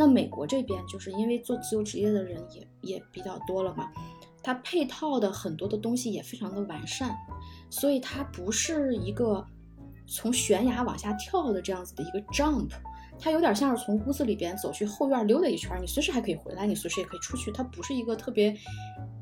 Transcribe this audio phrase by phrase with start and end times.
[0.00, 3.90] 那美国这边就是因为做自由职业的人也也比较多了嘛，
[4.42, 7.14] 它配套的很多的东西也非常的完善，
[7.68, 9.46] 所以它不是一个
[10.06, 12.70] 从悬崖往下跳的这样子的一个 jump，
[13.18, 18.56] 它有点像是从屋子里边走去后院溜达一圈，你随时还可以回来，你随时也可以出去，它不是一个特别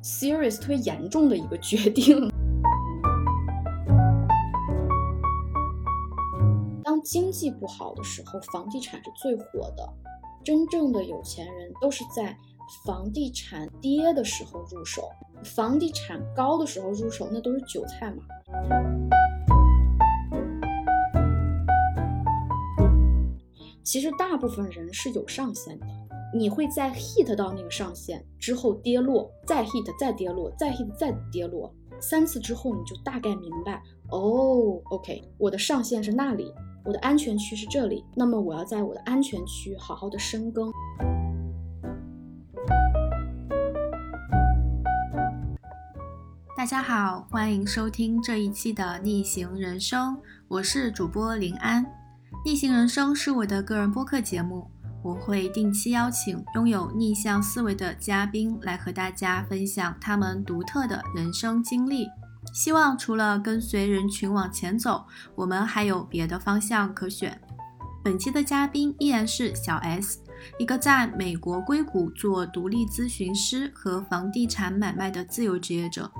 [0.01, 2.31] serious、特别严重的一个决定。
[6.85, 9.93] 当经济不好的时候，房地产是最火的。
[10.49, 12.35] 真正的有钱人都是在
[12.87, 15.03] 房地产跌的时候入手，
[15.45, 18.23] 房地产高的时候入手，那都是韭菜嘛。
[23.85, 25.87] 其实大部分人是有上限的，
[26.35, 31.71] 你会在 hit 到那个上限之后跌落，再 hit 再跌落，再 hit 再跌落，
[32.01, 36.51] 三次之后你就大概明白，哦，OK，我的上限是那里。
[36.89, 40.73] 我的安全区是这里，那么我要在我的安全区好好的深耕。
[46.57, 50.15] 大家好，欢迎收听这一期的《逆行人生》，
[50.49, 51.85] 我是主播林安。
[52.43, 54.71] 《逆行人生》是我的个人播客节目，
[55.03, 62.07] 我会定期邀请拥有逆向思维的嘉宾来和大家分享他们独特的人生经历。
[62.53, 67.41] 希望除了跟随人群往前走，我们还有别的方向可选。
[68.03, 70.21] 本期的嘉宾依然是小 S，
[70.59, 76.11] 一个在美国硅谷做独立咨询师和房地产买卖的自由职业者。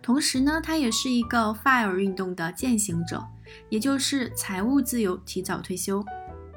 [0.00, 3.26] 同时呢，他也是一个 FIRE 运动的践行者，
[3.68, 6.04] 也就是财务自由提早退休。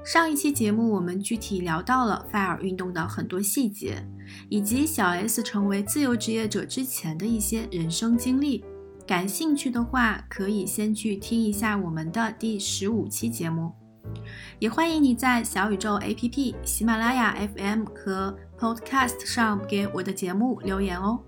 [0.03, 4.07] 上一期节目我们具体聊到了 FIRE 运动的很多细节，
[4.49, 8.63] 以及小 S 成为自由职业者之前的一些人生经历。
[9.07, 13.71] 感兴趣的话，可以先去听一下我们的第十五期节目。
[14.57, 21.19] 也欢迎你在小宇宙 APP、喜马拉雅 FM 和 Podcast 上给我的节目留言哦。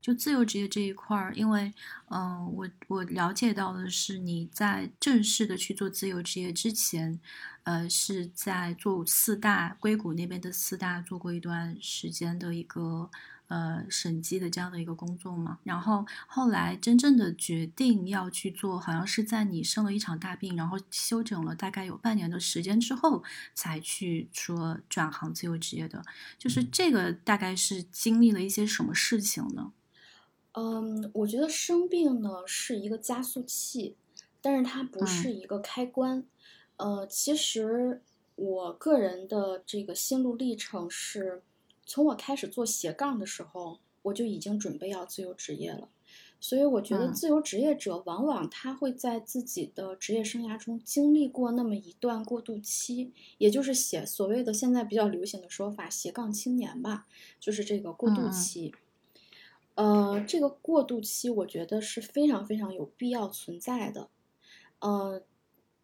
[0.00, 1.72] 就自由职业这一块儿，因为，
[2.10, 7.18] 嗯，我我了解到的是，你在正式的去做自由职业之前，
[7.64, 13.10] 呃，是在做四大硅谷那边的四大做过一段时间的一个
[13.48, 15.58] 呃审计的这样的一个工作嘛。
[15.64, 23.24] 然后后来真正的决定要去做，好像是在你生了一场大病，然后休整了大概有半年的时间之后，
[23.54, 26.04] 才去说转行自由职业的。
[26.38, 29.72] 就是这个大概是经历了一些什么事情呢？
[30.52, 33.96] 嗯，我觉得生病呢是一个加速器，
[34.42, 36.24] 但是它不是一个开关。
[36.76, 38.02] 呃，其实
[38.36, 41.42] 我个人的这个心路历程是，
[41.86, 45.88] 从我开始做斜杠的时候，我就已经准备要自由职业了。
[46.40, 57.06] 所以我觉得自由职业者往往他会在自己的职业生涯中经历过那么一段过渡期，也就是写所谓的现在比较流行的说法“斜杠青年”吧，
[57.40, 58.74] 就是这个过渡期。
[59.76, 64.10] 呃，这个过渡期我觉得是非常非常有必要存在的。
[64.80, 65.22] 呃，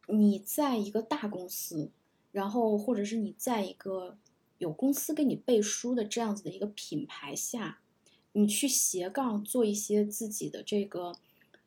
[0.09, 1.91] 你在一个大公司，
[2.33, 4.19] 然后或者是你在一个
[4.59, 7.81] 有公司给你背书的这样子的一个品牌下，
[8.33, 11.15] 你去斜杠做一些自己的这个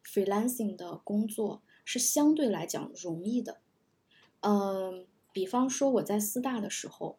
[0.06, 3.60] freelancing 的工作，是相对来讲容易的。
[4.42, 7.18] 嗯，比方说我在四大的时候。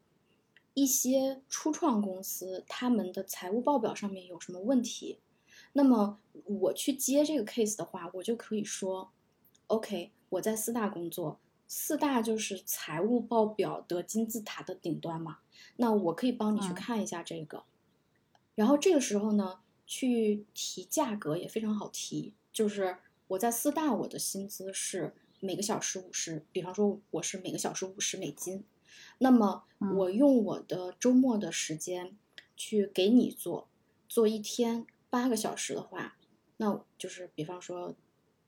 [0.77, 5.21] 一些初创公司，他们的财务报表上面有什么问题？
[5.75, 9.13] 那么我去接这个 case 的话，我就可以说
[9.69, 15.39] ，OK，我在四大工作，四大就是财务报表的金字塔的顶端嘛。
[15.77, 17.65] 那我可以帮你去看一下这个。
[18.55, 22.97] 然后这个时候呢，去提价格也非常好提，就是
[23.29, 28.65] 我在四大，我的薪资是每个小时五十，比方说我是每个小时五十美金。
[29.19, 29.65] 那么
[29.97, 32.17] 我用我的周末的时间
[32.57, 33.69] 去给你做，
[34.09, 36.17] 做一天八个小时的话，
[36.57, 37.95] 那就是比方说，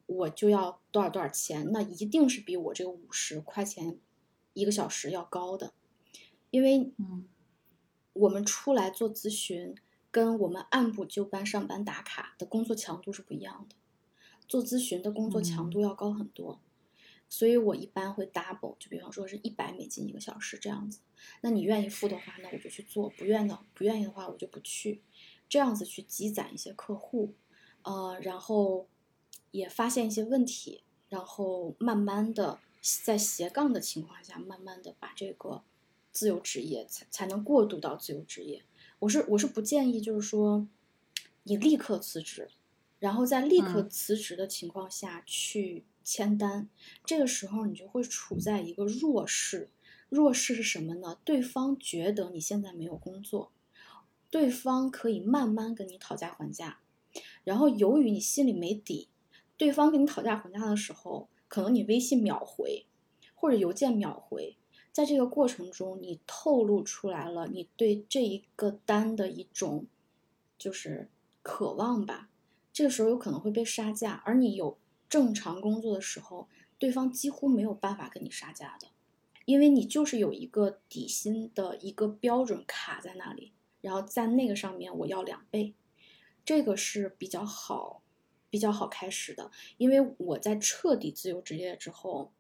[0.06, 3.98] 我就要多少多少钱，那一定是比我这个五十块钱
[4.54, 5.74] 一个小时要高的，
[6.50, 7.28] 因为嗯
[8.12, 9.74] 我们出来做咨询，
[10.10, 13.76] 跟我们按部就班上班打卡的工作强度是不一样的，
[14.48, 16.60] 做咨询的工作强度要高很多。
[17.28, 21.00] 所以我一般会 double，就比方说是一百美金一个小时这样子。
[21.40, 25.02] 那你愿意付的话，那我就去做；不愿的，不愿意的话，我就不去。
[25.48, 27.34] 这样子去积攒一些客户，
[27.82, 28.86] 呃，然后
[29.56, 32.58] 也发现一些问题，然后慢慢的
[33.04, 35.62] 在斜杠的情况下，慢慢的把这个
[36.12, 38.62] 自由职业才才能过渡到自由职业。
[38.98, 40.68] 我是我是不建议，就是说
[41.44, 42.50] 你立刻辞职，
[42.98, 46.68] 然后在立刻嗯辞职的情况下去签单，
[47.04, 49.70] 这个时候你就会处在一个弱势。
[50.08, 51.18] 弱势是什么呢？
[51.24, 53.50] 对方觉得你现在没有工作，
[54.30, 56.78] 对方可以慢慢跟你讨价还价，
[57.42, 59.08] 然后由于你心里没底，
[59.56, 62.86] 对方跟你讨价还价的时候，可能你微信秒回，
[63.34, 64.56] 或者邮件秒回，
[64.92, 69.86] 在这个过程中，你透露出来了你对这一个单的一种
[70.58, 71.08] 就是
[71.42, 72.28] 渴望吧。
[72.72, 74.76] 这个时候有可能会被杀价，而你有
[75.08, 76.48] 正常工作的时候，
[76.78, 78.88] 对方几乎没有办法跟你杀价的，
[79.46, 85.74] 因为你就是有一个底薪的一个标准卡在那里，然后在那个上面我要两倍，
[86.44, 88.02] 这个是比较好、
[88.50, 89.50] 比较好开始的。
[89.76, 92.32] 因为我在彻底自由职业之后，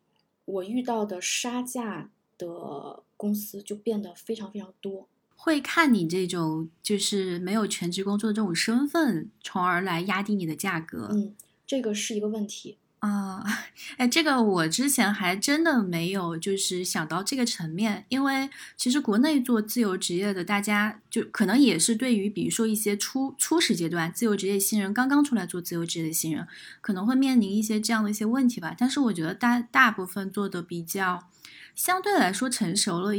[0.44, 5.08] 我遇到的杀价的公司就变得非常非常多。
[5.34, 11.08] 会看你这种就是没有全职工作的这种身份，从而来压低你的价格。
[11.12, 11.36] 嗯，
[11.66, 12.78] 这个是一个问题。
[13.00, 13.44] 啊，
[13.98, 26.48] 哎，这个我之前还真的没有就是想到这个层面，因为其实国内做自由职业的，大家就可能也是对于比如说一些初初始阶段自由职业新人刚刚出来做自由职业的新人，
[26.80, 28.74] 可能会面临一些这样的一些问题吧。
[28.76, 31.28] 但是我觉得大大部分做的比较
[31.74, 33.12] 相对来说成熟了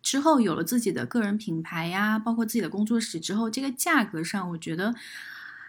[0.00, 4.94] 之后，有了自己的个人品牌呀，包括自己的工作室之后，这个价格上，我觉得。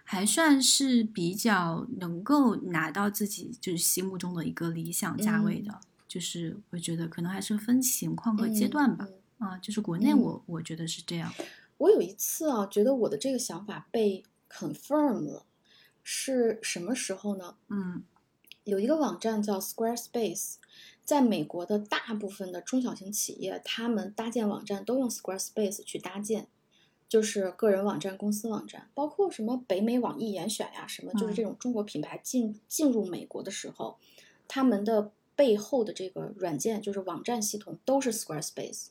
[0.07, 9.07] 还算是比较能够拿到自己就是心目中的一个理想价位的，就是我觉得可能还是分情况和阶段吧。
[9.39, 11.33] 嗯、啊，就是国内嗯我、我觉得是这样。
[11.77, 15.43] 我有一次啊，觉得我的这个想法被 confirm 了，
[16.03, 17.55] 是什么时候呢？
[17.69, 18.03] 嗯
[18.63, 20.55] 有一个网站叫 Squarespace，
[21.03, 26.47] 在美国的大部分的中小型企业，他们搭建网站都用 Squarespace 去搭建。
[27.07, 33.97] 就是个人网站、公司网站，包括什么北美网易严选呀，什么就是这种中国品牌进进入美国的时候，
[34.47, 38.87] 他们的背后的这个软件就是网站系统都是 Squarespace。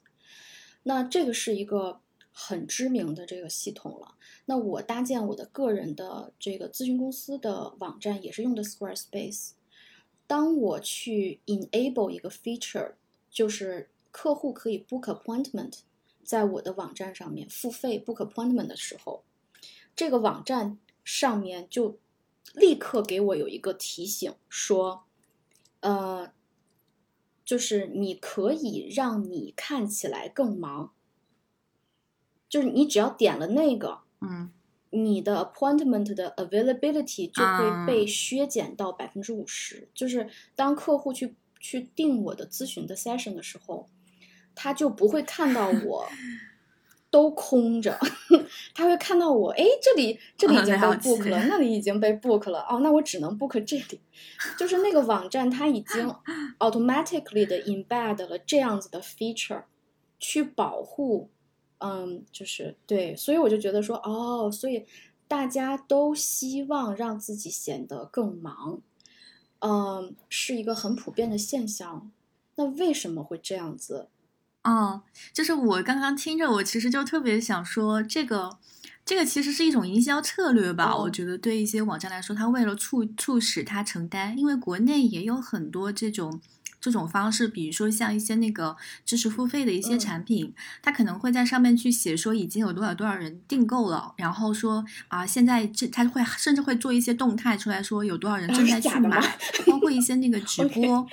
[0.85, 2.01] 那这个是一个
[2.31, 4.15] 很知名的这个系统了。
[4.45, 9.53] 那我搭建我的个人的这个咨询公司的网站也是用的 Squarespace。
[10.27, 12.93] 当我去 enable 一个 feature，
[13.31, 15.81] 就是客户可以 book appointment。
[16.25, 19.23] 在我的网站上面付费 book appointment 的时候，
[19.95, 21.99] 这个网站上面就
[22.55, 25.05] 立刻给我有一个提醒说，
[25.81, 26.33] 呃，
[27.45, 30.93] 就是你可以让你看起来更忙，
[32.49, 34.51] 就是你只要点了那个，嗯，
[34.91, 39.89] 你的 appointment 的 availability 就啊会被削减到百分之五十。
[39.95, 43.89] 就是当客户去去定我的咨询的 session 的时候。
[44.55, 46.09] 他就不会看到我
[47.11, 47.97] 都空着，
[48.75, 54.01] 他会看到我，哎，这里这里已经被 book 了，那里已经被 book 了，哦，那我只能 book 这里。
[54.59, 56.13] 就是那个网站，它已经
[56.59, 59.63] automatically 的 embed 了这样子的 feature，
[60.19, 61.31] 去保护，
[61.79, 64.85] 嗯，就是对，所以我就觉得说，哦，所以
[65.29, 68.81] 大家都希望让自己显得更忙，
[69.61, 72.11] 嗯，是一个很普遍的现象。
[72.57, 74.09] 那为什么会这样子？
[74.65, 75.03] 哦，
[75.33, 78.59] 就是我刚刚听着，我其实就特别想说，这个
[79.05, 80.93] 这个其实是一种营销策略吧。
[80.93, 86.41] 哦我觉得对一些网站来说，它为了促促使它承担，因为国内也有很多这种
[86.81, 99.21] 这种方式，比如说像一些那个知识付费的一些嗯产品，它可能会在上面去写说已经有多少多少人订购了，然后说啊，现在这它会甚至会做一些动态出来说有多少人哦正在去买，
[99.67, 101.07] 包括一些那个直 播，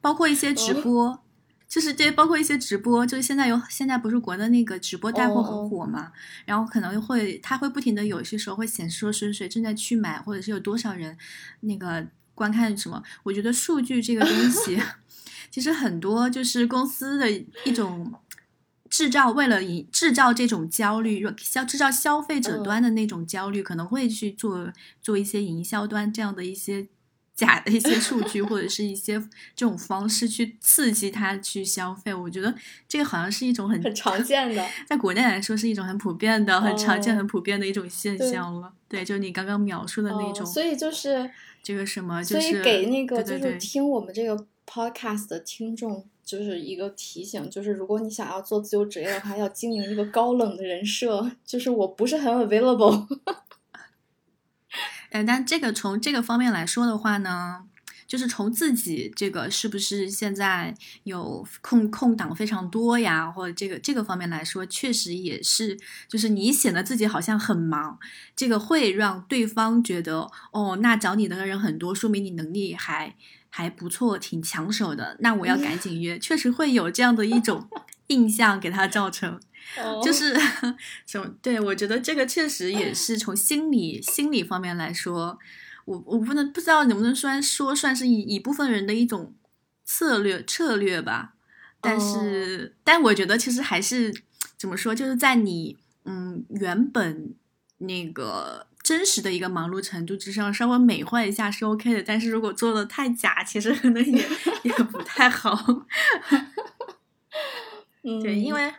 [0.00, 1.20] 包括一些直哦播。
[1.68, 6.10] 就是这包括一些直播，就是现在有现在不是国内那个直播带货很火嘛，
[6.46, 11.14] 然后可能会它会不停的有些时候会显示说谁谁正在去买，或者是有多少人
[11.60, 13.02] 那个观看什么。
[13.22, 14.82] 我觉得数据这个东西，
[15.52, 18.14] 其实很多就是公司的一种
[18.88, 24.72] 制造，为了以制造这种焦虑，消制造消费者嗯端的那种焦虑，可能会去做
[25.02, 26.88] 做一些营销端这样的一些。
[27.38, 29.16] 假的一些数据或者是一些
[29.54, 32.52] 这种方式去刺激他去消费，我觉得
[32.88, 34.66] 这个好像是一种很很常见的。
[34.88, 38.72] 在国内来说是一种很普遍的、很常见、哦很普遍的一种现象了。
[38.88, 41.30] 对，就你刚刚描述的那种，哦所以就是，
[41.62, 53.06] 这个什么，就所以是给那个就是听我们这个 podcast 的听众，就是一个提醒，就是如果你想要做自由职业的话，要经营一个高冷的人设，就是我不是很 available。
[55.10, 57.64] 呃，但这个从这个方面来说的话呢，
[58.06, 60.74] 就是从自己这个是不是现在
[61.04, 67.98] 有空空档非常多呀，或者这个这个方面来说，确实也是，就是你显得自己好像很忙，
[68.36, 73.14] 这个会让对方觉得哦，那找你的人很多，说明你能力还
[73.50, 77.68] 还不错，挺抢手的，那我要赶紧约，确实会有这样的一种
[78.08, 79.40] 印象给他造成。
[80.02, 80.34] 就是
[81.06, 85.38] 什么对我觉得这个确实也是从心理心理方面来说，
[85.84, 89.34] 我我不能不知道能不能算说算是一一部分人的一种
[89.84, 91.34] 策略策略吧，
[91.80, 94.22] 但是但我觉得其实还是
[94.56, 97.34] 怎么说，就是在你嗯原本
[97.78, 104.28] 那个真实的一个忙碌程度之上，稍微美化一下是 OK 的，但是如果做的太假，其实可能也
[104.64, 105.84] 也不太好。
[108.22, 108.74] 对，因为。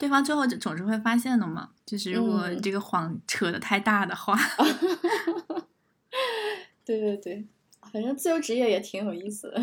[0.00, 4.34] 对方最后就总是会发现的嘛，就是如果这个谎扯得太大的话。
[6.82, 7.46] 对对对，
[7.92, 9.60] 反正自由职业也挺有意思的。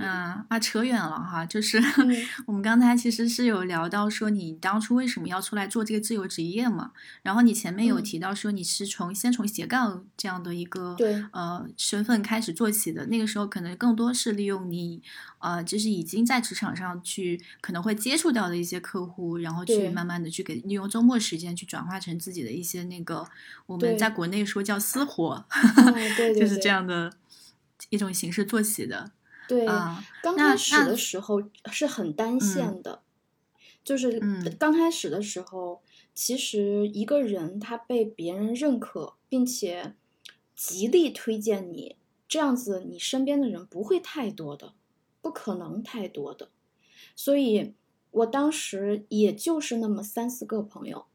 [0.00, 1.78] 嗯啊，扯远了哈，就是
[2.46, 6.92] 我们刚才其实是有聊到说你当初为什么要出来做这个自由职业嘛，
[7.22, 10.94] 然后你前面有提到说你是从先从斜杠这样的一个
[11.32, 15.02] 呃身份开始做起的，那个时候可能更多是利用你
[15.38, 23.28] 呃就是已经在职场上去可能会接触到的一些客户，然后去慢慢的去给利用周末时间去转化成自己的一些那个
[23.66, 25.44] 我们在国内说叫私活，
[26.34, 27.12] 就是这样的
[27.90, 29.12] 一种形式做起的。
[29.50, 29.66] 对，
[30.22, 31.42] 刚开始的时候
[31.72, 33.02] 是很单线的，
[33.82, 34.20] 就是
[34.60, 35.82] 刚开始的时候，
[36.14, 39.96] 其实一个人他被别人认可，并且
[40.54, 41.96] 极力推荐你，
[42.28, 44.74] 这样子你身边的人不会太多的，
[45.20, 46.50] 不可能太多的，
[47.16, 47.74] 所以
[48.12, 51.06] 我当时也就是那么三四个朋友，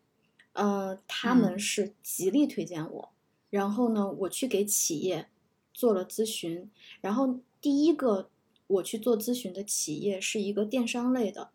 [0.52, 3.14] 呃，他们是极力推荐我，
[3.50, 5.30] 然后呢，我去给企业
[5.74, 7.40] 做了咨询，然后。
[7.66, 8.30] 第一个
[8.68, 11.50] 我去做咨询的企业是一个电商类的，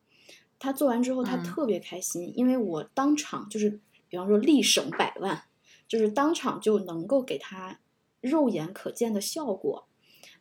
[0.58, 5.44] 他做完之后他特别开心，因为我当场就是，比方说立省百万，
[5.86, 7.78] 就是当场就能够给他
[8.20, 9.86] 肉眼可见的效果，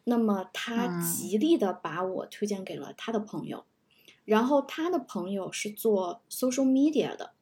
[0.06, 3.66] 那么他极力的把我推荐给了他的朋友，
[4.26, 7.34] 然后他的朋友是做 social media 的，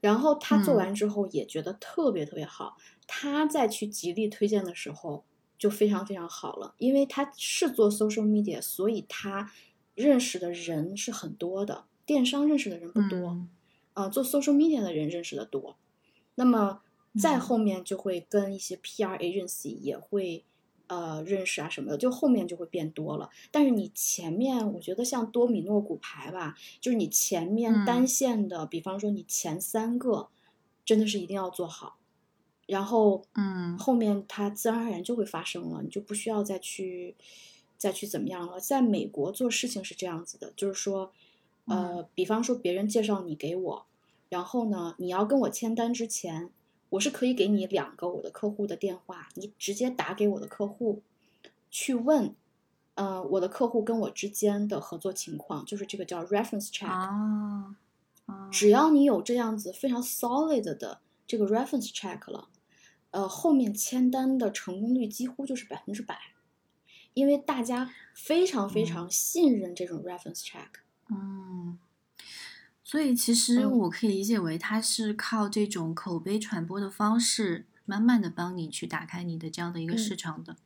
[0.00, 2.76] 然后他做完之后也觉得特别特别好，
[3.08, 5.24] 他再去极力推荐的时候。
[5.58, 9.50] 就非常非常好了，因为他是做 social media，所以他
[9.94, 11.84] 认识的人是很多的。
[12.06, 13.36] 电商认识的人不多，
[13.92, 15.76] 啊，做 social media 的人认识的多。
[16.36, 16.80] 那么
[17.20, 20.44] 再后面就会跟一些 PR agency 也会
[20.86, 23.28] 呃认识啊什么的，就后面就会变多了。
[23.50, 30.28] 但是你前面，我觉得像多米诺骨牌吧，就是你前面单线的，比方说你前三个，
[30.84, 31.97] 真的是一定要做好。
[32.68, 37.16] 然后，嗯，后面它自然而然就会发生了，你就不需要再去，
[37.78, 38.60] 再去怎么样了。
[38.60, 41.10] 在美国做事情是这样子的，就是说，
[41.64, 43.86] 呃，比方说别人介绍你给我，
[44.28, 46.50] 然后呢，你要跟我签单之前，
[46.90, 51.00] 我是可以给你两个我的客户的电话，你直接打给我的客户，
[51.70, 52.34] 去问，
[52.96, 56.86] 呃，我的客户跟我之间的合作情况，就是这个叫 reference check。
[56.86, 57.74] 啊，
[58.52, 62.50] 只要你有这样子非常 solid 的这个 reference check 了。
[63.10, 66.18] 呃，后面签单的成功率几乎就是百分之百，
[67.14, 70.68] 因为大家非常非常信任这种 reference check。
[71.10, 71.78] 嗯，
[72.84, 80.56] 所以其实我可以理解为，它是靠这种口碑传播的方式，慢慢的帮你去打开你的这样的一个市场的，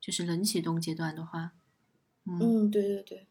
[0.00, 1.52] 就是冷启动阶段的话。
[2.24, 3.26] 嗯，对对对。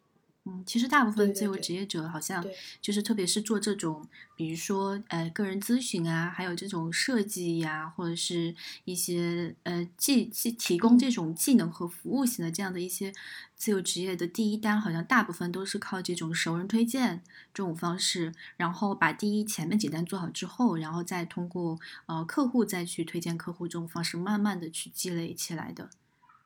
[0.50, 2.42] 嗯，其实大部分自由职业者好像
[2.82, 13.14] 就是，特别是做这种，比如说呃个人咨询啊，还有这种设计呀，或者是一些呃技技提供这种技能和服务型的这样的一些
[13.58, 17.22] 自由职业的第一单，好像大部分都是靠这种熟人推荐
[17.54, 25.90] 这种方式，然后把第一前面几单做好之后，然后再通过呃客户再去推荐客户这种方式，慢慢的去积累起来的。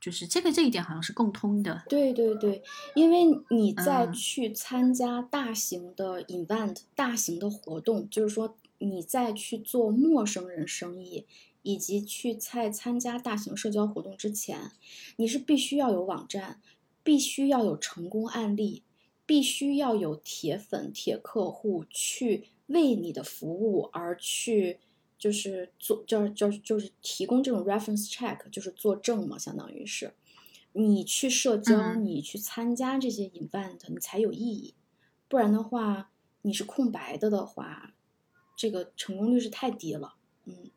[0.01, 2.63] 就是这个这一点好像是共通的，对对对，
[2.95, 11.27] 因为你在去参加大型的 event、大型的活动，就是说你在去做陌生人生意，
[11.61, 14.71] 以及去在参加大型社交活动之前，
[15.17, 16.59] 你是必须要有网站，
[17.03, 18.81] 必须要有成功案例，
[19.27, 24.79] 必须要有铁粉、铁客户去为你的服务而去。
[25.21, 30.15] 就是做，就是就是就是提供这种 reference check，就是作证嘛，相当于是，
[30.73, 34.73] 你去社交，你去参加这些 event，你才有意义，
[35.27, 36.09] 不然的话，
[36.41, 37.93] 你是空白的的话，
[38.57, 40.15] 这个成功率是太低了。
[40.45, 40.71] 嗯，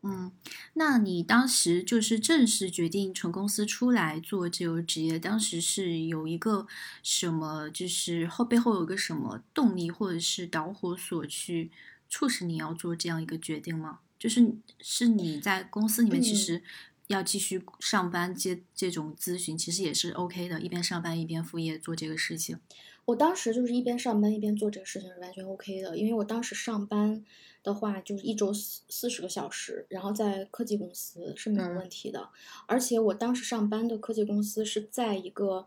[0.00, 0.32] 嗯，
[0.72, 6.66] 那你当时就是正式决定从公司出来做自由职业，当时是有一个
[7.02, 11.70] 什么，就是后背后有个什么动力或者是导火索去
[12.10, 14.00] 促使你要做这样一个决定吗？
[14.18, 16.62] 就是是你在公司里面其实
[17.06, 22.58] 要继续上班接这种咨询，其实也是 OK 的，一边上班一边副业做这个事情。
[23.06, 27.24] 我当时就是一边上班一边做这个事情是完全 OK 的，因为我当时上班。
[27.62, 32.30] 的话就是一周四四十个小时，然后在科技公司是没有问题的。
[32.64, 35.66] 而且我当时上班的科技公司是在一个，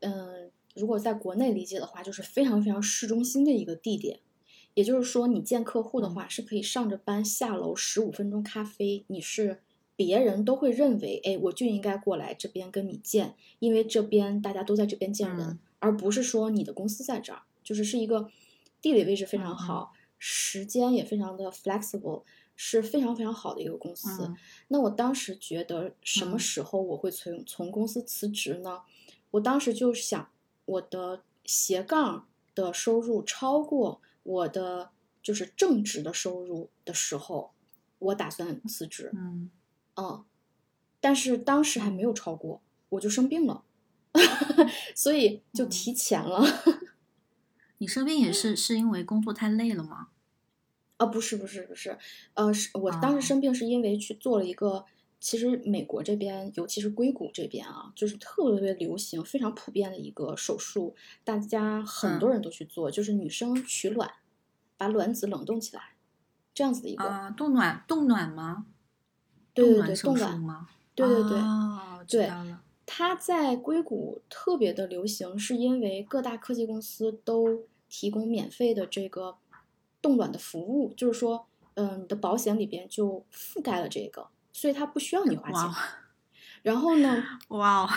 [0.00, 4.18] 嗯，如果在国内理解的话，就是非常非常市中心的一个地点。
[4.74, 9.60] 也就是说，你见客户的话是可以上着班下楼十五分钟咖啡，你是
[9.96, 18.30] 别人都会认为，哎，我就应该过来这边跟你见，因为这边大家都在这边见人，而不是说你的公司在这儿，就是是一个
[18.80, 19.92] 地理位置非常好。
[20.22, 22.24] 时间也非常的 flexible，
[22.54, 24.34] 是非常非常好的一个公司。
[24.68, 28.82] 那我当时觉得什么时候我会从从公司辞职呢？
[29.30, 30.28] 我当时就想，
[30.66, 34.90] 我的斜杠的收入超过我的
[35.22, 37.52] 就是正职的收入的时候，
[37.98, 39.10] 我打算辞职。
[39.14, 39.50] 嗯，
[39.96, 40.24] 嗯，
[41.00, 43.64] 但是当时还没有超过，我就生病了，
[44.94, 46.42] 所以就提前了。
[47.78, 50.08] 你生病也是是因为工作太累了吗？
[50.98, 51.96] 啊，不是不是不是，
[52.34, 54.84] 呃，是我当时生病是因为去做了一个，
[55.20, 64.10] 其实美国这边，尤其是硅谷这边啊，就是特别特别流行、非常普遍的一个手术，大家很多人都去做，就是女生取卵，
[64.76, 65.94] 把卵子冷冻起来，
[66.52, 68.66] 这样子的一个啊，冻卵冻卵吗？
[69.54, 70.68] 对对对，冻卵吗？
[70.94, 71.38] 对对对，
[72.08, 72.30] 对，
[72.86, 79.36] 它在硅谷特别的流行，是因为各大科技公司都提供免费的这个。
[80.02, 85.70] 冻卵的服务，就是说，嗯，你的保险里边就覆盖了这个，所以他不需要你花钱。
[86.62, 87.24] 然后呢？
[87.48, 87.88] 哇，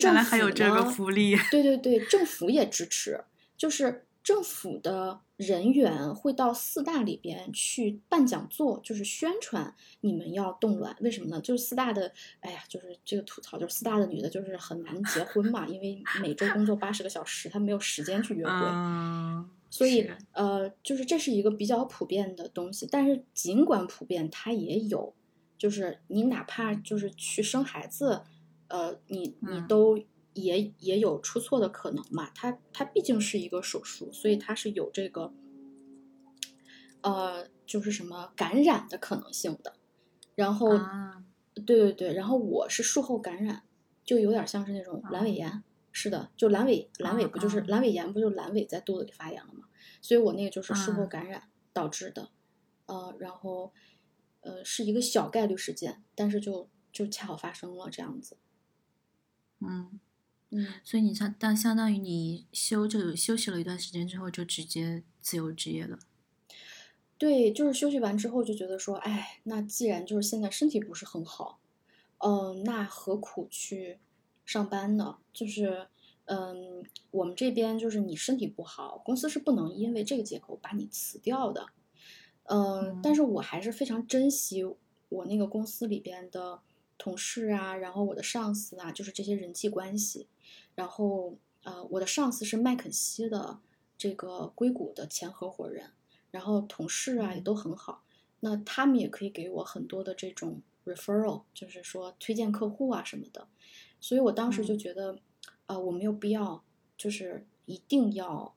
[0.00, 1.34] 原来还有这个福利。
[1.50, 3.24] 对对对，政府也支持，
[3.56, 10.94] 就是政府的人员会到四大里边去办讲座，就是宣传你们要动卵。
[11.00, 11.40] 为什么呢？
[11.40, 18.52] 就是四大的，哎呀，就是这个吐槽，就是四大的女的，就是很难结婚嘛，因为每周工作八十个小时，她没有时间去约会。
[19.70, 25.12] 所以，呃，就是这是一个比较普遍的东西，但是尽管普遍，它也有，
[25.58, 28.22] 就是你哪怕就是去生孩子，
[28.68, 29.96] 呃，你你都
[30.32, 32.30] 也也有出错的可能嘛。
[32.34, 35.32] 它它毕竟是一个手术，所以它是有这个，
[37.02, 39.74] 呃，就是什么感染的可能性的。
[40.34, 40.68] 然后，
[41.54, 43.62] 对对对，然后我是术后感染，
[44.04, 45.62] 就有点像是那种阑尾炎。
[45.96, 48.12] 是的，就阑尾，阑尾不就是阑尾炎？
[48.12, 49.68] 不就阑尾在肚子里发炎了吗？
[50.02, 52.30] 所以我那个就是术后感染导致的，
[52.86, 53.72] 呃，然后，
[54.44, 58.36] 呃，是一个小概率事件，但是就就恰好发生了这样子。
[59.60, 59.98] 嗯
[60.50, 65.98] 嗯，所以你相当相当于你休就休息了一段时间之后，就直接自由职业了。
[67.18, 71.60] 对，就是休息完之后就觉得说，哎，那既然就是现在身体不是很好，
[72.18, 73.98] 嗯，那何苦去？
[74.44, 75.88] 上班呢，就是，
[76.26, 81.68] 嗯，我们这边就是你身体不好，公司是不能因为这个借口把你辞掉的，
[82.44, 84.64] 嗯，但是我还是非常珍惜
[85.08, 86.60] 我那个公司里边的
[86.98, 90.28] 同事啊，然后我的上司啊，就是这些人际关系，
[90.74, 93.60] 然后，呃，我的上司是麦肯锡的
[93.96, 95.92] 这个硅谷的前合伙人，
[96.30, 98.02] 然后同事啊也都很好，
[98.40, 103.48] 那他们也可以给我很多的这种 referral，就是说推荐客户啊什么的。
[104.00, 105.18] 所以我当时就觉得，
[105.66, 106.62] 呃，我没有必要，
[106.96, 108.54] 就是一定要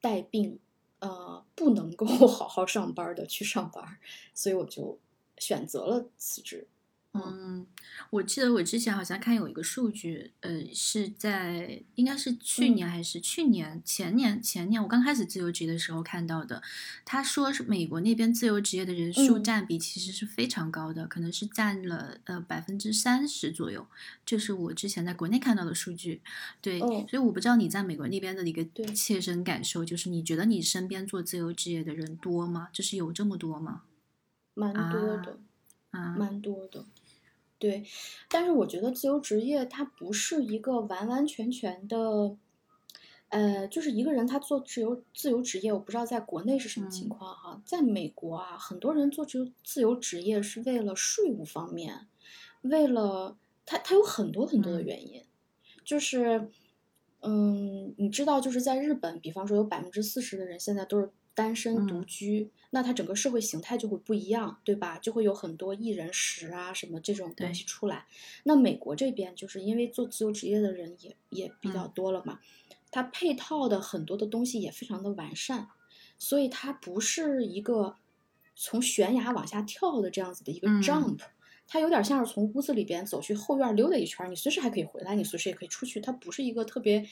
[0.00, 0.60] 带病，
[1.04, 3.98] 呃，不能够 好好上班的去上班，
[4.34, 4.98] 所以我就
[5.38, 6.66] 选择了辞职。
[7.14, 7.64] 嗯，
[8.10, 16.60] 我记得我之前好像看有一个数据，呃，是在应该是去年还是去年前年前年，我刚开始自由职业的时候看到的。
[17.04, 23.86] 他说是美国那边自由职业的人数占比其实是非常高的，可能是占了呃百分之三十左右。
[24.26, 26.20] 这是我之前在国内看到的数据。
[26.60, 32.70] 对，所以我不知道你在美国那边的一个切身感受，就是你觉得你身边做自由职业的人多吗？
[32.72, 33.82] 就是有这么多吗？
[34.54, 35.38] 蛮多的，
[35.90, 36.86] 啊，蛮多的。
[37.64, 37.82] 对，
[38.28, 42.36] 但是我觉得自由职业它不是一个完完全全的，
[43.30, 52.06] 呃，就是一个人他做自由自由职业，我不知道在国内是什么情况哈，在美国啊，很多人做自由自由职业是为了税务方面，
[52.60, 55.24] 为了他他有很多很多的原因，
[55.86, 56.50] 就是，
[57.22, 64.98] 嗯，你知道就是在日本，比方说有百分之四十的人现在都是单身独居，那它整个社会形态就会不一样，对吧？
[64.98, 68.06] 就会有很多一人食啊什么这种东西出来。
[68.44, 72.38] 那美国这边就是因为做自由职业的人也也比较多了嘛，
[72.92, 75.68] 它配套的很多的东西也非常的完善，
[76.18, 77.96] 所以它不是一个
[78.54, 81.18] 从悬崖往下跳的这样子的一个 jump，
[81.66, 87.04] 它有点像是从屋子里边走去后院溜达一圈，你随时还可以回来，你随时也可以出去，它不是一个特别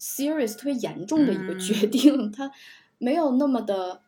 [0.00, 2.50] serious、特别严重的一个决定，它。
[3.00, 4.02] 没有那么的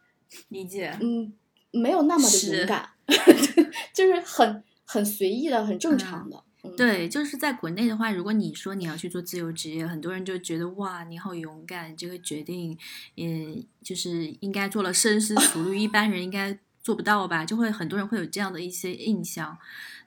[0.48, 1.32] 理解，嗯，
[1.72, 2.90] 没有那么的勇敢，
[3.92, 6.44] 就是很很随意的，很正常的。
[6.76, 12.78] 对，就是在国内的话，如果你说你要去做自由职业，很多人就觉得哇，你好勇敢，这个决定，
[13.16, 17.44] 嗯，就是应该做了深思熟虑，一般人应该做不到吧？
[17.44, 19.58] 就会很多人会有这样的一些印象。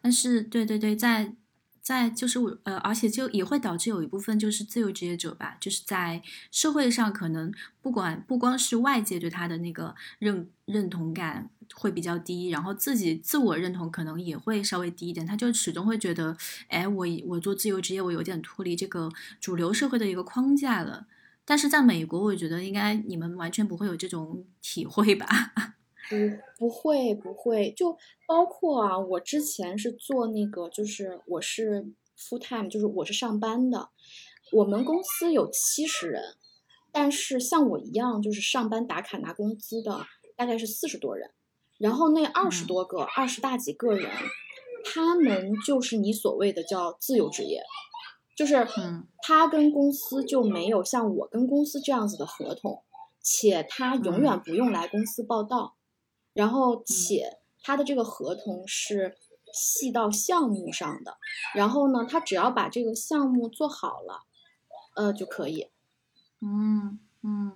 [0.02, 1.34] 但是，对对对，在。
[1.86, 16.36] 在就是我呃，而且就也会导致有一部分就是自由职业者吧，就是在社会上可能不管不光是外界对他的那个认认同感会比较低，然后自己自我认同可能也会稍微低一点，他就始终会觉得，
[16.70, 21.06] 哎，我我做自由职业，我有点脱离这个主流社会的一个框架了。
[21.46, 25.28] 但是在美国，我觉得应该你们完全不会有这种体会吧。
[26.10, 26.16] 不
[26.58, 31.88] 不会不会，就包括啊，我之前是做那个，就是我是
[32.18, 33.90] full time，就是我是上班的。
[34.52, 36.22] 我们公司有七十人，
[36.92, 41.32] 但是像我一样就是上班打卡拿工资的大概是四十多人。
[41.78, 44.10] 然后那二十多个、二十大几个人，
[44.86, 47.62] 他们就是你所谓的叫自由职业，
[48.38, 48.66] 就是
[49.24, 52.84] 他跟公司就没有像我跟公司这样子的合同，
[53.22, 55.75] 且他永远不用来公司报道。
[56.36, 59.16] 然后，且他的这个合同是
[59.54, 61.18] 系到项目上的，
[61.56, 64.26] 然后呢，他只要把这个项目做好了，
[64.98, 65.70] 呃，就可以。
[66.42, 67.54] 嗯嗯，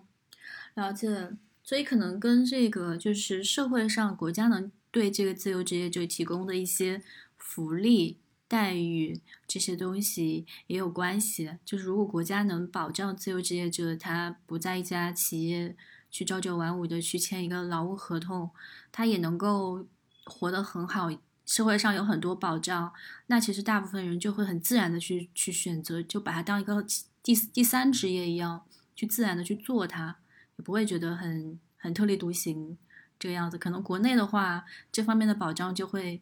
[0.76, 1.32] 了解。
[1.62, 7.04] 所以可能跟这个就是社会上国家能对这个自由职业者提供的一些
[7.38, 11.58] 福利待遇这些东西也有关系。
[11.66, 15.76] 就是如果国家能保障自由职业者他不在一家企业。
[16.10, 18.50] 去朝九晚五的去签一个劳务合同，
[18.92, 19.86] 他也能够
[20.26, 21.10] 活得很好，
[21.46, 22.92] 社会上有很多保障。
[23.28, 26.86] 那其实大部分人就会很自然的去去选择，就把它当一个
[27.22, 28.64] 第第三职业一样，
[28.96, 30.18] 去自然的去做它，
[30.58, 32.78] 也不会觉得很很特立独行
[33.18, 33.58] 这个样子。
[33.58, 36.22] 可能国内的话，这方面的保障就会。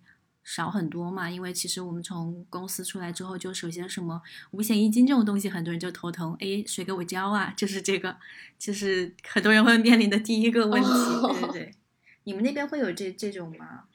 [0.50, 6.38] 少很多嘛，因为其实我们从公司出来之后，就首先什么五险一金这种东西，很多人就头疼。
[6.40, 7.54] 哎，谁给我交啊？
[7.58, 8.16] 就是这个，
[8.58, 10.88] 就是很多人会面临的第一个问题。
[10.88, 11.76] 对对 对，
[12.24, 13.90] 你们那边会有这这种吗？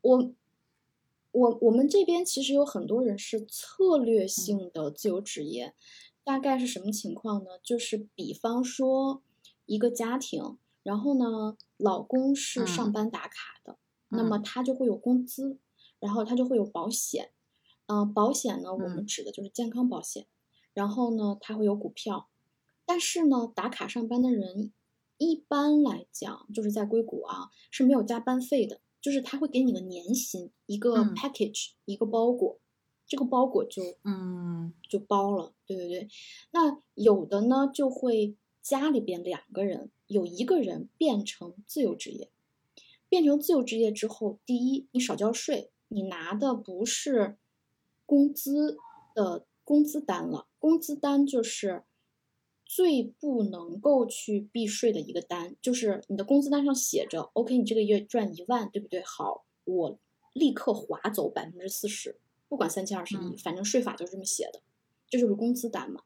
[0.00, 0.32] 我
[1.32, 5.74] 我我们这边其实有很多人是策略性的自由职业，
[6.24, 7.50] 大概是什么情况呢？
[7.62, 9.22] 就是比方说
[9.66, 13.76] 一个家庭，然后呢，老公是上班打卡的。
[14.08, 15.58] 那么他就会有工资，
[15.98, 17.30] 然后他就会有保险，
[17.86, 20.26] 嗯，保险呢，我们指的就是健康保险，
[20.74, 22.28] 然后呢，他会有股票，
[22.84, 24.72] 但是呢，打卡上班的人
[25.18, 32.60] 一般来讲就是在硅谷啊是没有加班费的，就是他会给你个年薪，一个 package，一个包裹，
[33.06, 34.72] 这个包裹就嗯。
[34.88, 36.08] 就包了，对对对，
[36.50, 42.30] 那有的呢就会家里边两个人有一个人变成自由职业。
[43.08, 47.38] 变成自由职业之后，第一，你少交税，你拿的不是
[48.04, 48.76] 工资
[49.14, 51.84] 的工资单了，工资单就是
[52.64, 59.02] 最不能够去避税的一个单，就是你的工资单上写着，OK，你这个月赚一万，对不对？
[59.02, 59.98] 好，我
[60.34, 62.18] 立刻划走百分之四十，
[62.48, 64.60] 不管三七二十一，反正税法就是这么写的，
[65.08, 66.02] 这就是工资单嘛。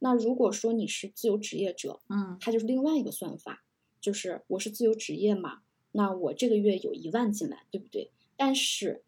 [0.00, 3.64] 那如果说你是自由职业者，嗯，它就是另外一个算法，
[4.00, 5.62] 就是我是自由职业嘛。
[5.92, 8.10] 那我这个月有一万进来，对不对？
[8.36, 9.02] 但是，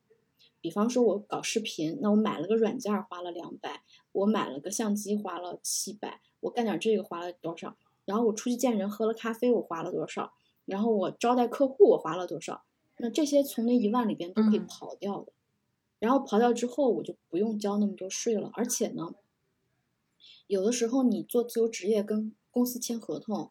[0.61, 7.77] 比方说我搞视频，那我买了个软件花了两百，我买了个相机花了七百，我干点这个花了多少？
[8.05, 10.33] 然后我出去见人喝了咖啡我花了多少？
[10.67, 12.65] 然后我招待客户我花了多少？
[12.99, 15.33] 那这些从那一万里边都可以刨掉的。
[15.99, 18.51] 然后刨掉之后，我就不用交那么多税了。
[18.55, 19.15] 而且呢，
[20.47, 23.51] 有的时候你做自由职业跟公司签合同。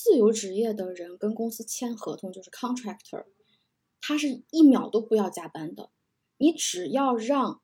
[0.00, 3.24] 自由职业的人跟公司签合同就是 contractor，
[4.00, 5.90] 他是一秒都不要加班的。
[6.36, 7.60] 你只要让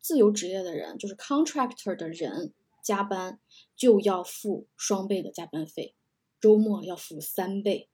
[0.00, 3.38] 自由职业的人，就是 contractor 的人加班，
[3.76, 5.94] 就要付双倍的加班费，
[6.40, 7.90] 周末要付三倍。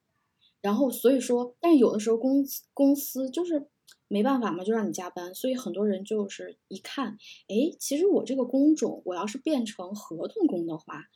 [0.60, 3.66] 然后所以说，但是有的时候公公司就是
[4.06, 5.34] 没办法嘛，就让你加班。
[5.34, 11.06] 所以很多人就是一看，哎，其实我这个工种，我要是变成合同工的话，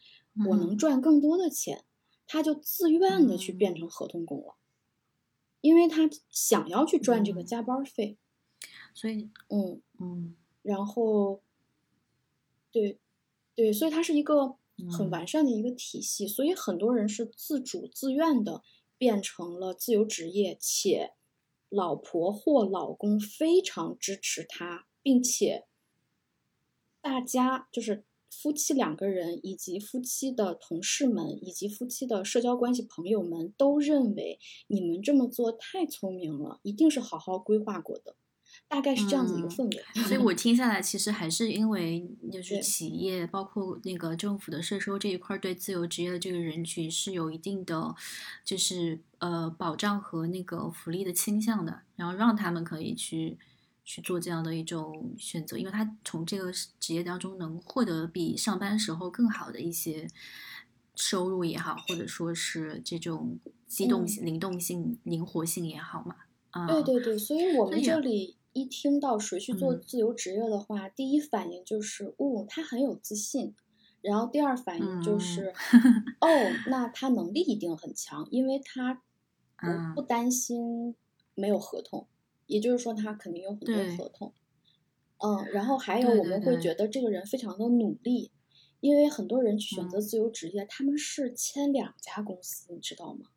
[0.49, 1.85] 我能赚更多的钱。
[2.29, 4.55] 他就自愿的去变成合同工了，
[5.61, 8.17] 因为他想要去赚这个加班费。
[8.95, 9.83] 所以，嗯。
[10.01, 11.43] 嗯，然后，
[12.71, 13.01] 对，
[13.57, 14.57] 对，所以它是一个
[14.97, 18.63] 很完善的一个体系，所以很多人是自主自愿的
[18.97, 21.15] 变成了自由职业，且
[21.69, 25.67] 老婆或老公非常支持他，并且
[27.01, 34.39] 大家就是夫妻两个人，以及夫妻的同事们，以及夫妻的社交关系朋友们都认为
[34.69, 38.17] 你们这么做太聪明了，一定是好好规划过的。
[38.67, 47.95] 大概是这样子一个氛围，所以我听下来，其实还是因为就是企业，包括那个政府的税收这一块，对自由职业的这个人群是有一定的，
[48.45, 53.39] 就是呃保障和那个福利的倾向的，然后让他们可以去
[53.89, 60.07] 去做这样的一种选择，因为他从这个职业当中能获得比上班时候更好的一些
[60.95, 66.17] 收入也好，或者说是这种机动性、灵动性、灵活性也好嘛。
[66.51, 68.37] 啊，对对对，所以我们这里。
[68.55, 73.55] 一听到谁去做自由职业的话，第一反应就是，哦，他很有自信。
[74.01, 75.53] 然后第二反应就是，
[76.21, 76.27] 哦，
[76.67, 78.95] 那他能力一定很强，因为他
[79.59, 80.97] 不不担心
[81.37, 82.09] 没有合同，
[82.49, 84.33] 也就是说他肯定有很多合同。
[85.19, 88.33] 嗯，然后还有我们会觉得这个人非常的努力，
[88.81, 93.31] 因为很多人去选择自由职业，他们是签两家公司，你知道吗？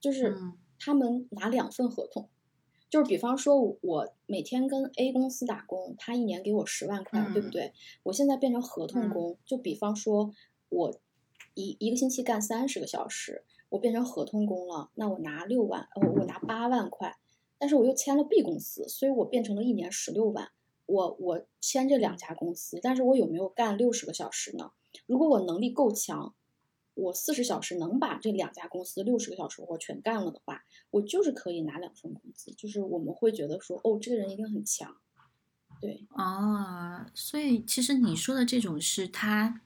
[0.00, 0.36] 就是
[0.78, 2.28] 他们拿两份合同。
[2.88, 7.72] 就是比方说，我每天跟 A 公司打工，他一年给我十万块，对不对？
[8.02, 10.32] 我现在变成合同工，就比方说，
[10.70, 11.00] 我
[11.54, 17.16] 一一个星期干三十个小时，我变成合同工了，那我拿六万，哦我拿八万块，
[17.60, 20.48] 但是我又签了 B 公司，所以我变成了一年十六万。
[20.86, 24.72] 我我签这两家公司，但是我有没有干六十个小时呢？
[25.06, 26.34] 如果我能力够强。
[26.94, 32.52] 我四十小时能把这两家公司六十个小时活全干了的话，我就是可以拿两份工资。
[32.52, 34.94] 就是我们会觉得说，哦，这个人一定很强，
[35.80, 37.06] 对啊。
[37.14, 39.62] 所以其实你说的这种是他，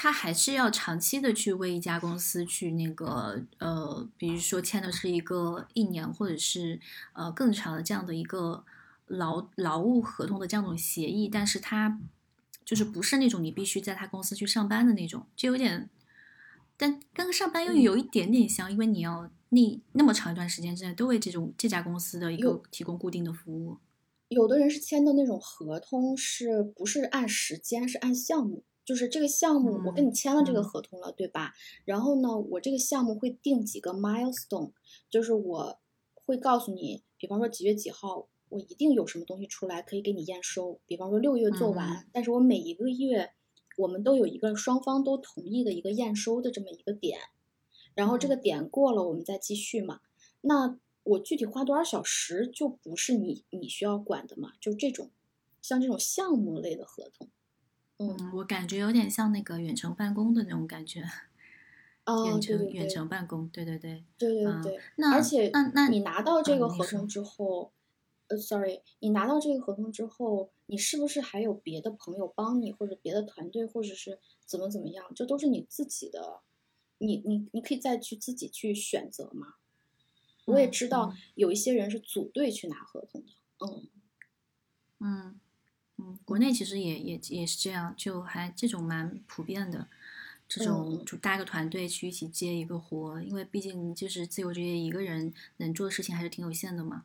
[0.00, 6.78] 他还是要长期的去为一家公司去那个呃，比如说签的是一个一年或者是
[7.14, 8.64] 呃更长的这样的一个
[9.08, 11.98] 劳劳务合同的这样一种协议，但是他
[12.64, 15.90] 就是不是那种你必须在他公司去上班的那种，就有点。
[16.76, 23.78] 但跟上班又有一点点像，因为你要那那么长一段时间之内都为这种这家公司的一个提供固定的服务。
[24.28, 28.62] 有的人是签的那种合同，是不是按时间，是按项目？
[28.88, 31.52] 就是这个项目我跟你签了这个合同了，对吧？
[31.84, 34.72] 然后呢，我这个项目会定几个 milestone，
[35.10, 35.78] 就是我
[36.14, 40.80] 会告诉你，比方说几月几号，我一定有什么东西出来可以给你验收。
[40.86, 43.32] 比方说六月做完，但是我每一个月。
[43.76, 47.20] 我们都有一个双方都同意的一个验收的这么一个点，
[47.94, 50.00] 然后这个点过了，我们再继续嘛。
[50.40, 54.54] 那我具体花多少小时就不是你你需要管的嘛？
[54.60, 55.12] 就这种，
[55.62, 57.28] 像这种项目类的合同，
[57.98, 61.04] 嗯，我感觉有点像那个远程办公的那种感觉。
[62.04, 64.80] 哦，远程远程办公，对对对，对对对。
[64.96, 67.72] 那而且那那你拿到这个合同之后。
[68.30, 75.10] 呃，sorry，你拿到这个合同之后，你是不是还有别的朋友帮你，或者别的团队，或者是怎么怎么样？
[75.16, 76.40] 这都是你自己的，
[76.98, 79.54] 你你你可以再去自己去选择嘛。
[80.44, 83.32] 我也知道有一些人是组队去拿合同的，
[83.66, 83.88] 嗯
[85.00, 85.40] 嗯
[85.98, 89.86] 嗯，国内其实也也也是这样，就还这种蛮普遍的，
[90.48, 97.04] 这种就搭个团队去一起接一个活，因为毕竟就是自由职业，一个人能做的事情还是挺有限的嘛。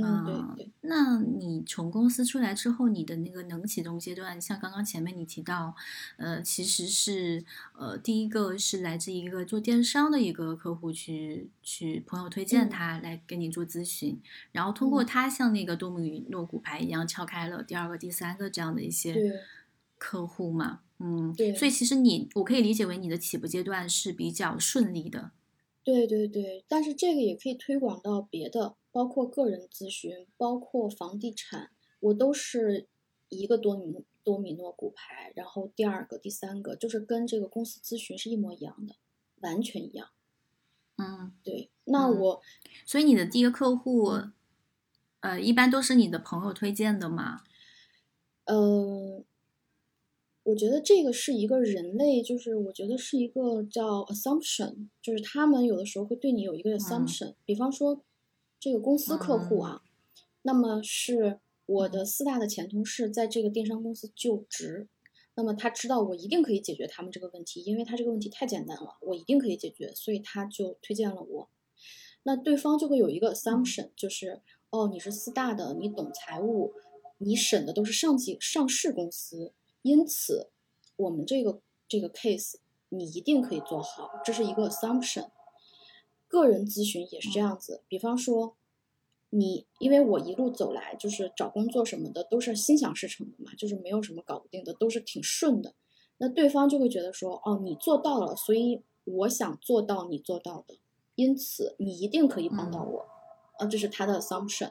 [0.00, 0.24] 嗯，
[0.56, 0.70] 对对。
[0.82, 5.74] 那你从公司出来之后，你的那个能启动阶段，像刚刚前面你提到，
[6.16, 7.44] 呃，其实是
[7.76, 14.20] 呃，第一个是来自一个做电商的一个客户去去朋友推荐他来给你做咨询，
[14.52, 19.42] 然后通过他像那个多米诺骨牌一样撬开了第二个、第三个这样的一些
[19.98, 21.54] 客户嘛，嗯，对。
[21.54, 25.32] 所以其实你我可以理解为你的起步阶段是比较顺利的。
[25.84, 28.74] 对对对，但是这个也可以推广到别的。
[28.98, 32.88] 包括个人咨询，包括房地产，我都是
[33.28, 38.96] 一个多米多米诺骨牌，然后第二个、第三个就是跟这个公司咨询是一模一样的，
[39.40, 40.08] 完全一样。
[40.96, 41.70] 嗯，对。
[41.84, 42.42] 那我，
[42.84, 44.10] 所以你的第一个客户，
[45.20, 47.44] 呃，一般都是你的朋友推荐的吗？
[48.46, 49.22] 呃，
[50.42, 58.02] 我觉得这个是一个人类，就是我觉得是一个叫 assumption，就是他们有的时候会对你有一个 assumption，比方说。
[58.60, 59.82] 这个公司客户啊，
[60.42, 64.88] 那么是我的四大的前同事在这个电商公司就职，
[65.34, 71.48] 那么他知道我一定可以解决他们这个问题，因为他这个问题太简单了，我一定可以解决，所以他就推荐了我。
[72.24, 76.74] 那对方就会有一个 assumption，就是哦，你是四大的，你懂财务，
[77.18, 80.50] 你审的都是上级上市公司，因此
[80.96, 82.56] 我们这个这个 case
[82.88, 85.30] 你一定可以做好，这是一个 assumption。
[86.28, 88.54] 个人咨询也是这样子，比方说。
[89.30, 95.74] 你因为我一路走来就是找工作什么的都是心想事成的嘛，就是没有什么搞不定的，都是挺顺的。
[96.16, 100.78] 那对方就会觉得说，哦，你做到了，所以我想做到你做到的，
[101.14, 103.06] 因此你一定可以帮到我，
[103.58, 104.70] 啊，这是他的 assumption。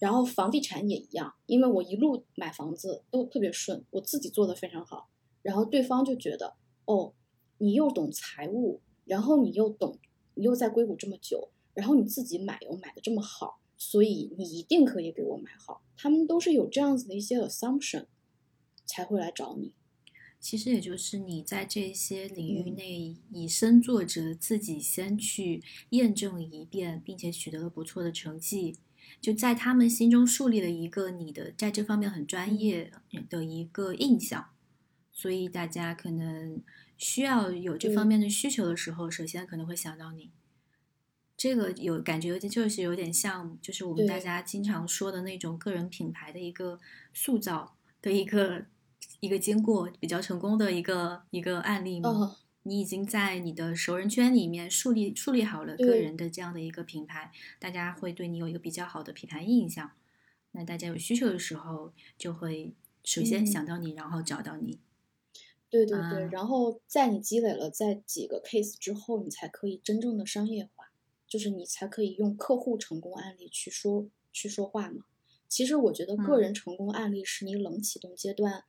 [0.00, 5.10] 然后房地产也一样，因为我一路买房子都特别顺，我自己做的非常好，
[5.42, 6.56] 然后对方就觉得，
[6.86, 7.12] 哦，
[7.58, 9.96] 你又懂财务，然后你又懂，
[10.40, 13.60] 你又在硅谷这么久，然后你自己买又买的这么好。
[13.76, 18.06] 所以你一定可以给我买好，他们都是有这样子的一些 assumption，
[18.84, 19.74] 才会来找你。
[20.38, 28.76] 其实也就是你在这些领域内以身作则，自己先去验证一遍，并且取得了不错的成绩，
[29.20, 32.90] 就在他们心中树立了一个你的在这方面很专业
[33.28, 34.50] 的一个印象。
[35.10, 36.62] 所以大家可能
[37.00, 40.30] 需要有这方面的需求的时候，首先可能会想到你。
[41.34, 46.78] 这个有感觉，有点就是有点像，就是我们大家经常说的那种个人品牌的一个
[47.14, 48.66] 塑造的一个
[49.20, 52.36] 一个经过比较成功的一个一个案例嘛。
[52.64, 59.92] 你已经在你的熟人圈里面树立树立好了个人的这样的一个品牌，大家会对你有一个比较好的品牌印象。
[60.52, 64.78] 那大家有需求的时候，就会首先想到你，然后找到你。
[65.70, 70.90] 对对对，然后在你积累了在几个 case 之后，你才可以真正的商业化。
[71.26, 75.04] 就是你才可以用客户成功案例去说去说话嘛。
[75.46, 78.64] 其实我觉得个人成功案例是你冷启动阶段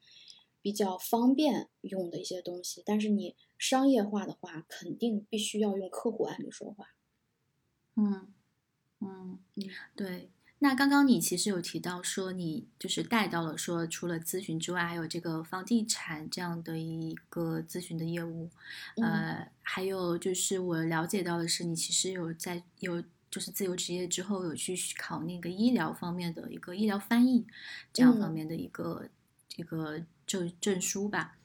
[0.62, 6.86] 比较方便用的一些东西，但是你商业化的话，肯定必须要用客户案例说话。
[7.96, 8.32] 嗯
[9.00, 10.30] 嗯嗯，对。
[10.64, 18.48] 那刚刚你其实有提到说，你就是带到了说，除了咨询之外，还有这个房地产这样的一个咨询的业务，
[18.98, 27.44] 呃，还有就是我了解到的是，你其实有在有就是自由职业之后有去考那个医疗方面的一个医疗翻译
[27.92, 29.10] 这样方面的一个
[29.48, 31.38] 这个证证书吧，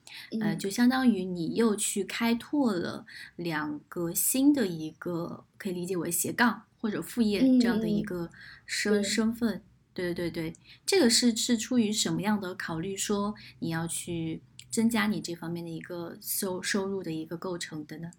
[0.43, 6.65] 呃，就相当于你又去开拓了两个新的一个可以理解为斜杠。
[6.87, 8.31] 或者副业这样的一个
[8.65, 9.61] 身身份，
[9.93, 12.97] 对对对对，这个是是出于什么样的考虑？
[12.97, 18.13] 说你要去增加你这方面的一个收收入的一个构成的呢？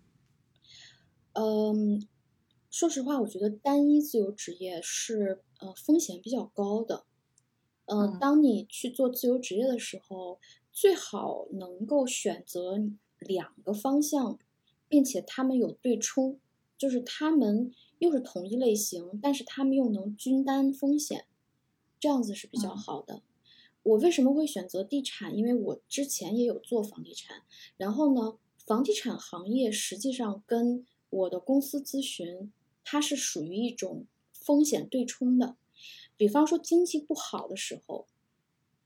[1.31, 2.05] 嗯，
[2.69, 7.05] 说实话，我觉得单一自由职业是呃风险比较高的。
[7.85, 10.41] 嗯，当你去做自由职业的时候，
[10.73, 12.77] 最好能够选择
[13.19, 14.37] 两个方向，
[14.89, 16.37] 并且他们有对冲，
[16.77, 17.71] 就是他们。
[17.99, 21.25] 又是同一类型，但是他们又能均担风险，
[21.99, 23.21] 这样子是比较好的。
[23.83, 25.35] 我为什么会选择地产？
[25.35, 27.43] 因为我之前也有做房地产，
[27.77, 32.51] 然后呢，房地产行业实际上跟我的公司咨询，
[32.83, 35.55] 它是属于一种风险对冲的。
[36.17, 38.07] 比方说经济不好的时候，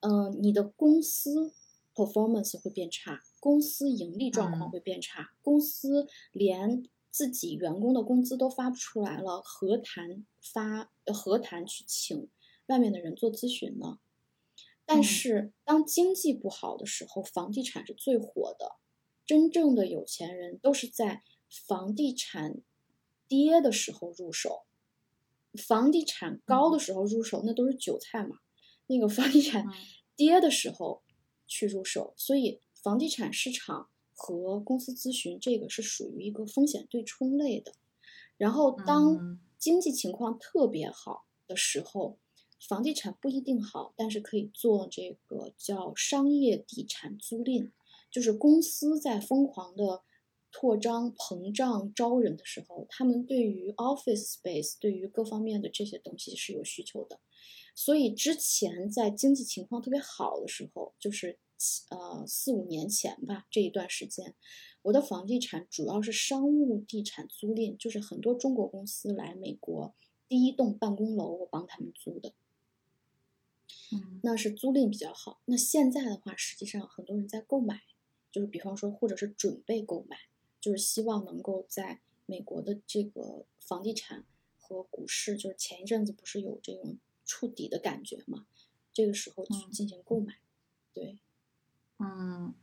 [0.02, 1.52] 嗯，你的公司
[1.94, 6.86] performance 会变差，公司盈利状况会变差，公司连。
[7.12, 12.30] 自己员工的工资都发不出来了，何谈发何谈去请
[12.68, 14.00] 外面的人做咨询呢？
[14.86, 18.78] 但是当经济不好的时候，房地产是最火的。
[19.26, 21.22] 真正的有钱人都是在
[21.68, 22.62] 房地产
[23.28, 24.64] 跌的时候入手，
[25.68, 28.40] 房地产高的时候入手，那都是韭菜嘛。
[28.88, 29.68] 那个房地产
[30.16, 31.04] 跌的时候
[31.46, 33.90] 去入手，所以房地产市场。
[34.24, 37.74] 和公司咨询这个是属于一个风险对冲类的，
[38.38, 42.20] 然后当经济情况特别好的时候，
[42.70, 47.72] 房地产不一定好，但是可以做这个叫商业地产租赁，
[48.12, 50.04] 就是公司在疯狂的
[50.54, 57.20] 扩张、膨胀、招人的时候，他们对于 office space 对于各方面的这些东西是有需求的，
[57.74, 61.40] 所以之前在经济情况特别好的时候，就是。
[61.90, 64.34] 呃，四五年前吧，这一段时间，
[64.82, 69.94] 我的房地产主要是商务地产租赁，就是很多中国公司来美国，
[70.28, 72.34] 第一栋办公楼我帮他们租的，
[73.92, 75.42] 嗯，那是租赁比较好。
[75.46, 77.82] 那现在的话，实际上很多人在购买，
[78.32, 80.18] 就是比方说，或者是准备购买，
[80.60, 84.26] 就是希望能够在美国的这个房地产
[84.58, 88.48] 和股市，就是前一阵子不是有这种触底的感觉嘛，
[88.92, 90.40] 这个时候去进行购买，
[90.94, 91.20] 对。
[92.02, 92.54] 嗯，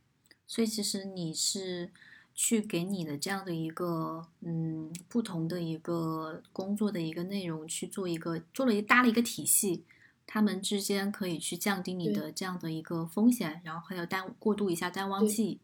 [0.45, 1.91] 所以其实你是
[2.35, 9.83] 去给你的这样的一个嗯不同的一个工作的一个内容去做一个做了一搭了一个体系，
[10.27, 15.59] 他们之间可以去降低你的这样的一个风险，然后还有淡过渡一下淡旺季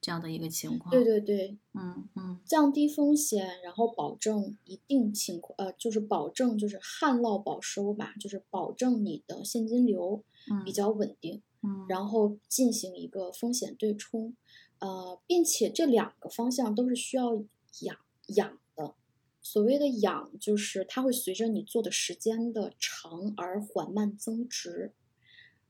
[0.00, 0.90] 这样的一个情况。
[0.90, 10.22] 对对对，嗯嗯降低风险，然后保证一定情况，呃，就是保证就是旱涝保收吧，就是保证你的现金流
[10.64, 11.36] 比嗯较稳定。
[11.36, 11.42] 嗯，
[11.88, 14.36] 然后进行一个风险对冲，
[14.78, 17.44] 呃，并且这两个方向都是需要
[17.80, 17.98] 养
[18.28, 18.94] 养的。
[19.42, 24.92] 所谓的养，就是它会随着你做的时间的长而缓慢增值。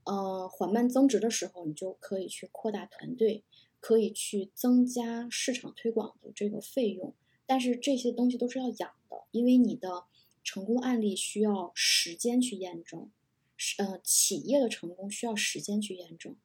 [0.04, 3.44] 呃，缓慢增值的时候，你就可以去扩大团队，
[3.78, 7.14] 可以去增加市场推广的这个费用。
[7.46, 10.04] 但是这些东西都是要养的，因为你的
[10.42, 13.10] 成功案例需要时间去验证。
[13.58, 16.36] 是呃，企业的成功需要时间去验证，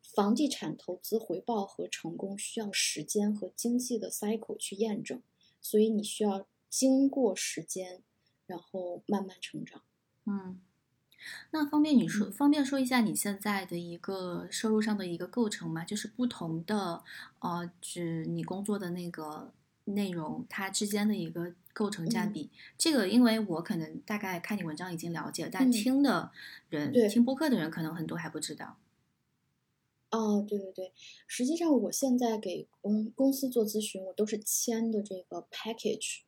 [0.00, 5.22] 房地产投资回报和成功需要时间和经济的 cycle 去验证，
[5.60, 8.02] 所以你需要经过时间，
[8.46, 9.82] 然后慢慢成长。
[10.24, 10.60] 嗯，
[11.50, 15.84] 那方便你说嗯方便说一下你现在的一个收入上的一个构成吗？
[15.84, 17.04] 就是不同的
[17.40, 19.52] 呃，指你工作的那个
[19.92, 22.32] 内容，它之间的一个构成占嗯。
[22.32, 22.50] 比。
[22.76, 25.72] 这个因为我可能大概看你文章已经了解，但嗯。
[25.72, 26.30] 听的
[26.68, 27.08] 人、对。
[27.08, 28.76] 听播客的人可能很多还不知道。
[30.10, 30.92] 哦，对对对，
[31.26, 36.18] 实际上我现在给公公司做咨询，我都是签的这个 package，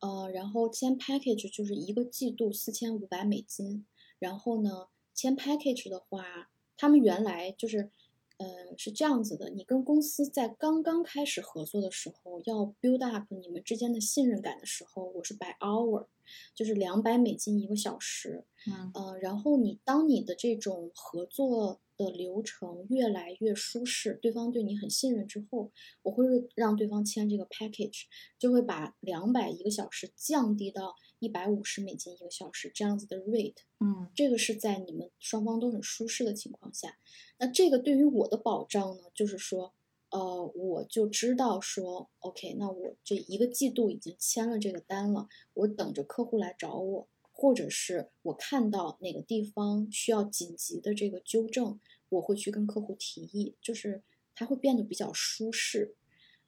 [0.00, 3.86] 呃，然后签 package 就是一个季度四千五百美金，
[4.18, 7.92] 然后呢，签 package 的话，他们原来就是，
[8.40, 16.06] 呃，是这样子的，你跟公司在刚刚开始合作的时候，要 build up 你们之间的信任感的时候，我是 by hour，
[16.54, 25.70] 就是两百美金一个小时，嗯呃，然后你当你的这种合作的流程越来越舒适，对方对你很信任之后，
[26.00, 26.24] 我会
[26.54, 28.04] 让对方签这个 package，
[28.38, 33.56] 就会把两百一个小时降低到一百五十美金一个小时这样子的 rate。
[33.80, 36.96] 嗯这个是在你们双方都很舒适的情况下，
[37.42, 39.72] 那这个对于我的保障呢，就是说，
[40.10, 51.80] 呃，我就知道说，OK，那我这一个季度已经签了这个单了，我等着客户来找我，或者是我看到哪个地方需要紧急的这个纠正，
[52.10, 54.02] 我会去跟客户提议，就是
[54.34, 55.94] 它会变得比较舒适。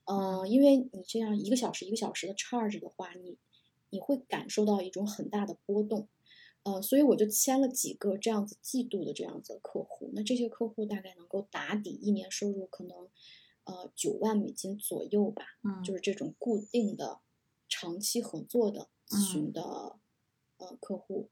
[0.05, 3.38] 呃，因为你这样一个小时一个小时的 charge 的话，你
[3.88, 6.07] 你会感受到一种很大的波动。
[6.64, 13.08] 呃，所以我就签了几个这样子季度的这样子的客户，那这些客户大概能够打底一年收入可能，
[13.64, 17.20] 呃九万美金左右吧，嗯，就是这种固定的、
[17.68, 19.62] 长期合作的咨询的、
[20.58, 21.30] 呃客户，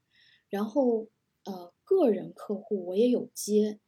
[0.49, 1.07] 然后
[1.45, 3.79] 呃个人客户我也有接，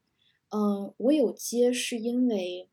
[0.51, 2.68] 呃我有接是因为，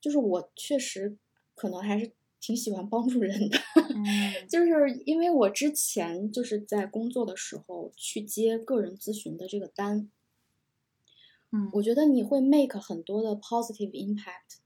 [0.00, 1.18] 就是我确实
[1.54, 3.63] 可能还是挺喜欢帮助人的，嗯
[4.48, 10.10] 就是因为我之前就是在工作的时候去接个人咨询的这个单，
[11.50, 14.58] 嗯我觉得你会 make 很多的 positive impact。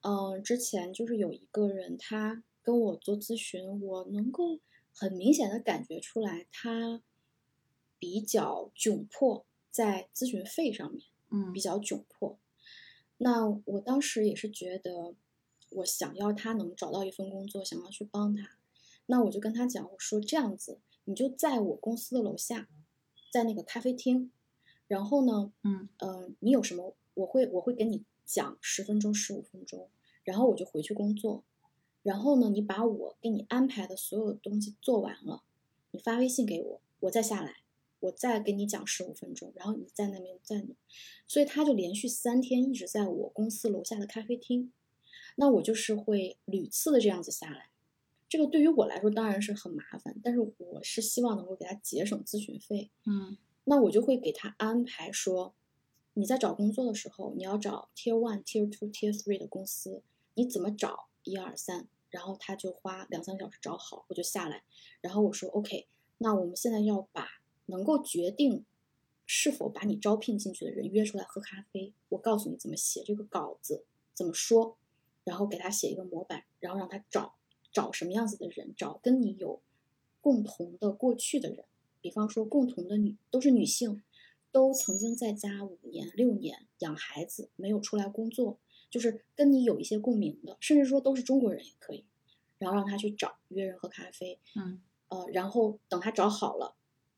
[0.00, 4.58] 嗯、之前就是有一个人他跟我做咨询，我能够
[4.92, 7.02] 很明显的感觉出来他
[7.98, 11.02] 比较窘迫在咨询费上面。
[11.34, 12.38] 嗯比较窘迫。
[13.16, 15.14] 那我当时也是觉得，
[15.76, 18.50] 我想要他能找到一份工作，想要去帮他。
[19.06, 22.68] 那我就跟他讲，我说这样子，你就在我公司的楼下，
[23.32, 24.30] 在那个咖啡厅，
[24.86, 29.88] 然后呢，嗯呃，你有什么，我会我会给你讲十分钟、十五分钟，
[30.24, 31.44] 然后我就回去工作。
[32.02, 35.42] 然后呢，你把我给你安排的所有东西做完了，
[35.90, 37.58] 你发微信给我，我再下来，
[38.00, 40.74] 我再给你讲十五分钟，然后你在那边在那，
[41.26, 44.72] 所以他就连续三天一直在我公司楼下的咖啡厅，
[45.36, 47.70] 那我就是会屡次的这样子下来，
[48.28, 53.36] 这个对于我来说当然是很麻烦，但是我是希望能够给他节省咨询费，嗯。
[53.64, 55.54] 那我就会给他安排说，
[56.14, 60.02] 你在找工作的时候，你要找 Tier One、Tier Two、Tier Three 的公司，
[60.34, 61.08] 你怎么找？
[61.24, 64.64] 一二三，然后他就花两三个小时找好，我就下来，
[65.00, 65.86] 然后我说 OK，
[66.18, 67.28] 那我们现在要把
[67.66, 68.64] 能够决定
[69.24, 74.76] 是否把你招聘进去的人约出来喝咖啡，我告诉你怎么写这个稿子，怎么说，
[75.24, 77.34] 然后给他写一个模板，然后让他找
[77.72, 79.60] 找什么样子的人，找跟你有
[80.20, 81.64] 共同的过去的人。
[82.00, 84.02] 比方说共同的女都是女性，
[84.50, 88.58] 都曾经在家五年六年养孩子，没有出来工作，
[88.90, 92.04] 就是跟你有一些共鸣的，甚至说都是中国人也可以，
[92.58, 94.80] 然后让他去找约人喝咖啡，嗯。
[95.08, 96.74] 呃，然后等他找好了，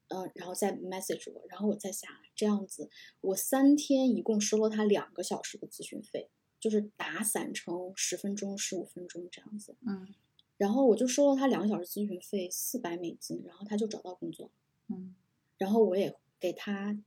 [0.09, 2.91] 呃，然后再 message 我，然后我再下来，这样子，
[3.21, 6.29] 我三天一共收了他两个小时的咨询费，
[6.65, 9.77] 就是打散成十分钟、十五分钟这样子。
[9.87, 10.09] 嗯
[10.57, 14.51] 然后我就收了他两个小时咨询费四百美金，然后他就找到工作。
[14.89, 15.15] 嗯
[15.59, 16.99] 然后我也给他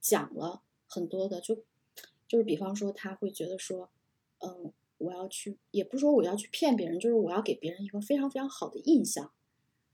[0.00, 1.54] 讲了很多的，就
[2.26, 3.88] 就是比方说他会觉得说，
[4.40, 9.30] 嗯，我要去，也不是说我要去骗别人，就是我要给别人一个非常非常好的印象。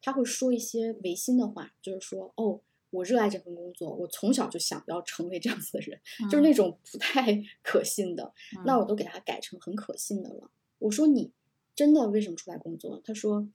[0.00, 2.60] 他会说一些违心的话，就是说，哦，
[2.92, 5.98] 我热爱这份工作，我从小就想要成为这样子的人，
[6.30, 8.32] 就是那种不太可信的。
[8.56, 10.50] 嗯那我都给他改成很可信的了。
[10.78, 11.32] 我说你
[11.74, 13.00] 真的为什么出来工作？
[13.02, 13.48] 他说，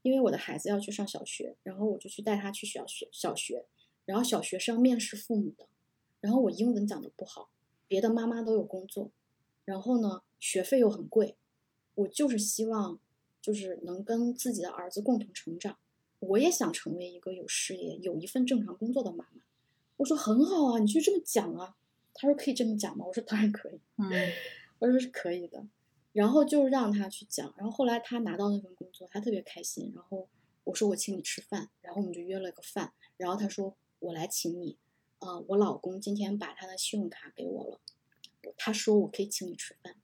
[0.00, 3.66] 因为我的孩子要去上小学，然后我就去带他去小学小学，
[4.06, 5.66] 然后小学是要面试父母的，
[6.22, 7.50] 然后我英文讲的不好，
[7.86, 9.10] 别的妈妈都有工作，
[9.66, 11.36] 然后呢学费又很贵，
[11.94, 12.98] 我就是希望
[13.42, 15.76] 就是能跟自己的儿子共同成长，
[16.20, 19.42] 我也想成为一个有事业、有一份正常工作的妈妈。
[19.96, 21.76] 我说很好啊，你就这么讲啊。
[22.14, 23.04] 他说可以这么讲吗？
[23.06, 23.80] 我说当然可以。
[23.96, 24.10] 嗯
[24.80, 25.66] 我说是可以的，
[26.12, 30.28] 然后就让他去讲，然后后来他拿到那份工作，他特别开心，然后
[30.62, 34.78] 我说我请你吃饭，然后我们就约了个饭，然后他说我来请你，
[35.18, 37.80] 啊、我老公今天把他的信用卡给我了，
[38.56, 39.96] 他说我可以请你吃饭，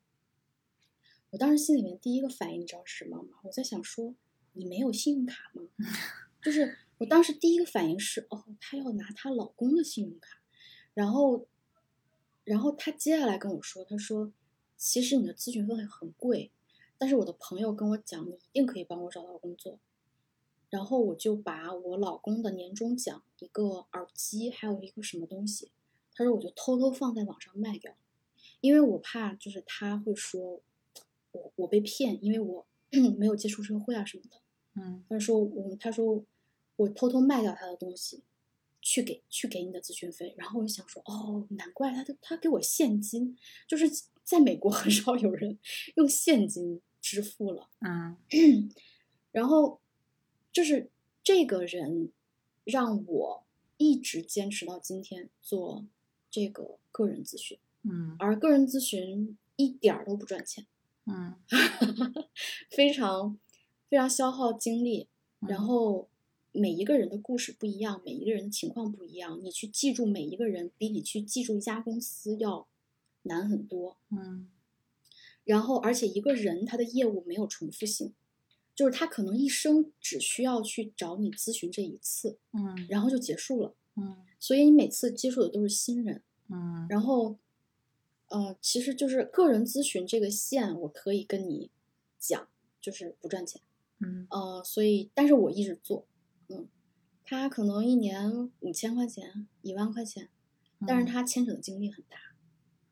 [1.30, 3.38] 我当时心里面第一个反应你知道是什么吗？
[3.44, 4.14] 我在想说
[4.54, 5.62] 你没有信用卡吗？
[6.42, 10.40] 就是我当时第一个反应是哦，她要拿她老公的信用卡，
[10.94, 11.46] 然后，
[12.44, 14.32] 然后她接下来跟我说，她说
[14.76, 16.50] 其实你的咨询费很贵，
[16.98, 19.78] 但是我的朋友跟我讲，你一定可以帮我找到工作。
[20.70, 25.70] 然后我就把我老公的年终奖一个耳机，还有一个什么东西，
[26.14, 27.94] 他说我就偷偷放在网上卖掉，
[28.60, 30.60] 因为我怕就是他会说
[31.30, 32.66] 我我被骗，因为我
[33.16, 34.40] 没有接触社会啊什么的。
[34.76, 36.24] 嗯他说我他说
[36.76, 38.22] 我偷偷卖掉他的东西，
[38.80, 40.34] 去给去给你的咨询费。
[40.36, 43.88] 然后我就想说，哦，难怪他的他给我现金，就是
[44.22, 45.58] 在美国很少有人
[45.96, 47.68] 用现金支付了。
[47.80, 48.16] 嗯
[49.32, 49.80] 然后
[50.52, 50.90] 就是
[51.22, 52.12] 这个人
[52.64, 53.44] 让我
[53.76, 55.84] 一直坚持到今天做
[56.30, 60.66] 这个个人咨询，嗯而个人咨询一点儿都不赚钱，
[61.06, 61.34] 嗯
[62.70, 63.38] 非常
[63.88, 65.08] 非常消耗精力。
[65.40, 66.08] 嗯然后
[66.52, 72.66] 每一个人的故事不一样，每一个人的情况不一样，你去记住每一个人，比你去记住一家公司要
[73.22, 73.98] 难很多。
[74.10, 74.48] 嗯
[75.44, 78.14] 然后，而且一个人他的业务没有重复性，
[78.74, 83.74] 就是他可能一生只需要去找你咨询这一次，嗯然后就结束了。
[83.96, 86.22] 嗯所以你每次接触的都是新人。
[86.48, 87.36] 嗯然后，
[88.28, 91.70] 呃，其实就是个人咨询这个线，我可以跟你
[92.18, 92.48] 讲，
[92.80, 93.60] 就是不赚钱。
[94.04, 94.26] 嗯。
[94.30, 96.06] 呃，所以但是我一直做，
[96.48, 96.68] 嗯，
[97.24, 100.28] 他可能一年五千块钱、一万块钱，
[100.86, 102.18] 但是他牵扯的精力很大，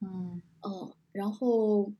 [0.00, 0.42] 嗯。
[0.62, 1.92] 嗯，然后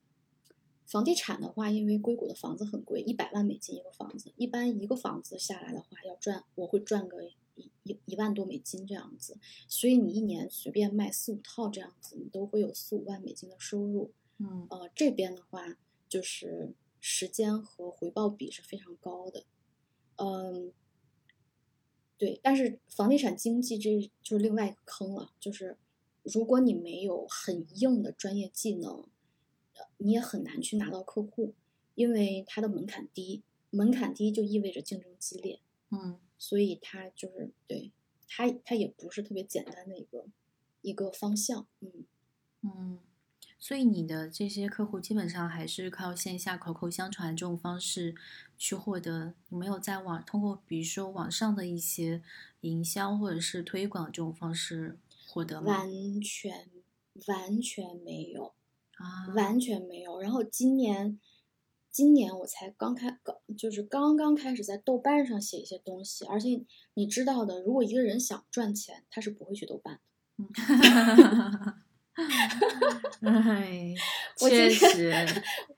[0.87, 7.35] 房地产的话，因为硅谷的房子很贵，一百万美金一个房子，一般一个房子下来的话要赚，我会赚个一
[7.83, 9.37] 一一万多美金这样子，
[9.67, 14.67] 所以你一年随便卖四五套这样子，你都会有四五万美金的收入，嗯。
[14.71, 15.77] 呃，这边的话
[16.09, 16.73] 就是
[17.05, 19.45] 时间和回报比是非常高的，
[20.15, 20.73] 嗯，
[22.17, 25.77] 对，但是房地产经济这就是另外一个坑了，就是
[26.23, 29.09] 如果你没有很硬的专业技能，
[29.75, 31.55] 呃你也很难去拿到客户，
[31.97, 36.21] 因为它的门槛低，门槛低就意味着竞争激烈，嗯。
[36.39, 37.93] 所以它就是对
[38.29, 40.27] 它它也不是特别简单的一个
[40.83, 42.05] 一个方向，嗯。
[42.63, 42.99] 嗯，
[43.63, 48.13] 所以你的这些客户基本上还是靠线下口口相传这种方式
[48.59, 52.21] 去获得，你没有在网通过比如说网上的一些
[52.63, 54.99] 营销或者是推广这种方式
[55.29, 55.79] 获得吗？
[55.79, 56.67] 完全
[57.29, 58.53] 完全没有，
[58.97, 60.21] 啊，完全没有。
[60.21, 61.21] 然后今年，
[61.89, 66.25] 今年我才刚开，刚就是刚刚开始在豆瓣上写一些东西。
[66.25, 70.01] 而且你知道的，如果一个人想赚钱，他是不会去豆瓣
[70.37, 71.77] 的。
[73.23, 73.95] 哎，
[74.37, 75.13] 确实，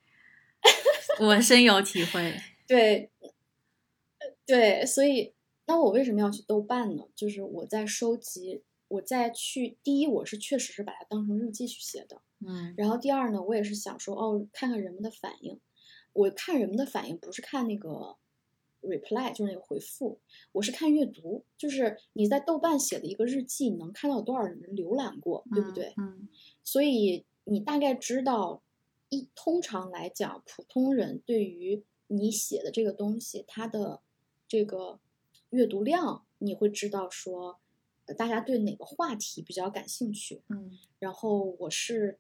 [1.20, 2.34] 我深有体会。
[2.66, 3.10] 对，
[4.46, 5.32] 对，所以
[5.66, 7.04] 那我为什么要去豆瓣呢？
[7.14, 12.20] 就是我在收集，我在去第一，我是确实是把它当成日记去写的。
[12.46, 15.60] 嗯然后第二呢，我也是想说，哦，看看人们的反应。
[16.12, 18.16] 我看人们的反应，不是看那个
[18.86, 20.20] reply，就是那个回复，
[20.52, 25.94] 我是看阅读，就是你在豆瓣写的一个日记，你能看到有多少人浏览过，对不对？
[25.96, 26.28] 嗯
[26.62, 28.62] 所以你大概知道，
[29.08, 34.00] 一通常来讲，普通人对于你写的这个东西，它的
[34.46, 35.00] 这个
[35.50, 37.58] 阅读量，你会知道说，
[38.06, 40.42] 呃大家对哪个话题比较感兴趣。
[40.48, 42.18] 嗯然后我是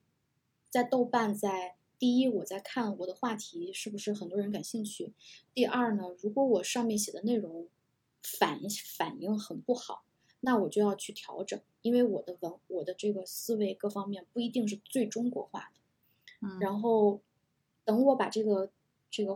[0.68, 5.14] 在豆瓣在第一，我在看我的话题是不是很多人感兴趣；
[5.54, 7.66] 第二呢，如果我上面写的内容
[8.22, 8.60] 反
[8.98, 10.04] 反应很不好，
[10.40, 16.46] 那我就要去调整，因为我的文我的这个思维各方面不一定是最中国化的。
[16.46, 17.22] 嗯，然后
[17.86, 18.70] 等我把这个
[19.10, 19.34] 这个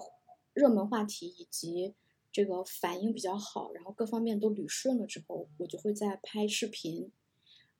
[0.53, 1.95] 热门话题以及
[2.31, 7.11] 这个反应比较好，然后各方面都捋顺了之后，我就会再拍视频。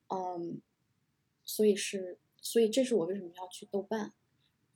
[0.07, 0.59] 嗯，
[1.45, 4.13] 所以是，所以这是我为什么要去豆瓣，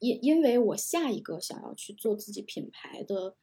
[0.04, 3.38] 因因为我下一个想要去做自己品牌的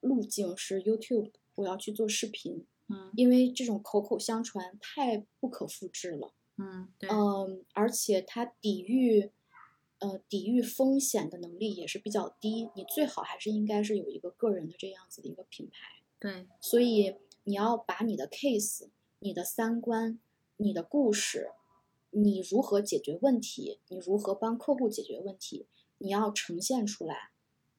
[0.00, 6.32] 路径是 YouTube，我要去做视频，嗯因为这种口口相传太不可复制了。
[6.56, 9.30] 嗯，对，嗯，而且它抵御，
[9.98, 12.70] 呃，抵御风险的能力也是比较低。
[12.74, 16.02] 你最好还是应该是有一个个人的这样子的一个品牌。
[16.18, 18.88] 对，所以你要把你的 case、
[19.18, 20.18] 你的三观、
[20.56, 21.50] 你的故事，
[22.10, 25.66] 你如何解决问题，你如何帮客户解决问题，
[26.00, 27.30] 你要呈现出来。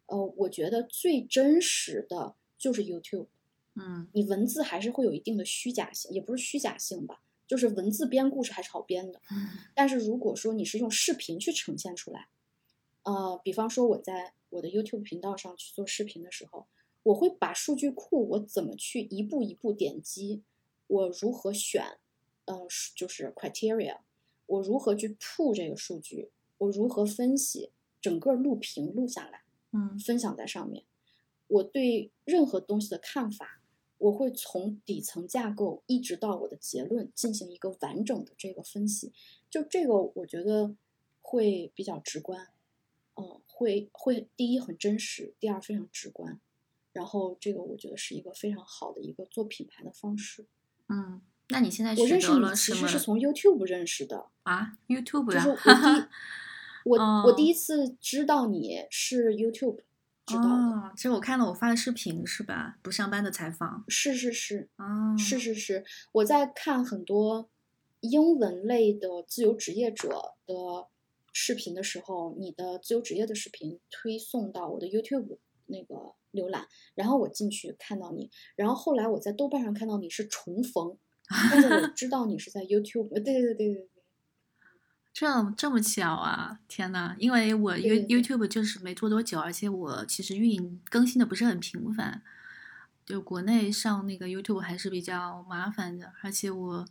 [0.05, 3.27] 呃，我觉得最真实的就是 YouTube。
[3.75, 9.21] 嗯你文字还是会有一定的虚假性，也不是虚假性吧，就是文字编故事还是好编的。
[9.31, 12.27] 嗯但是如果说你是用视频去呈现出来，
[13.03, 16.67] 呃，比方说我在我的 YouTube 频道上去做视频的时候，
[17.03, 20.43] 我会把数据库我怎么去一步一步点击，
[20.87, 21.97] 我如何选，
[22.43, 23.99] 呃，是就是 criteria，
[24.45, 29.43] 我如何去 pull 这个数据，我如何分析，整个录屏录下来。
[29.73, 30.83] 嗯分享在上面。
[31.47, 33.61] 我对任何东西的看法，
[33.97, 39.13] 我会从底层架构一直到我的结论进行一个完整的这个分析。
[39.49, 40.75] 就这个，我觉得
[41.21, 42.49] 会比较直观，
[43.15, 46.39] 嗯、会会第一很真实，第二非常直观。
[46.91, 50.45] 然后这个我觉得是一个非常好的一个做品牌的方式。
[50.89, 55.95] 嗯，那你现在取我认识你其实是从 YouTube 认识的，啊？YouTube 就是我呀？
[55.95, 56.07] 第
[56.85, 59.79] 我我哦第一次知道你是 YouTube
[60.25, 62.77] 知道的，哦，其实我看了我发的视频是吧？
[62.81, 63.83] 不上班的采访。
[63.87, 67.49] 是是是，哦，是是是，我在看很多
[67.99, 70.09] 英文类的自由职业者
[70.45, 70.87] 的
[71.33, 80.97] 视频的时候，你的自由职业的视频推送到我的 YouTube 那个浏览，然后我进去看到你，然后后来我在豆瓣上看到你是重逢，
[81.51, 83.89] 但是我知道你是在 YouTube，呃对对对对对，
[85.13, 86.59] 这这么巧啊！
[86.67, 92.21] 天呐，因为我 You YouTube 就是没做多久，而且我其实运营更新的不是很频繁，
[93.05, 96.87] 就国内上那个 YouTube 还是比较麻烦的，而且我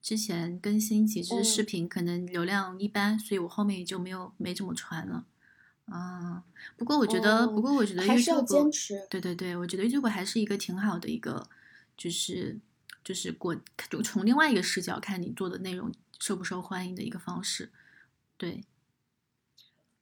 [0.00, 5.24] 之前更新几支视哦频可能流量一般，所以我后面也就没有没怎么传了。
[5.86, 6.44] 啊，
[6.76, 11.48] 不过我觉得，不哦过我觉得还是要 YouTube 坚持，对对对，我觉得 YouTube 还是一个挺好的一个，
[11.96, 12.58] 就是
[13.04, 13.54] 就是过
[13.90, 17.70] 就从另外一个视角看你做的内容受不受欢迎的一个方式。
[18.36, 18.64] 对，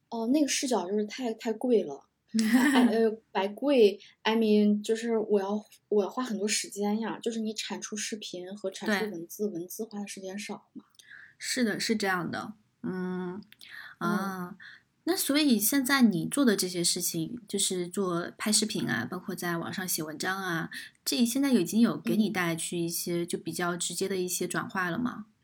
[0.09, 2.07] 哦，那个视角就是太太贵了。
[2.73, 10.85] 哎呃，白贵，I mean，就是我要我要花很多时间呀，就是你产出视频和产出文字，文字花的时间少嘛。
[11.39, 12.53] 是的，是这样的。
[12.83, 13.43] 嗯
[13.99, 14.57] 啊，
[15.05, 20.71] 那所以现在你做的这些事情，就是做拍视频啊，包括在网上写文章啊，
[21.05, 25.27] 这现在已经有给你嗯带去一些就比较直接的一些转化了吗？
[25.27, 25.40] 嗯，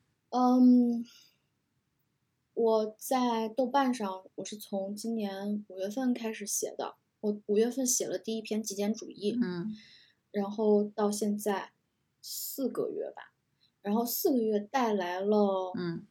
[2.55, 6.97] 我在豆瓣上，我是从今年五月份开始写的。
[7.21, 9.75] 我五月份写了第一篇极简主义，嗯。
[10.31, 11.71] 然后到现在
[12.21, 13.33] 四个月吧，
[13.81, 16.07] 然后四个月带来了嗯。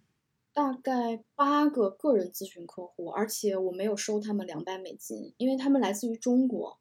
[0.52, 6.80] 大概八个个人咨询客户，而且我没有收他们两百美金，因为他们来自于中国，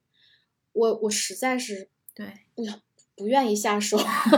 [0.73, 2.81] 我我实在是对，不要
[3.17, 3.97] 不愿意下手，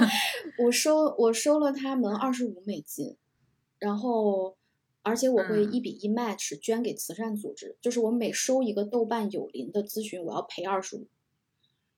[0.58, 3.16] 我收我收了他们二十五美金，
[3.78, 4.56] 然后
[5.02, 5.72] 而且我会嗯。
[5.72, 11.06] 一比一 match 捐给慈善组织，就是我每收一个豆瓣有邻的咨询，我要赔二十五，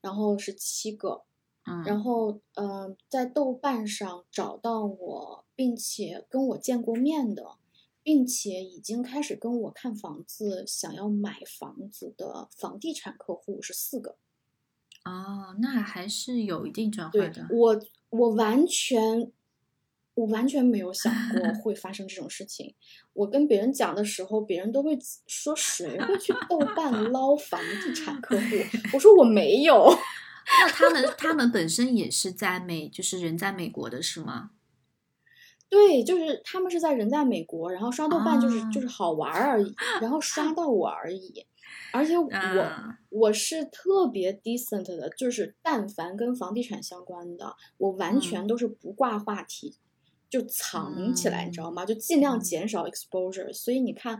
[0.01, 1.23] 然后是七个，
[1.65, 7.43] 嗯，然后嗯、呃在豆瓣上找到我，并且跟我见过面的，
[8.01, 14.17] 并且已经开始跟我看房子、想要买房子的房地产客户是四个。
[15.09, 17.47] 哦，那还是有一定转化的。
[17.49, 19.31] 我，我完全，
[20.13, 22.75] 我完全没有想过 会发生这种事情。
[23.13, 24.97] 我跟别人讲的时候，别人都会
[25.27, 28.45] 说谁会去豆瓣 捞房地产客户？
[28.93, 29.89] 我说我没有。
[30.61, 34.51] 那他们他们本身也是在美，就是人在美国的是吗？
[35.69, 41.45] 对，就是他们是在人在美国，然后刷豆瓣就是、啊就是好玩儿而已，然后刷 到我而已。
[41.93, 49.75] 而且我、啊我是特别 decent 的，就是但凡跟房地产相关的，我完全嗯都是不挂话题，
[50.29, 51.85] 就藏起来，你知道吗？
[51.85, 53.53] 就尽量嗯减少 exposure。
[53.53, 54.19] 所以你看，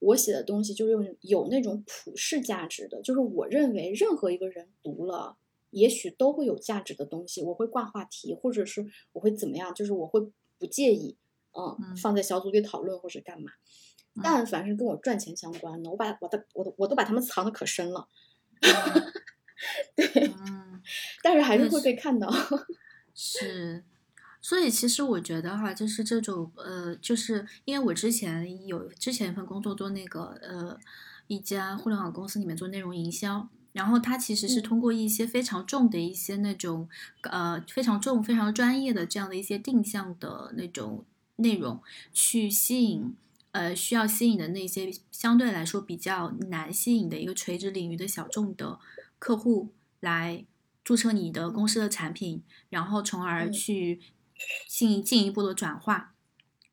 [0.00, 5.36] 我写的东西就是有有那种普世价值的，就是我认为任何一个人读了，
[5.70, 10.20] 也许都会有价值的东西，我会挂话题，或者是我会怎么样，就是我会
[10.58, 11.16] 不介意，
[11.52, 13.52] 嗯，放在小组里讨论或者干嘛。
[14.22, 18.08] 但凡是跟我赚钱相关的，我把我的我的我都把他们藏的可深了。
[19.94, 20.32] 对，
[21.22, 22.28] 但是还是会被看到。
[23.14, 23.84] 是。
[24.40, 30.78] 所以其实我觉得哈，就是这种呃，就是因为我之前有之前一份工作做那个呃
[31.26, 36.88] 一家互联网公司里面做内容营销，然后它其实是通过一些非常重的一些那种
[37.22, 41.04] 呃非常重非常专业的这样的一些定向的那种
[41.36, 41.80] 内容
[42.12, 43.14] 去吸引
[43.52, 48.78] 呃需要吸引的那些相对来说比较难吸引的一个垂直领域的小众的
[49.18, 49.68] 客户
[50.00, 50.44] 来
[50.84, 54.00] 注册你的公司的产品，然后从而去。
[54.68, 56.14] 进进一步的转化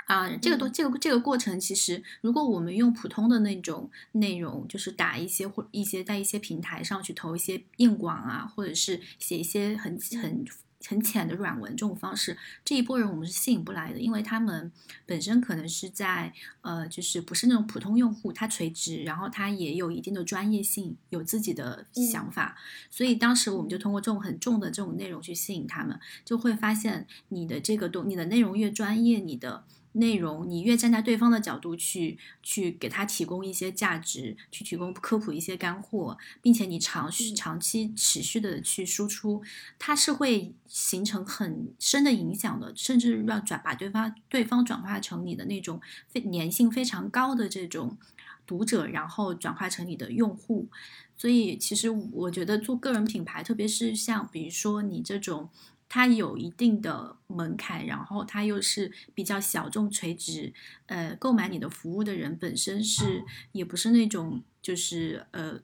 [0.05, 10.45] 啊，这个都这个这个过程，其实如果我们用普通的那种内容，就是打一些或一些在一些平台上去投一些硬广啊，或者是写一些很很。
[10.87, 14.71] 很浅的软文这种方式，这一波人我们是吸引不来的，因为他们
[15.07, 16.31] 本身可能是在
[16.61, 22.55] 呃，就是不是那种普通用户，他垂直，然后他也有一定的专业性，有自己的想法，
[22.91, 29.63] 所以当时我们就通过这种很重的这种内容去吸引他们，就会发现你的这个东，你的内容越专业，你的。
[29.97, 39.41] 内容，你越站在对方的角度去去给他提供一些价值，去提供科普一些干货，并且你长续长期持续的去输出，
[39.79, 45.79] 它是会形成很深的影响的，甚至让转把对方对方转化成你的那种
[46.09, 47.97] 非粘性非常高的这种
[48.45, 50.67] 读者，然后转化成你的用户。
[51.15, 55.49] 所以，其实我觉得做个人品牌，特别是像比如说你这种。
[55.95, 60.53] 它有一定的门槛，然后它又是比较小众垂直，
[60.87, 63.23] 呃，购买你的服务的人本身是
[63.53, 65.61] 也不是那种就是呃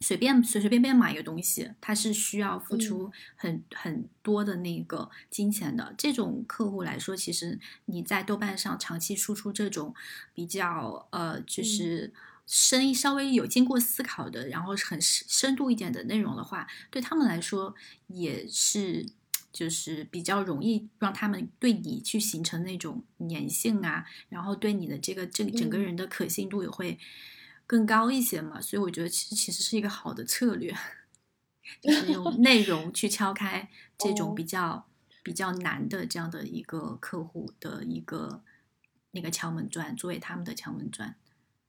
[0.00, 5.94] 随便随随便便买一个东西，它是需要付出很很多的那个金钱的。
[5.96, 9.94] 这种客户来说，其实你在豆瓣上长期输出这种
[10.34, 12.12] 比较呃就是
[12.44, 17.76] 深稍微有经过思考的，然后很深度一点的内容的话，对他们来说
[18.08, 19.06] 也是。
[19.52, 26.98] 就是比较容易让他们对你去形成那种粘性啊，然后对你的这个这整个人的可信度也会
[27.66, 30.74] 更高一些嘛，所以我觉得其实其实是一个好的策略，
[31.82, 34.88] 就是用 内容去敲开这种比较
[35.22, 38.42] 比较难的这样的一个客户的一个
[39.10, 41.16] 那个敲门砖，作为他们的敲门砖。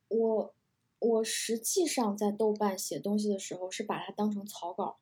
[0.07, 0.55] 我
[0.99, 5.00] 我实际上在豆瓣写东西的时候是把它当成草稿。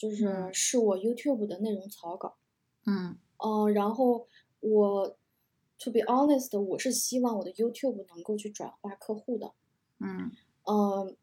[0.00, 2.38] 就是是我 YouTube 的内容草稿，
[2.86, 4.26] 嗯，呃，然后
[4.60, 5.14] 我
[5.80, 9.52] To be honest，我是希望我的 YouTube 能够去转化客户的，
[9.98, 10.30] 嗯，
[10.64, 11.14] 嗯，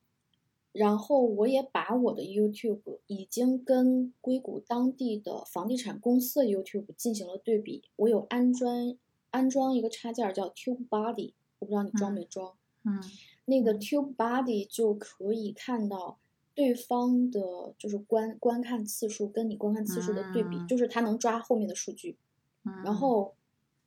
[0.73, 8.95] 然后我也把我的 YouTube 已经跟硅谷当地的房地产公司的 YouTube 进行了对比，我有安装
[9.32, 13.01] 安装一个插件叫 TubeBuddy，我不知道你装没装，嗯，
[13.45, 16.19] 那个 TubeBuddy 就可以看到。
[16.57, 17.39] 对方的
[17.77, 22.17] 就是观观看次数跟你观看次数的对比，就是他能抓后面的数据。
[22.83, 23.35] 然后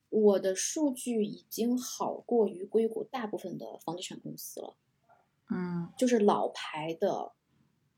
[0.07, 4.77] 我的数据已经好过于硅谷大部分的房地产公司了。
[5.49, 7.33] 嗯，就是老牌的，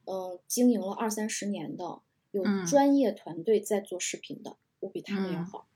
[0.05, 2.01] 嗯，经营了二三十年的，
[2.31, 5.67] 有专业团队在做视频的，我比他们要好。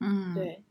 [0.00, 0.62] 嗯，对，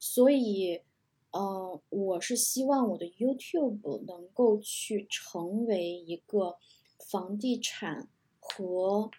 [0.00, 0.82] 所以，
[1.30, 6.56] 嗯，我是希望我的 YouTube 能够去成为一个。
[7.10, 8.08] 房地产
[8.40, 9.10] 和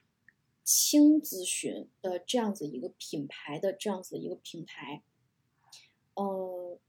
[0.63, 5.03] 轻咨询的这样子一个品牌的这样子一个平台，
[6.15, 6.79] 嗯，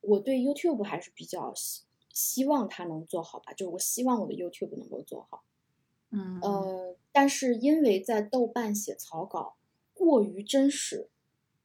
[0.00, 5.42] 我对 YouTube 还是比较希希望它能做好吧，就是我希望我的 YouTube 能够做好，
[6.10, 9.56] 嗯，呃，但是因为在豆瓣写草稿
[9.92, 11.10] 过于真实，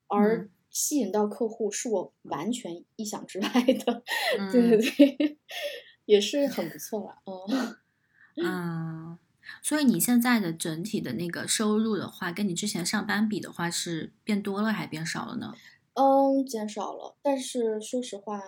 [0.08, 3.48] 而吸引到客户是我完全意想之外
[3.86, 4.04] 的，
[4.52, 5.38] 对对对，
[6.06, 7.78] 也是很不错了，嗯。
[8.38, 9.18] 嗯，
[9.62, 15.56] 所以你现在的整体的那个收入的话，跟你之前上班比的话，是变多了还变少了呢？
[15.94, 17.16] 嗯，减少了。
[17.22, 18.42] 但是说实话，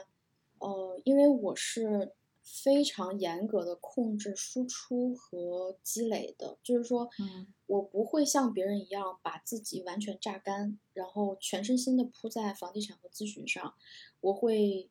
[0.59, 2.13] 呃，因为我是
[2.43, 13.73] 非常严格的控制输出和积累的，就是说，嗯，我不会像别人一样把自己完全榨干，然后全身心的扑在房地产和咨询上，
[14.21, 14.89] 我会。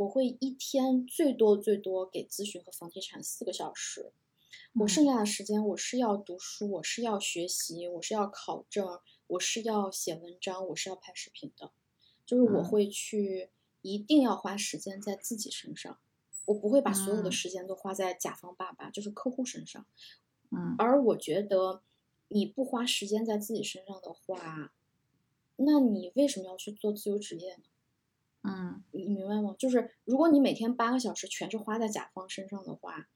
[0.00, 4.12] 我会一天最多最多给咨询和房地产四个小时，
[4.72, 11.72] 我剩下的时间我是要读书，我是要学习，我是要考证，我是要写文章，我是要拍视频的，
[12.24, 13.50] 就是我会去
[13.82, 15.98] 一定要花时间在自己身上，
[16.46, 17.32] 我不会把所有的嗯。
[17.32, 19.84] 时间都花在甲方爸爸，就是客户身上。
[20.50, 20.76] 嗯。
[20.78, 21.82] 而我觉得
[22.28, 24.72] 你不花时间在自己身上的话，
[25.56, 27.64] 那你为什么要去做自由职业呢？
[29.10, 29.54] 明白吗？
[29.58, 33.08] 就是如果你每天八个小时全是花在甲方身上的话，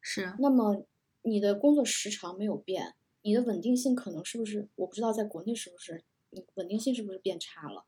[0.00, 0.86] 是，那么
[1.22, 4.68] 你的工作时长没有变，你的稳定性可能是不是？
[4.76, 7.84] 我不知道在国内是不是，你稳定性是不是变差了？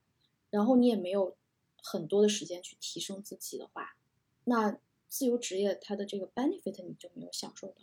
[0.51, 1.37] 然后你也没有
[1.83, 3.97] 很多的时间去提升自己的话，
[4.45, 4.79] 那
[5.09, 7.77] 自由职业它的这个 benefit 你就没有享受到。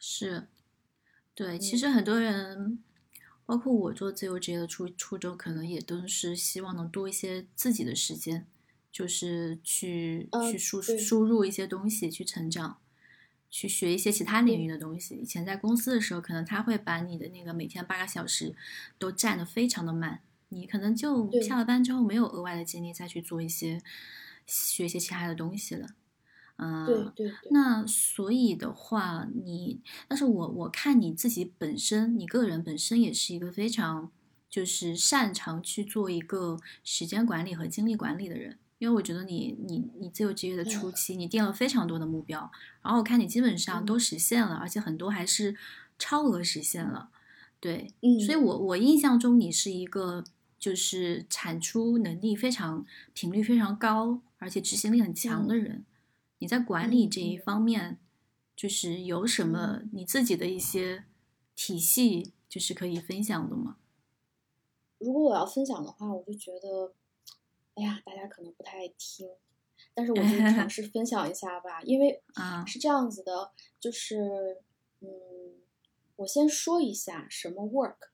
[0.00, 0.48] 是，
[1.34, 2.82] 对，嗯其实很多人，
[3.46, 8.46] 包括我做自由职业的初初衷，可能也都是希望能多一些自己的时间，
[8.90, 12.78] 就是去、嗯去输输入一些东西，去成长，
[13.50, 15.14] 去学一些其他领域的东西。
[15.16, 18.54] 以前在公司的时候，可能他会把你的那个每天八个小时
[18.98, 23.80] 都占得非常的满，你可能就下了班之后没有额外的精力再去做一些
[24.46, 25.88] 学一些其他的东西了。
[26.56, 34.10] 嗯，对对对，那所以的话，你，但是我我看你自己本身，你个人本身也是一个非常
[34.50, 38.58] 就是擅长去做一个时间管理和精力管理的人。
[38.78, 42.50] 因为我觉得你你你自由职业的初期，你定了非常多的目标，
[42.82, 45.56] 然后我看你基本上都嗯实现了，而且很多还是
[45.98, 47.10] 超额实现了。
[47.60, 50.22] 对，嗯，所以我我印象中你是一个
[50.58, 55.84] 就是产出能力非常频率非常高，而且执行力很强的人。
[56.38, 57.98] 你在管理嗯这一嗯方面，
[58.54, 61.04] 就是有什么你自己的一些
[61.56, 63.76] 体系，就是可以分享的吗？
[65.00, 66.92] 如果我要分享的话，我就觉得，
[67.78, 69.30] 哎呀，大家可能不太爱听，
[69.94, 74.62] 但是我就尝 试分享一下吧，因为啊是这样子的，就是，
[75.00, 75.08] 嗯，
[76.16, 78.08] 我先说一下什么 work，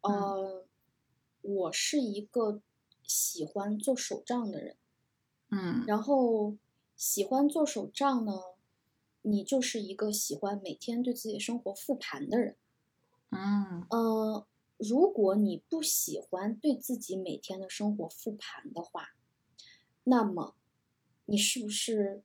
[0.00, 0.64] 呃，
[1.42, 2.60] 我是一个
[3.04, 4.76] 喜欢做手账的人，
[5.50, 5.84] 嗯。
[5.86, 6.56] 然后
[6.96, 8.32] 喜欢做手账呢，
[9.22, 12.56] 你就是一个喜欢每天对自己的生活复盘的人。
[13.30, 13.86] 嗯。
[13.90, 14.46] 呃，
[14.82, 19.10] 如果你不喜欢对自己每天的生活复盘的话，
[20.02, 20.56] 那么
[21.26, 22.24] 你是不是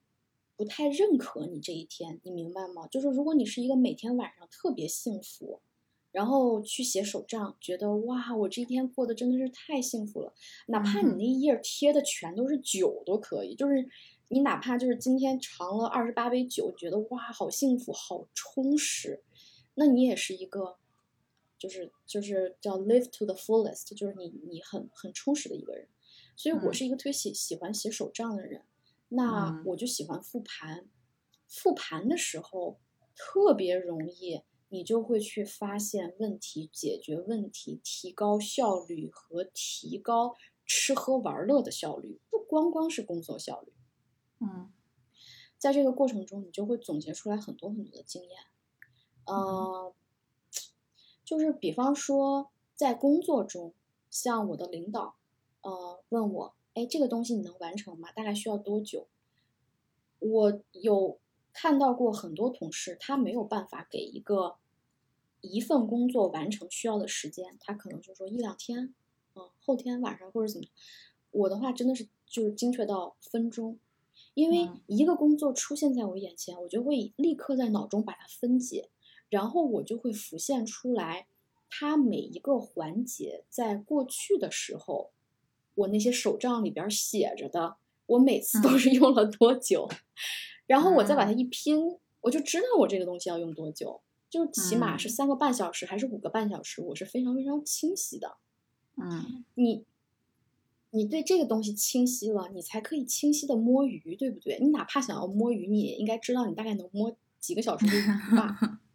[0.55, 2.20] 不太认可你这一天？
[2.24, 2.88] 你明白吗？
[2.88, 5.62] 就是如果你是一个每天晚上特别幸福，
[6.12, 10.34] 然后去写手账，觉得哇，我这一天过得真的是太幸福了，
[10.66, 13.88] 哪怕你那一页贴的全都是酒都可以，就是
[14.30, 19.24] 你哪怕就是今天尝了二十八杯酒，觉得哇，好幸福，好充实，
[19.76, 20.78] 那你也是一个。
[21.58, 25.88] 就是就是叫 live to the fullest，就是你你很很充实的一个人，
[26.36, 26.74] 所以我嗯。
[26.74, 28.64] 是一个特别喜喜欢写手账的人，
[29.10, 29.64] 那嗯。
[29.66, 30.89] 我就喜欢复盘，
[31.47, 32.80] 复盘的时候
[33.16, 40.36] 特别容易，你就会去发现问题、解决问题、提高效率和提高
[40.66, 43.74] 吃喝玩乐的效率，不光光是工作效率。
[44.39, 44.72] 嗯。
[45.58, 48.32] 在这个过程中，你就会总结出来很多很多的经验。
[49.26, 49.91] 呃，
[51.28, 53.74] 就是比方说在工作中，
[54.10, 55.16] 像我的领导，
[55.62, 58.14] 呃，问我，哎，这个东西你能完成吗？
[58.14, 59.08] 大概需要多久？
[60.20, 61.20] 我有
[61.52, 64.56] 看到过很多同事，他没有办法给一个
[65.42, 68.94] 一份工作完成需要的时间，他可能就说一两天，
[69.36, 70.68] 嗯、后天晚上或者怎么。
[71.32, 73.78] 我的话真的是就是精确到分钟，
[74.34, 78.90] 因为嗯一个工作出现在我眼前，我就会立刻在脑中把它分解，
[79.30, 81.28] 然后我就会浮现出来，
[81.70, 85.12] 它每一个环节在过去的时候，
[85.76, 88.80] 我那些手账里边写着的，我每次都嗯。
[88.80, 89.88] 是用了多久，
[90.66, 91.40] 然后我再把它嗯。
[91.40, 95.12] 一拼，我就知道我这个东西要用多久，就是起码是嗯。
[95.12, 98.38] 三个半小时还是五个半小时，我是非常非常清晰的。
[98.96, 99.44] 嗯。
[99.56, 99.86] 你
[100.92, 104.58] 你对这个东西清晰了，你才可以清晰的摸鱼，对不对？
[104.62, 108.80] 你哪怕想要摸鱼，你也应该知道你大概能摸几个小时的鱼吧，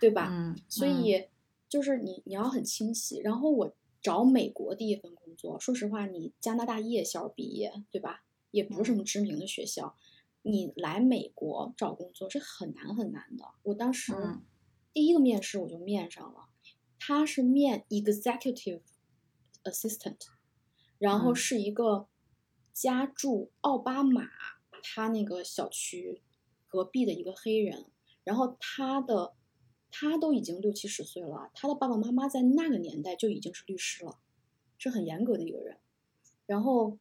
[0.00, 0.28] 对吧？
[0.30, 1.26] 嗯，所以
[1.68, 3.18] 就是你你要很清晰。
[3.20, 8.24] 然后我找美国第一份工作，说实话，你加拿大夜校毕业，对吧？
[8.50, 9.94] 也不是什么知名的学校，
[10.42, 13.44] 你来美国找工作是很难很难的。
[13.62, 14.42] 我当时嗯
[14.94, 16.48] 第一个面试我就面上了，
[16.98, 18.80] 他是面 executive
[19.64, 20.16] assistant，
[20.98, 22.08] 然后嗯是一个
[22.72, 24.22] 家住奥巴马
[24.82, 26.22] 他那个小区
[26.68, 27.90] 隔壁的一个黑人，
[28.24, 29.34] 然后他的
[29.90, 34.18] 他都已经六七十岁了，他的爸爸妈妈在那个年代就已经是律师了，
[34.78, 35.78] 是很严格的一个人。
[36.46, 36.98] 然后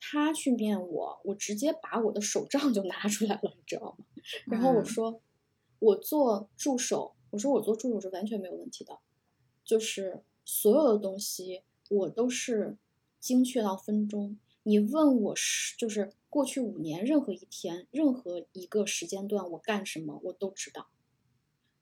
[0.00, 4.04] 他去面我，我直接把我的手账就拿出来了，你知道吗？
[4.46, 5.20] 然后我嗯说，
[5.78, 8.98] 我做助手，我说我做助手是完全没有问题的，
[9.64, 12.76] 就是所有的东西我都是
[13.18, 14.38] 精确到分钟。
[14.62, 20.88] 你问我是就是过去五年任何一天、任何一个时间段我干什么，我都知道。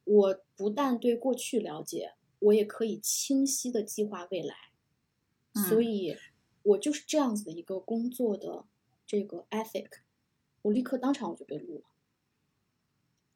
[0.04, 4.54] 我不但对过去了解，我也可以清晰的计划未来。
[5.68, 6.16] 所以，
[6.62, 8.64] 我就是这样子的一个工作的
[9.06, 9.88] 这个 ethic。
[10.62, 11.84] 我立刻当场我就被录了。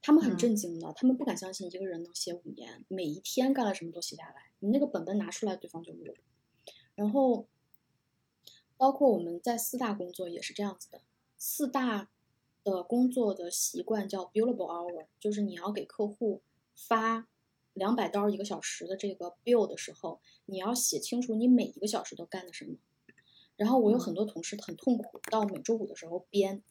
[0.00, 4.50] 他们很震惊的，他们不敢相信一个人能写五年，每一天干了什么都写下来。
[4.60, 6.14] 你那个本本拿出来，对方就录了。
[6.94, 7.46] 然后，
[8.76, 11.02] 包括我们在四大工作也是这样子的。
[11.36, 12.10] 四大
[12.64, 16.42] 的工作的习惯叫 billable hour，就是你要给客户
[16.86, 17.26] 发
[17.74, 22.76] 两百刀一个小时的这个 bill 的时候，你要写清楚你每一个小时都干了什么。
[23.56, 26.62] 然后我有很多同事很痛苦，到每周五的时候编。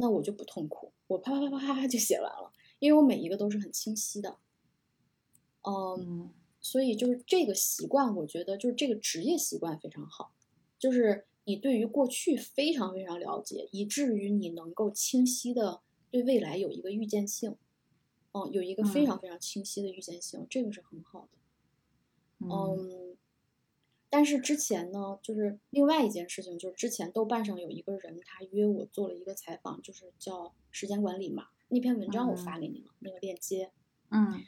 [0.00, 4.38] 那我就不痛苦，我啪啪啪啪啪就写完了，因为我每一个都是很清晰的。
[5.62, 10.30] 嗯，所以就是这个习惯，我觉得就是这个职业习惯非常好，
[10.78, 15.80] 就是你对于过去非常非常了解，以至于你能够清晰的
[16.12, 17.56] 对未来有一个预见性，
[18.46, 22.46] 嗯，有一个非常非常清晰的预见性，这个是很好的。
[22.46, 23.16] 嗯。
[24.10, 31.48] 但是之前呢，就是另外一件事情，就是之前豆瓣上有一个人，他约我做了一个采访，就是叫时间管理嘛。
[31.68, 33.70] 那篇文章我发给你了，那个链接。
[34.10, 34.42] 嗯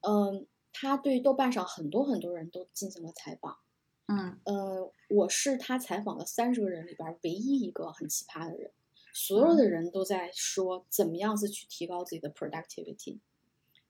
[0.00, 3.58] 嗯，他对豆瓣上很多很多人都进行了采访。
[4.06, 8.70] 嗯呃，我是他采访的三十个人里边唯一一个很奇葩的人，
[9.12, 13.18] 所有的人都在说怎么样子去提高自己的 productivity，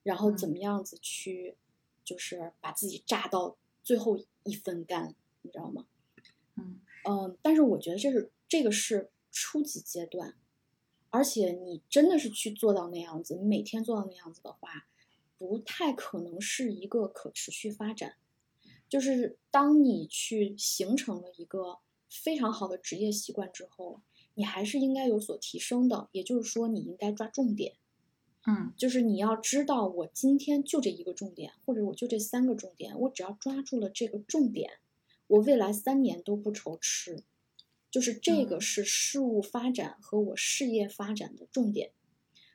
[0.02, 1.56] 然后怎么样子去
[2.04, 3.56] 就是把自己榨到。
[3.84, 5.88] 最后一分干，你知道吗？
[6.54, 10.36] 嗯嗯，但是我觉得这是这个是初级阶段，
[11.10, 14.86] 而且你真的是去做到那样子，你每天做到那样子的话，
[15.36, 18.14] 不太可能是一个可持续发展。
[18.88, 24.00] 就是当你去形成了一个非常好的职业习惯之后，
[24.34, 26.08] 你还是应该有所提升的。
[26.12, 27.74] 也就是说，你应该抓重点。
[28.46, 34.78] 嗯，就是你要知道，我今天就这一个重点，或者我就这三个重点，我只要抓住了这个重点，
[35.28, 37.22] 我未来三年都不愁吃。
[37.90, 41.92] 就是这个是事物发展和我事业发展的重点，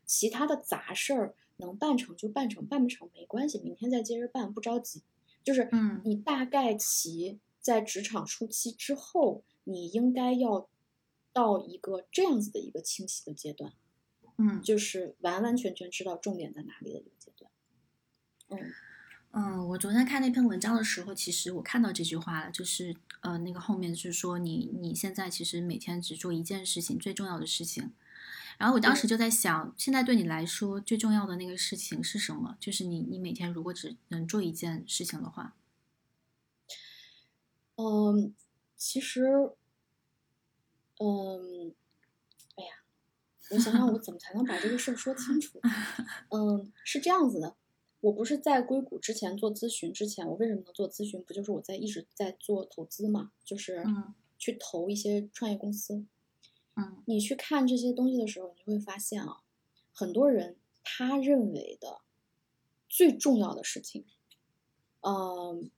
[0.03, 5.03] 其他的杂事儿能办成就办成，办不成没关系，明天再接着办，不着急。
[5.43, 10.67] 就是嗯，你大概其在职场初期之后，你应该要
[11.31, 13.73] 到一个这样子的一个清晰的阶段。
[14.37, 17.51] 嗯，就是完完全全知道重点在哪里的一个阶段。
[18.49, 18.73] 嗯
[19.31, 27.91] 嗯，我昨天看那篇文章的时候，其实我看到这句话了，就是呃，那个后面是说你你现在其实每天只做一件事情，最重要的事情。
[28.57, 32.57] 然后我当时就在想，现在对你来说最重要的那个事情是什么？
[32.59, 35.55] 就是你你每天如果只能做一件事情的话，
[37.75, 38.33] 嗯，
[38.75, 39.51] 其实，
[40.99, 41.75] 嗯。
[43.49, 45.59] 我想想，我怎么才能把这个事儿说清楚？
[46.31, 47.55] 嗯，是这样子的，
[48.01, 51.23] 我不是在硅谷之前做咨询之前，我为什么能做咨询？
[51.23, 53.31] 不就是我在一直在做投资嘛？
[53.45, 53.85] 就是
[54.37, 56.05] 去投一些创业公司。
[56.75, 59.41] 嗯，你去看这些东西的时候，你会发现啊，
[59.93, 62.01] 很多人他认为的
[62.89, 64.05] 最重要的事情，
[65.01, 65.71] 嗯，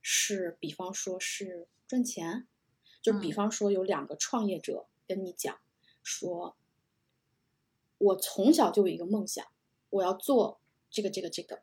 [0.00, 2.46] 是比方说是赚钱，
[3.02, 5.58] 就比方说有两个创业者跟你讲
[6.04, 6.56] 说。
[7.98, 9.46] 我从小就有一个梦想，
[9.90, 11.62] 我要做这个这个这个，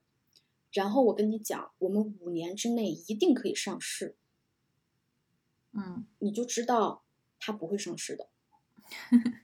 [0.71, 4.15] 然后我跟你讲，我们五年之内一定可以上市，
[5.71, 7.03] 嗯，你就知道
[7.39, 8.29] 它不会上市的。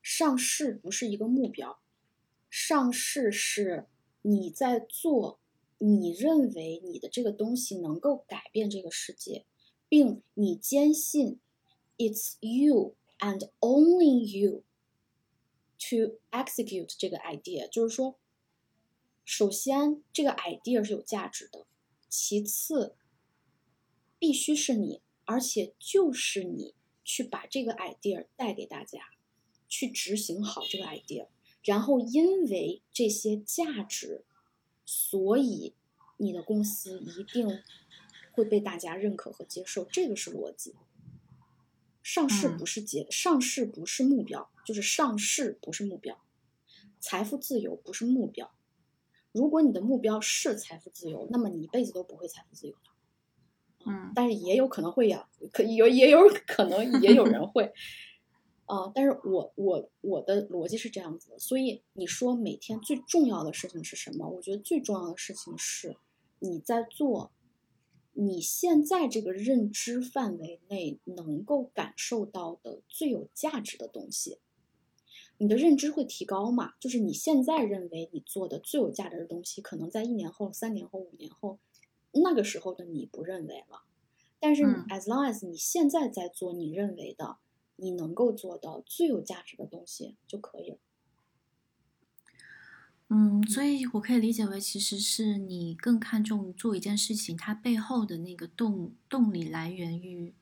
[0.00, 1.80] 上市不是一个目标，
[2.50, 3.86] 上市是
[4.22, 5.40] 你在做，
[5.78, 9.46] 你认为你的这个东西能够改变这个世界，
[9.88, 11.40] 并你坚信
[11.98, 14.64] ，it's you and only you。
[15.82, 18.18] To execute 这个 idea，就是说，
[19.24, 21.66] 首先这个 idea 是有价值的，
[22.08, 22.94] 其次，
[24.18, 26.74] 必须是你，而且就是你
[27.04, 29.00] 去把这个 idea 带给大家，
[29.68, 31.28] 去执行好这个 idea，
[31.64, 34.24] 然后因为这些价值，
[34.84, 35.74] 所以
[36.18, 37.62] 你的公司一定
[38.32, 40.74] 会被大家认可和接受，这个是逻辑。
[42.02, 46.20] 上市不是结，上市不是目标，就是上市不是目标，
[47.00, 48.52] 财富自由不是目标。
[49.32, 53.90] 如果你的目标是财富自由，那么你一辈子都不会财富自由的。
[53.90, 57.72] 嗯，但是也有可能会呀，可有也有可能也有人会，
[58.66, 64.28] 啊，但是我我我的逻辑是这样子的，所以你说每天最重要的事情是什么？
[64.28, 65.96] 我觉得最重要的事情是
[66.38, 67.32] 你在做
[68.14, 74.38] 你现在这个认知范围内能够感受到的最有价值的东西，
[75.38, 76.74] 你的认知会提高嘛？
[76.78, 81.58] 就是你现在认为你做的最有价值的东西，可能在一年后、三年后、五年后，
[82.12, 83.82] 那个时候的你不认为了。
[84.38, 87.38] 但是，as long as 你现在在做你认为的、
[87.76, 90.78] 你能够做到最有价值的东西就可以了。
[93.14, 100.32] 嗯，所以我可以理解为，其实是你更看重做一件事情，它背后的那个动动力来源于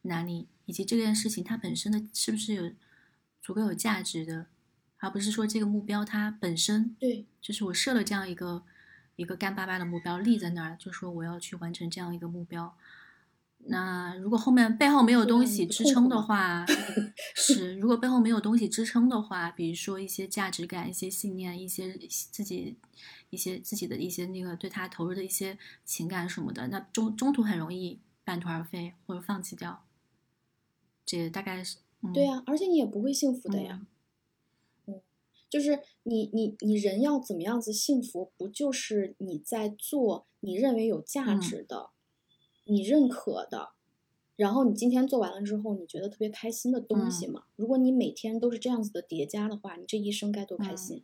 [0.00, 2.72] 哪里，以及这件事情它本身的是不是有
[3.42, 4.46] 足够有价值的，
[5.00, 6.96] 而不是说这个目标它本身。
[6.98, 8.62] 对，就是我设了这样一个
[9.16, 12.74] 一个干巴巴的目标立在那儿，就说我要去完成这样一个目标。
[13.66, 16.66] 那如果后面背后没有东西支撑的话，
[17.34, 21.96] 是如果背后没有东西支撑的话，比如说一些价值感、一些信念、一些
[22.30, 22.76] 自己、
[23.30, 29.84] 一些自己的一些那个对他投入的一些情感什么的，那中中途很容易半途而废或者放弃掉。
[31.06, 31.78] 这大概是
[32.12, 33.86] 对呀，而且你也不会幸福的呀。
[34.86, 35.00] 嗯，
[35.48, 38.30] 就是你你你人要怎么样子幸福？
[38.36, 41.93] 不就是你在做你认为有价值的？
[42.64, 43.70] 你认可的，
[44.36, 47.44] 然后你今天做完了之后，你觉得特别开心的东西嘛？
[47.56, 51.02] 如果你每天都是这样子的叠加的话，你这一生该多开心！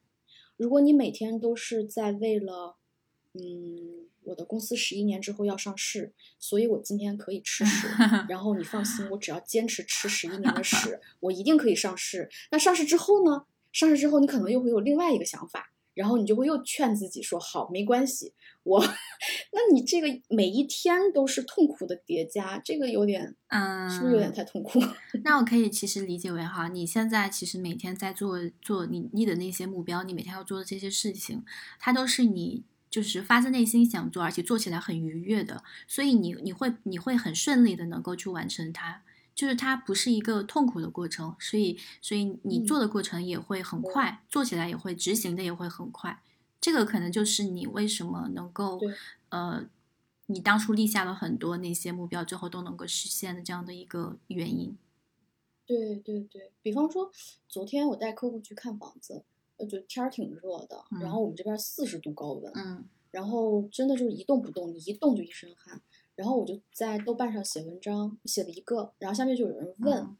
[0.56, 2.76] 如果你每天都是在为了，
[3.34, 7.88] 嗯，我的公司十一年之后要上市，所以我今天可以吃屎，
[8.28, 12.28] 然后你放心，我只要坚持吃十一年的屎，我一定可以上市。
[12.50, 13.46] 那上市之后呢？
[13.72, 15.72] 上市之后，你可能又会有另外一个想法。
[16.01, 18.32] 然后你就会又劝自己说：“好，没关系，
[18.62, 18.80] 我，
[19.53, 24.80] 那你这个每一天都是痛苦的叠加，这个有点，嗯，是不是有点太痛苦？
[25.24, 31.44] 那我可以其实理解为哈，你现在其实每天在做做你你的那些目标，你每天要做的这些事情，
[31.78, 39.03] 它都是你就是发自内心想做，而且做起来很愉悦的，所以你你会你会很顺利的能够去完成它。
[39.41, 46.22] 就是它不是一个痛苦的过程，所以所以你做的过程也会很快，做起来也会执行的也会很快。
[46.61, 48.78] 这个可能就是你为什么能够
[49.30, 49.64] 呃，
[50.26, 54.76] 你当初立下了很多那些目标，最后都能够实现的这样的一个原因。
[55.64, 57.11] 对对对，比方说
[57.49, 59.24] 昨天我带客户去看房子，
[59.57, 65.80] 呃，就天儿挺热的，然后我们这边四十度高温，嗯，然后真的就是一动不动，你一动就一身汗。
[66.20, 70.16] 然后我就在豆瓣上写文章，写了一个，然后下面就有人问，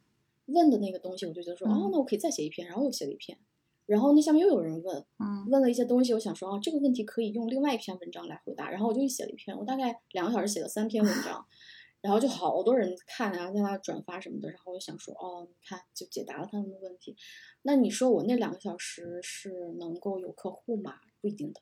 [0.47, 3.37] 问的那个东西，我就觉得说，哦，那我可以再写一篇，然后又写了一篇，
[3.85, 5.05] 然后那下面又有人问，
[5.51, 11.45] 问了一些东西，我想说，哦，这个问题可以用另外一篇文章来回答，然后我就写了一篇，我大概两个小时写了三篇文章，
[12.01, 17.15] 然后就好多人看，然后在那转发什么的，然后我就想说，哦，你看，就解答了他们的问题。
[17.61, 20.95] 那你说我那两个小时是能够有客户吗？
[21.21, 21.61] 不一定的，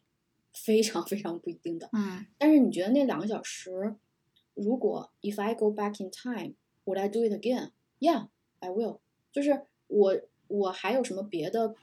[0.53, 1.89] 非常非常不一定的。
[1.91, 3.93] 嗯，但是你觉得那两个小时？
[4.61, 6.55] 如果 if I go back in time,
[6.85, 7.71] would I do it again?
[7.99, 8.27] Yeah,
[8.59, 8.99] I will.
[9.31, 11.75] 就是我我还有什么别的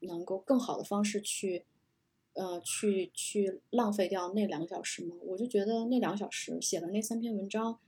[0.00, 1.64] 能够更好的方式去
[2.32, 5.16] 呃去去浪费掉那两个小时吗？
[5.22, 7.78] 我就觉得那两个小时写了那三篇文章，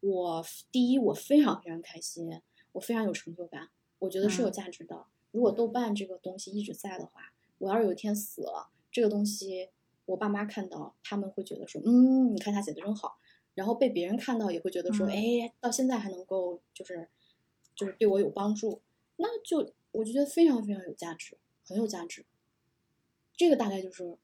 [0.00, 2.30] 我第一我非常非常开心，
[2.72, 3.68] 我非常有成就感，
[4.00, 5.06] 我觉得是有价值的。
[5.30, 9.70] 如果豆瓣这个东西一直在的话，我要是有一天死了，这个东西
[10.06, 13.18] 我爸妈看到，他们会觉得说，嗯，你看他写的真好。
[13.58, 17.08] 然后被别人看到也会觉得说，哎，到现在还能够就是，
[17.74, 18.80] 就是对我有帮助，
[19.16, 21.36] 那就我就觉得非常非常有价值，
[21.66, 22.24] 很有价值。
[23.36, 24.16] 这个大概就是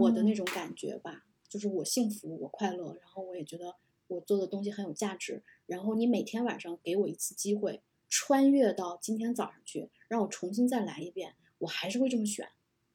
[0.00, 3.76] 我的那种感觉吧，就是我幸福，我快乐，然后我也觉得
[4.08, 5.44] 我做的东西很有价值。
[5.66, 12.48] 然后你每天晚上给我一次机会，穿越到今天早上去，让我重新再来一遍，我还是会这么选。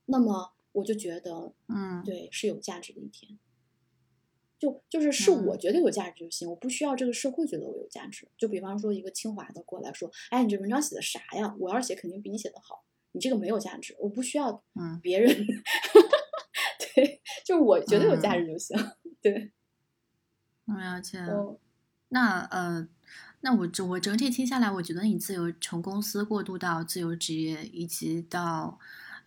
[0.07, 3.39] 那么我就觉得，嗯，对，是有价值的一天。
[4.61, 8.27] 就就是是我觉得有价值就行，我不需要这个社会觉得我有价值。
[8.37, 11.55] 就比方说一个清华的过来说，哎，你这文章写的啥呀？
[11.57, 12.83] 我要是写肯定比你写的好，
[13.13, 14.63] 你这个没有价值，我不需要
[15.01, 15.35] 别人。
[16.93, 18.77] 对，就是我觉得有价值就行。
[19.19, 19.51] 对，
[20.65, 21.17] 我了解。
[22.09, 22.87] 那呃，
[23.39, 28.77] 那我整我整体听下来，我觉得你自由从公司过渡到自由职业，以及到。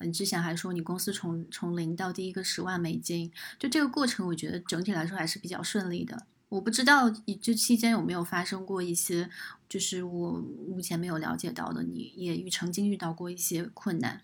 [0.01, 6.27] 你之前还说你公司从从零到第一个十万美金，就这个过程，我觉得整体来说还是比较顺利的。
[6.51, 9.29] 我不知道你这期间有没有发生过一些，
[9.69, 10.33] 就是我
[10.69, 14.23] 目前没有了解到的，你也遇曾经遇到过一些困难，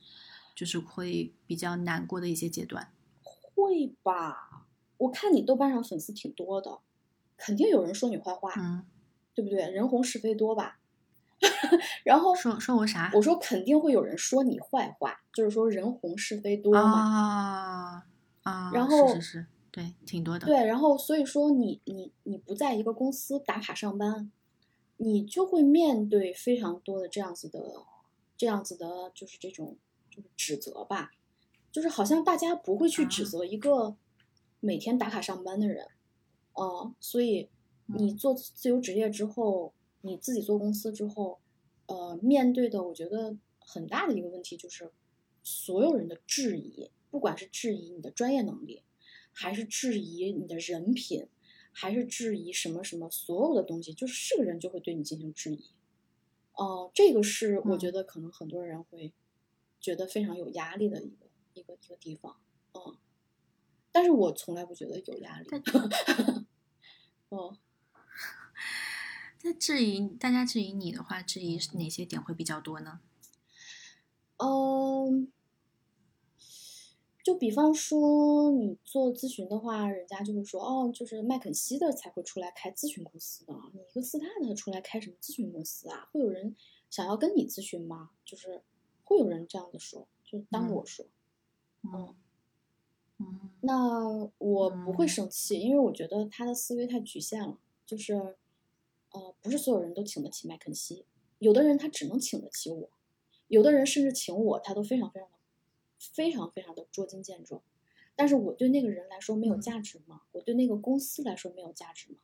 [0.55, 2.93] 就是会比较难过的一些阶段。
[3.23, 4.67] 会吧？
[4.99, 6.79] 我看你豆瓣上粉丝挺多的，
[7.37, 8.85] 肯定有人说你坏话，嗯，
[9.35, 9.71] 对不对？
[9.71, 10.79] 人红是非多吧？
[12.05, 13.11] 然后说说我啥？
[13.15, 17.01] 我说肯定会有人说你坏话，就是说人红是非多嘛。
[17.01, 18.07] 啊
[18.43, 18.71] 啊！
[18.73, 20.47] 然后是是是，对，挺多的。
[20.47, 24.31] 对，然后所以说你你你不在一个公司打卡上班，
[24.97, 27.59] 你就会面对非常多的这样子的
[28.37, 29.77] 这样子的，就是这种
[30.11, 31.11] 就是指责吧，
[31.71, 33.97] 就是好像大家不会去指责一个
[34.61, 35.87] 每天打卡上班的人，
[36.55, 37.49] 哦，所以
[37.87, 41.41] 你做自由职业之后，你自己做公司之后，
[41.87, 44.91] 呃，面对的我觉得很大的一个问题就是
[45.43, 48.83] 所有人的质疑，不管是质疑你的专业能力。
[49.33, 51.29] 还是质疑你的人品，
[51.71, 55.71] 还是质疑什么什么所有的东西，就是是个人就会对你进行质疑。
[56.55, 59.13] 哦，这个是我觉得可能很多人会
[59.81, 62.39] 觉得非常有压力的一个一个一个地方。
[62.75, 62.99] 嗯，
[63.93, 65.49] 但是我从来不觉得有压力。
[67.31, 67.57] 哦，
[69.43, 73.01] 那质疑大家质疑你的话，质疑哪些点会比较多呢？
[74.39, 75.31] 嗯。
[77.23, 86.09] 就比方说，你做咨询的话，人家就会说，哦，就是麦肯锡的才会出来开咨询公司的，你一个斯坦的出来开什么咨询公司啊？
[86.11, 86.57] 会有人
[86.89, 88.11] 想要跟你咨询吗？
[88.25, 88.63] 就是
[89.05, 91.05] 会有人这样子说，就当我说，
[91.83, 92.15] 嗯，
[93.19, 98.39] 嗯，那我不会生气，因为我觉得他的思维太局限了，就是，
[99.13, 101.05] 呃，不是所有人都请得起麦肯锡，
[101.39, 102.91] 有的人他只能请得起我，
[103.49, 105.37] 有的人甚至请我，他都非常非常的。
[106.15, 107.61] 非常非常的捉襟见肘，
[108.17, 110.23] 但是我对那个人来说没有价值吗？
[110.33, 112.17] 我对那个公司来说没有价值吗？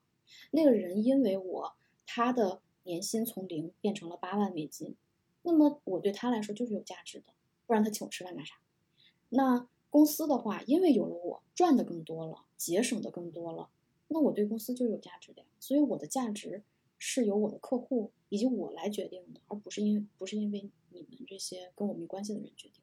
[0.51, 1.75] 那个人因为我
[2.07, 4.97] 他的年薪从零变成了八万美金，
[5.43, 7.35] 那么我对他来说就是有价值的，
[7.67, 8.55] 不然他请我吃饭干啥？
[9.29, 13.69] 那公司的话，因为有了我赚的更多了，节省的更多了，
[14.09, 15.49] 那我对公司就有价值的呀。
[15.61, 16.63] 所以我的价值
[16.99, 22.83] 是由我的客户以及我来决定的，而不是因为不是因为你们这些跟我没关系的人决定。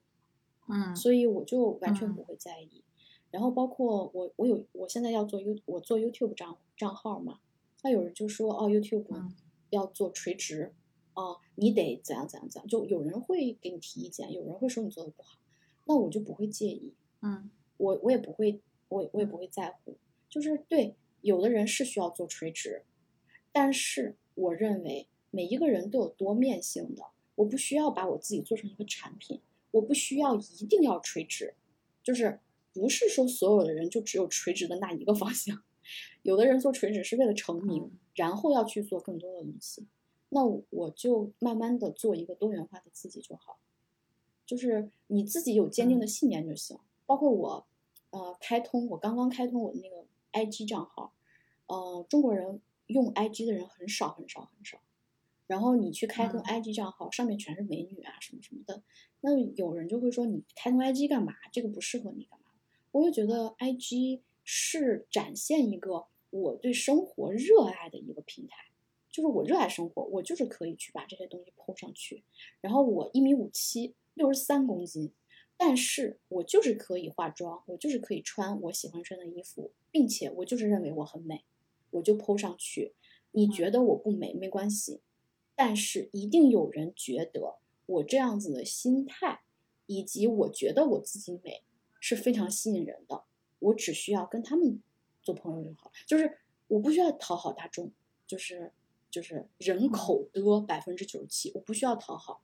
[0.67, 2.83] 嗯，所以我就完全不会在意。
[3.31, 7.39] 然后包括我，我有我现在要做 U，我做 YouTube 账账号嘛。
[7.81, 9.05] 那有人就说哦，YouTube
[9.71, 10.73] 要做垂直，
[11.15, 12.67] 哦，你得怎样怎样怎样。
[12.67, 15.39] 就有人会给你提意见，有人会说你做的不好，
[15.85, 16.93] 那我就不会介意。
[17.21, 19.97] 嗯，我我也不会，我我也不会在乎。
[20.29, 22.83] 就是对，有的人是需要做垂直，
[23.53, 27.03] 但是我认为每一个人都有多面性的，
[27.35, 29.39] 我不需要把我自己做成一个产品。
[29.71, 31.55] 我不需要一定要垂直，
[32.03, 32.39] 就是
[32.73, 35.63] 不是说所有的人就只有垂直的那一个方向，
[36.21, 39.87] 有的人做垂直是为了成名，然后要去做更多的东西，
[40.29, 43.57] 那我就慢慢的做一个多元化的自己就好，
[44.45, 46.77] 就是你自己有坚定的信念就行。
[47.07, 47.65] 包括我，
[48.11, 51.13] 呃，开通我刚刚开通我的那个 IG 账号，
[51.65, 52.61] 呃，中国人
[52.93, 54.79] 用 IG 的人很少很少很少。
[55.45, 58.81] 然后你去开通 IG 账号，上面全是美女啊什么什么的，
[59.19, 61.33] 那有人就会说你开通 IG 干嘛？
[61.51, 62.45] 这个不适合你干嘛？
[62.91, 68.55] 我就觉得 IG 是展现一个我对生活热爱的一个平台，
[69.11, 72.23] 就是我热爱生活，我就是可以去把这些东西 PO 上去。
[72.61, 75.11] 然后我一米五七，六十三公斤，
[75.57, 81.43] 但是我就是可以化妆，我就是可以穿我喜欢穿的衣服，并且我就是认为我很美，
[81.93, 82.93] 我就 PO 上去。
[83.31, 85.01] 你觉得我不美没关系。
[85.55, 89.43] 但是一定有人觉得我这样子的心态，
[89.85, 91.61] 以及我觉得我自己美
[91.99, 93.23] 是非常吸引人的。
[93.59, 94.81] 我只需要跟他们
[95.21, 97.91] 做朋友就好，就是我不需要讨好大众，
[98.25, 98.71] 就是
[99.11, 102.41] 就是人口的百分之九十七，我不需要讨好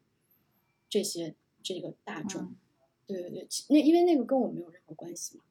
[0.88, 2.56] 这些这个大众。
[3.08, 5.44] 对对对，那因为那个跟我没有任何关系嘛。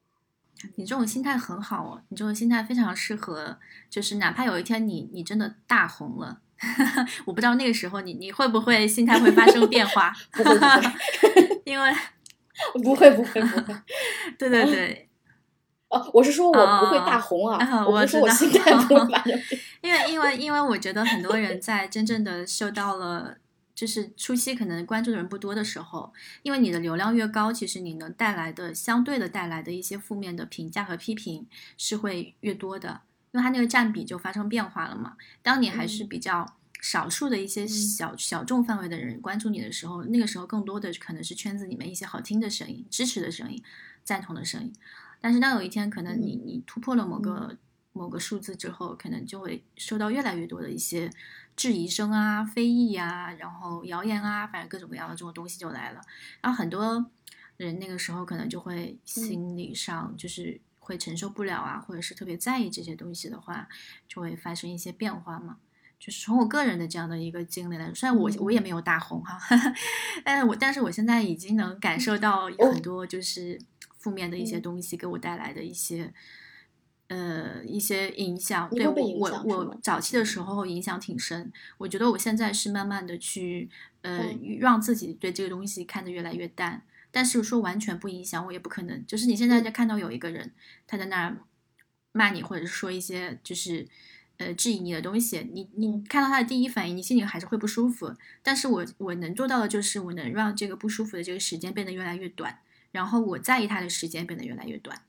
[0.75, 3.57] 你这种心态很好哦，你这种心态非常适合，
[3.89, 6.39] 就是哪怕有一天你你真的大红了。
[7.23, 10.13] 我不知道那个时候你你会不会心态会发生变化？
[10.31, 11.89] 不 会不会， 因为
[12.83, 13.73] 不会不会不会。
[14.37, 15.09] 对对对，
[15.87, 19.39] 哦，我是说我不会大红啊，我是说我心态不会发生。
[19.81, 23.37] 因为因为因为我觉得很多人在真正的受到了，
[23.79, 26.11] 就是初期可能关注的人不多的时候，
[26.43, 31.47] 因为你的流量越高，其实你能带来的相对的带来的一些负面的评价和批评
[31.77, 32.99] 是会越多的。
[33.31, 35.15] 因为它那个占比就发生变化了嘛。
[35.41, 43.63] 当你还是比较少数的一些小小众范围的人关注你的时候，那个时候更多的可能是圈子里面一些好听的声音、支持的声音、
[44.03, 44.73] 赞同的声音。
[45.21, 47.57] 但是当有一天可能你你突破了某个
[47.93, 51.09] 某个数字之后，可能就会收到越来越多的一些
[51.59, 55.99] 质疑声啊、非议啊，然后谣言啊，反正各种各样的这种东西就来了。
[56.39, 57.11] 然后很多
[57.57, 60.61] 人那个时候可能就会心理上就是。
[60.89, 63.69] 会承受不了啊，或者是特别在意这些东西的话，
[64.07, 65.57] 就会发生一些变化嘛。
[65.99, 69.39] 就是从我个人的这样的一个经历来说，虽然我我也没有大红哈，
[70.25, 73.61] 但是我但是我现在已经能感受到很多就是
[73.99, 76.11] 负面的一些东西给我带来的一些
[77.09, 78.67] 呃一些影响。
[78.69, 83.69] 对我我我早期的时候影响挺深，我觉得我现在是慢慢的去
[84.01, 86.81] 呃嗯让自己对这个东西看得越来越淡。
[87.11, 90.51] 但是说完全不影响我也不可能，就是你现在嗯在看到有一个人
[90.87, 91.37] 他在那儿
[92.11, 93.87] 骂你，或者是说一些就是
[94.37, 98.13] 呃质疑你的东西，你你嗯看到他的第一反应，你心里还是会不舒服。
[98.43, 102.59] 但是我我能做到的就是我能让这个不舒服的这个时间变得越来越短，
[102.91, 105.01] 然后我在意他的时间变得越来越短。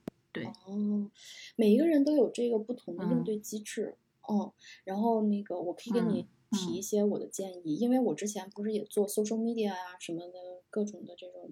[0.65, 1.11] 哦，
[1.55, 3.23] 每一个人都有这个不同的应嗯。
[3.23, 3.95] 对机制，
[4.29, 4.51] 嗯，
[4.83, 11.51] 然后那个我可以给你嗯提一些我的建议，因为我之前不是也做 social media 啊什么的各种的这种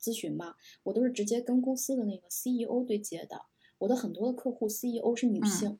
[0.00, 3.42] 咨询嘛，我都是直接跟公司的那个 CEO 对接的，
[3.78, 5.44] 我的很多的客户 CEO 是女嗯。
[5.44, 5.78] 性，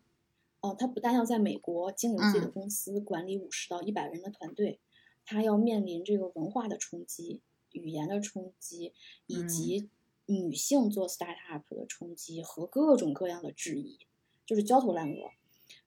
[0.61, 2.53] 哦、她不但要在美国经营自己的嗯。
[2.53, 4.81] 公司，管理五十到一百人的团队，
[5.25, 7.43] 她要面临这个文化的冲击、
[7.73, 8.93] 语言的冲击，
[9.27, 9.49] 以嗯。
[9.49, 9.89] 及
[10.29, 13.99] 女性做 startup 的冲击和各种各样的质疑，
[14.47, 15.31] 就是焦头烂额。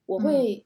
[0.06, 0.66] 我会、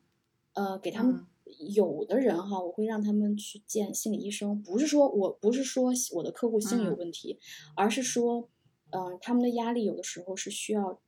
[0.54, 1.28] 呃给他们、嗯
[1.70, 7.40] 有的人哈，我会让他们去见心理医生，不是说我不是说我的客户心理有嗯问题，
[7.76, 8.50] 而是说，
[8.90, 11.00] 嗯、他们的压力有的时候是需要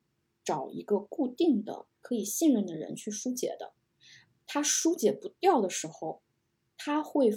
[0.44, 3.74] 找一个固定的可以信任的人去疏解的。
[4.46, 6.22] 他疏解不掉的时候，
[6.78, 7.32] 他会，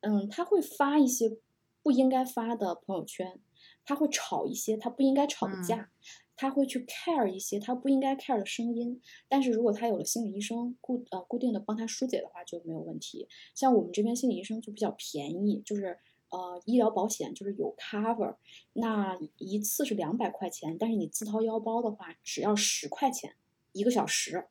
[0.00, 1.36] 嗯，他会发一些
[1.82, 3.40] 不应该发的朋友圈，
[3.90, 5.90] 他会吵一些他不应该吵的嗯架，
[6.36, 9.02] 他会去 care 一些他不应该 care 的声音。
[9.28, 13.26] 但是如果他有了心理医生固呃固定的帮他疏解的话，就没有问题。
[13.52, 15.98] 像我们这边心理医生就比较便宜，就是
[16.30, 18.36] 呃医疗保险就是有 cover，
[18.74, 23.34] 那一次是两百块钱，但是你自掏腰包的话，只要十块钱
[23.72, 24.46] 一个小时。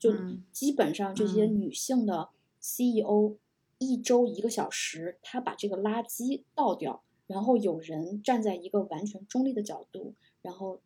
[0.00, 3.36] 就嗯基本上这些嗯女性的 CEO
[3.78, 10.80] 一周一个小时，她把这个垃圾倒掉，然后有人站在一个完全中立的角度，然后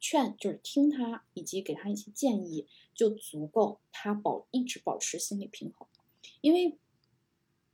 [0.00, 5.86] 劝就是听他以及给他一些建议，就足够他保一直保持心理平衡。
[6.40, 6.78] 因为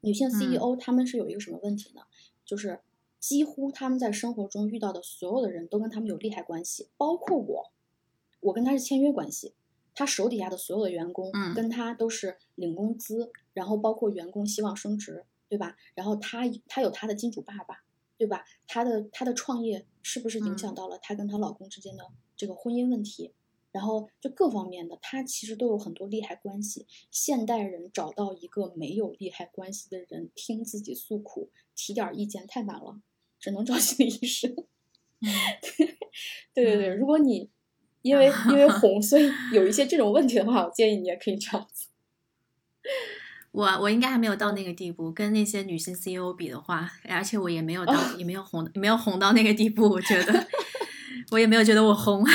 [0.01, 2.03] 女性 CEO 她们是有一个什么问题呢？
[2.45, 2.81] 就是
[3.19, 7.73] 几乎他们在生活中遇到的所有的人都跟他们有利害关系，包括我，
[8.41, 9.55] 我跟他是签约关系。
[9.95, 15.77] 他手底下的所有的员工嗯跟他都是领工资，然后包括员工希望升职，对吧？
[15.95, 17.84] 然后他他有他的金主爸爸，
[18.25, 18.43] 对吧？
[18.67, 22.05] 她的她的创业是不是影响嗯到了她跟她老公之间的
[22.37, 23.33] 这个婚姻问题？
[23.71, 26.87] 然后就各方面的，她其实都有很多利害关系。
[27.11, 33.01] 现代人找到一个没有利害关系的人，听自己诉苦，提点儿意见太难了，
[33.39, 34.51] 只能找 心理医生。
[35.21, 35.29] 嗯
[36.55, 37.51] 对对对，嗯如果你
[38.03, 41.89] 因为因为红，所以有一些这种问题的话，我建议你也可以这样子。
[43.55, 49.89] 我我应该还没有到那个地步，跟那些女性 CEO 比的话，而且我也没有到，也没有红，没有红到那个地步。
[49.89, 50.49] 我觉得
[51.31, 52.27] 我也没有觉得我红，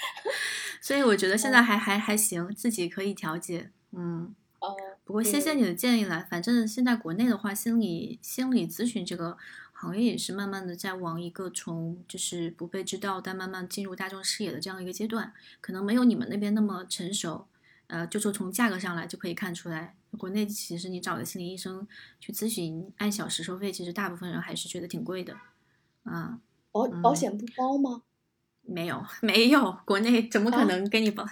[0.80, 3.70] 所以我觉得现在还还还行，自己可以调节。
[3.92, 4.74] 嗯，哦，
[5.04, 6.26] 不过谢谢你的建议了。
[6.30, 9.36] 反正现在国内的话，心理心理咨询这个
[9.74, 17.46] 行业也是慢慢的在往一个从就是不被知道，但慢慢进入大众视野的这样一个阶段，可能没有你们那边那么成熟。
[17.88, 21.86] 呃，就说从价格上来就可以看出来，国内其实你找的心理医生
[22.20, 25.36] 去咨询，按小时收费，其实大部分人还是觉得挺贵的。
[26.04, 26.40] 啊，
[26.72, 28.02] 保保嗯险不包吗？
[28.68, 31.24] 没有没有，国内怎么可啊能给你保？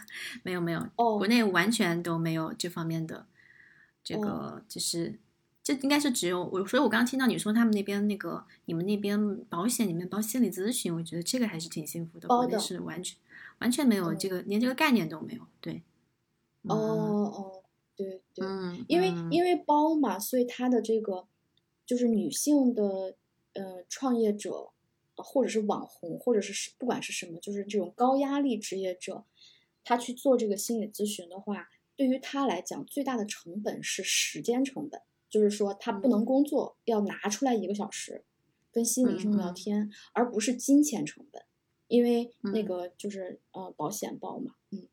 [0.44, 3.26] 没 有没有，哦国内完全都没有这方面的，
[4.04, 5.18] 这个哦就是，
[5.60, 12.28] 这应该是只有我，所以我刚刚听到你说他们那边那个你们那边保险里面包心理咨询，我觉得这个还是挺幸福的。
[12.28, 13.16] 国内是完全
[13.58, 15.42] 完全没有嗯这个，连这个概念都没有。
[15.60, 15.82] 对，
[16.68, 17.62] 哦哦，
[17.96, 19.42] 对对，嗯，因为嗯因。
[19.44, 21.26] 为包嘛，所以它的这个
[21.86, 23.16] 就是女性的
[23.52, 24.70] 呃创业者，
[25.16, 29.24] 呃或者是网红，或者是是不管是什么，就是这种高压力职业者，
[29.84, 36.24] 他去做这个心理咨询的话，对于他来讲最大的成本是时间成本，就是说他不能嗯。
[36.24, 38.24] 工作，要拿出来一个小时
[38.72, 41.42] 跟心理医生聊天，而不是金钱成本，
[41.88, 42.64] 因为那嗯。
[42.64, 44.88] 个就是呃保险包嘛，嗯。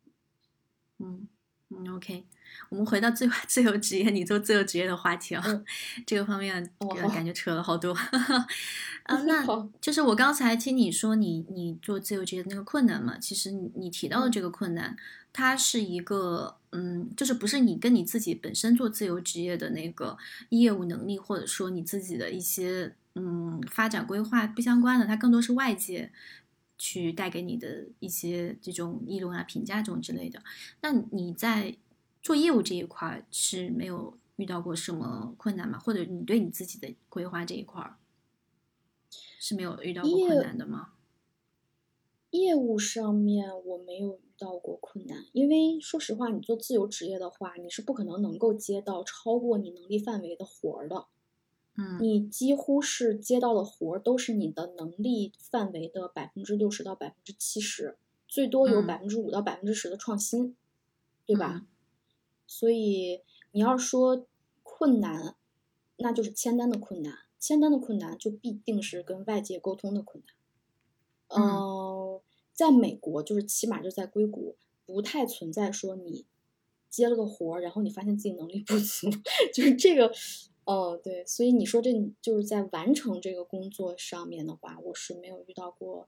[0.99, 1.27] 嗯
[1.73, 2.26] 嗯，OK，
[2.69, 5.64] 我们回到自由自由职业，你做自由职业的话题啊，嗯
[6.06, 7.93] 这个方面呃哦感觉扯了好多。
[7.93, 8.48] 啊，
[9.26, 9.45] 那
[9.80, 14.95] 就是我刚才听你说你你做自由职业的那个困难嘛，其实你你提到的嗯这个困难，
[15.31, 20.18] 它是一个嗯，就是不是你跟你自己本身做自由职业的那个
[20.49, 26.11] 业务能力，或者说你自己的一些嗯发展规划不相关的，它更多是外界。
[26.84, 30.41] 去带给你的一些这种议论啊、评价这种之类的，
[30.82, 31.78] 那你在
[32.24, 35.78] 做业务这一块儿是没有遇到过什么困难吗？
[35.78, 37.98] 或者你对你自己的规划这一块儿
[39.40, 40.94] 是没有遇到过困难的吗？
[42.32, 51.06] 业务上面我没有遇到过困难，因为说实话，你做自由职业的话，你是不可能能够接到超过你能力范围的活儿的。
[51.77, 60.56] 嗯你几乎是接到的活儿都是你的能力范围的百分之六十到百分之七十，最多有嗯百分之五到百分之十的创新，
[61.26, 61.61] 对吧？
[61.64, 61.68] 嗯
[62.53, 63.22] 所以
[63.53, 64.27] 你要说
[64.61, 65.38] 困难，
[65.95, 70.35] 那就是签单的困难，签单的困难就必定是跟外界沟通的困难。
[71.30, 72.22] 嗯呃，
[72.52, 76.26] 在美国，就是起码就在硅谷，不太存在说你
[76.89, 79.10] 接了个活儿，然后你发现自己能力不足，
[79.56, 80.11] 就是这个，
[80.64, 86.08] 哦，对，所以你说这就是在完成这个工作上面的话，我是没有遇到过，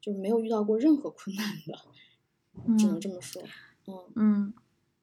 [0.00, 3.42] 就是没有遇到过任何困难的，只能嗯这么说，
[3.86, 4.54] 嗯嗯，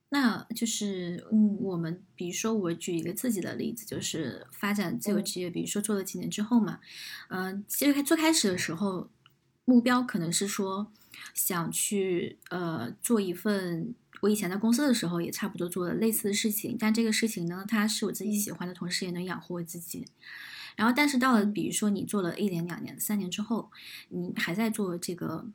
[0.09, 6.81] 那就是嗯，我们比如说我举一个自己的例子，就是发展自由嗯职业，比如说做了几年之后嘛，
[7.29, 9.09] 嗯、其实最开始的时候，
[9.65, 10.91] 目标可能是说
[11.33, 13.95] 想去呃做一份。
[14.21, 20.05] 我以前在公司的时候也差不多做了类似的事情，但这个事情呢，它是我自己嗯喜欢的，同时也能养活我自己。
[20.75, 23.71] 然后，但是到了嗯比如说你做了一年、两年、三年之后，
[24.09, 25.45] 你还在做这个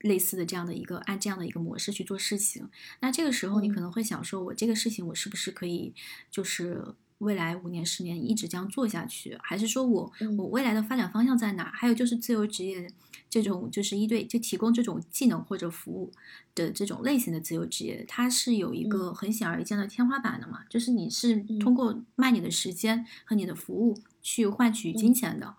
[0.00, 2.68] 类似的这样的一个按这样的一个模式去做事情，
[3.00, 5.94] 那这个时候你可嗯能会想说，我这个事情我是不是可以
[6.30, 11.70] 就是未来五年、十年一直这样做下去，还是说我嗯我未来的发展方向在哪？
[11.72, 12.92] 还有就是自由职业
[13.30, 16.12] 这种就是一对就提供这种技能或者服务
[16.54, 25.54] 的这种类型的自由职业，它是有一个很显而易见的天花板的嘛，就是你是通嗯过卖你的时间和你的服务去换取金嗯钱的。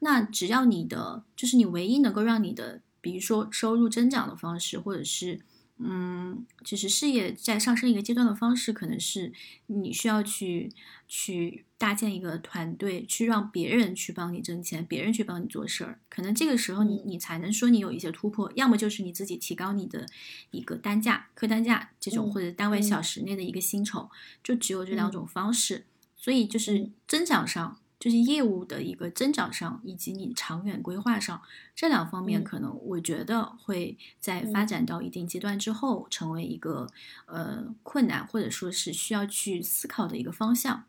[0.00, 5.40] 那只要你的就是你唯一能够让你的，比如说收入增长的方式，或者是
[5.80, 9.32] 嗯，就是事业在上升一个阶段的方式，可能是
[9.66, 10.72] 你需要去
[11.06, 16.00] 去搭建一个团队，去让别人去帮你挣钱，别人去帮你做事儿。
[16.08, 20.04] 可能这个时候你嗯你才能说你有一些突破，要么就是你自己提高你的
[20.50, 24.10] 一个单价、客单价这种，嗯或者单位小嗯时内的一个薪酬，
[24.42, 25.86] 就只有这两嗯种方式。
[26.16, 27.78] 所以就是嗯增长上。
[27.98, 31.42] 就是业务的一个增长上，以及你长远规划上
[31.74, 36.86] 这两方面，嗯可能我觉得会在发嗯展到一定阶段之后，成为一个
[37.26, 40.84] 呃困难或者说是需要去思考的一个方向。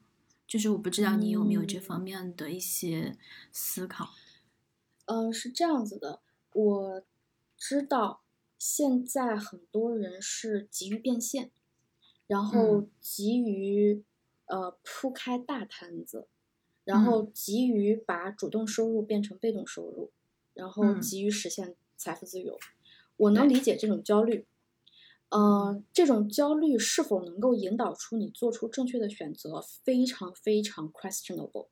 [0.48, 3.16] 就是我不知道你有没有这方嗯面的一些
[3.52, 4.10] 思考。
[5.06, 6.22] 呃，是这样子的，
[6.54, 7.04] 我
[7.58, 8.22] 知道
[8.58, 11.52] 现在很多人是急于变现，
[12.26, 14.04] 然后嗯急于
[14.46, 16.28] 呃铺开大摊子，
[16.90, 20.10] 然嗯后急于把主动收入变成被动收入，
[20.56, 22.58] 然后嗯急于实现财富自由。
[23.18, 24.48] 我能理解这种焦虑，
[25.30, 31.68] 呃，这种焦虑是否能够引导出你做出正确的选择，非常非常 questionable。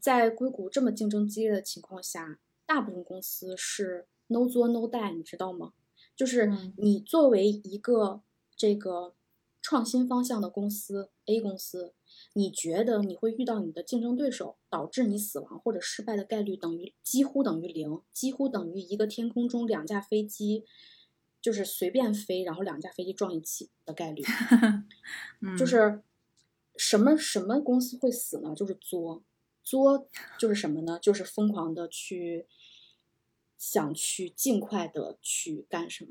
[0.00, 5.72] 在硅谷这么竞争激烈的情况下，大部分公司是 no 作 no die，你知道吗？
[6.14, 8.22] 就是嗯你作为一个
[8.56, 9.14] 这个
[9.60, 11.92] 创新方向的公司 A 公司，
[12.34, 20.64] 你觉得你会遇到你的竞争对手，导致你死亡或者失败的概率等于几乎等于零，几乎等于一个天空中两架飞机
[21.40, 24.22] 就是随便飞，然后两架飞机撞一起的概率。
[25.40, 26.02] 嗯就是
[26.76, 28.54] 什么什么公司会死呢？
[28.54, 29.22] 就是作，
[29.62, 30.98] 作就是什么呢？
[31.00, 32.46] 就是疯狂的去
[33.56, 36.10] 想去尽快的去干什么。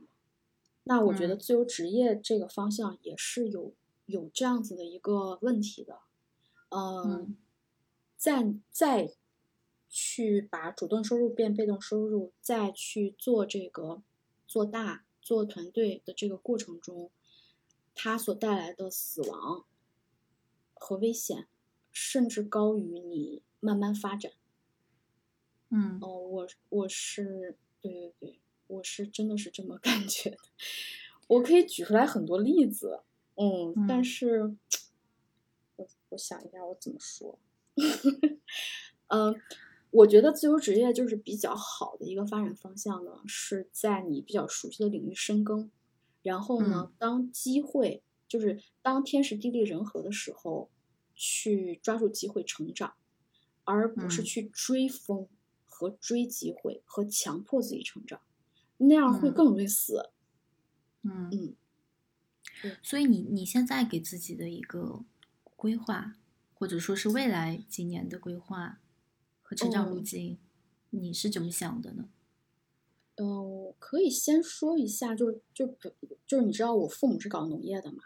[0.85, 3.73] 那我觉得嗯自由职业这个方向也是有
[4.05, 5.99] 有这样子的一个问题的，
[6.69, 7.37] 嗯嗯，
[8.17, 9.13] 再再
[9.89, 14.01] 去把主动收入变被动收入，再去做这个
[14.47, 17.09] 做大做团队的这个过程中，
[17.93, 19.65] 它所带来的死亡
[20.73, 21.47] 和危险，
[21.91, 24.31] 甚至高于你慢慢发展。
[25.69, 30.37] 嗯哦，我我是对对对，我是真的是这么 感觉的。
[31.27, 33.01] 我可以举出来很多例子，
[33.37, 34.03] 嗯，但嗯。
[34.03, 34.55] 是
[35.79, 37.39] 我我想一下我怎么说。
[39.09, 39.41] 嗯，
[39.91, 45.71] 我觉得自由职业就是比较好的一个发展方向呢，是在你比较熟悉的领域深耕，
[46.23, 50.71] 然后呢，当机会就是当天时地利人和的时候，
[51.15, 52.95] 去抓住机会成长，
[53.65, 54.25] 而不是嗯。
[54.25, 55.29] 去追风
[55.65, 58.21] 和追机会和强迫自己成长，
[58.77, 59.31] 那样会嗯。
[59.31, 60.11] 更容易死。
[61.03, 61.31] 嗯。
[61.31, 61.55] 嗯
[62.81, 65.03] 所以你你现在给自己的一个
[65.55, 66.15] 规划，
[66.53, 68.79] 或者说是未来几年的规划
[69.41, 70.37] 和成长路嗯径，
[70.91, 72.09] 你是怎么想的呢？
[73.15, 75.89] 呃，我可以先说一下，就是就比
[76.27, 78.03] 就是你知道我父母是搞农业的嘛，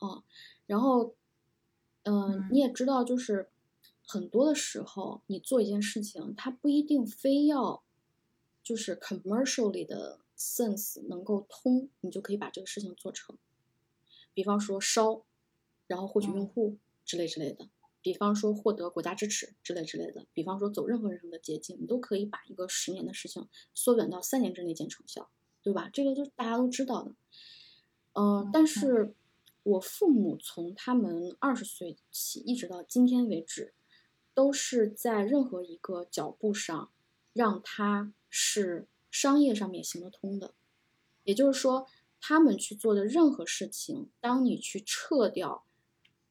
[0.00, 0.22] 嗯，
[0.66, 1.14] 然后，
[2.02, 3.48] 呃，嗯你也知道，就是
[4.04, 7.82] 很多的时候，你做一件事情，它不一定非要
[8.64, 13.36] 就是 commercially 的 sense 能够通，你就可以把这个事情做成。
[14.38, 15.24] 比方说烧，
[15.88, 17.64] 然后获取用户之类之类的；
[18.00, 25.28] 比方说获得国家支持之类之类的；比方说走任何任何的捷径，你都可以把一个十年的事情缩短到三年之内见成效，
[25.60, 25.90] 对吧？
[25.92, 27.12] 这个就是大家都知道的。
[28.12, 29.12] 嗯，但是
[29.64, 33.74] 我父母从他们二十岁起一直到今天为止，
[34.34, 36.92] 都是在任何一个脚步上
[37.32, 40.54] 让他是商业上面行得通的，
[41.24, 41.88] 也就是说。
[42.20, 45.64] 他们去做的任何事情，当你去撤掉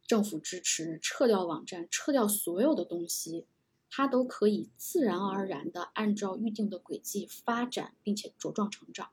[0.05, 3.45] 政府支持、撤掉网站、撤掉所有的东西，
[3.89, 9.09] 它都可以自然而然的按照预定的轨迹发展，并且茁壮成长。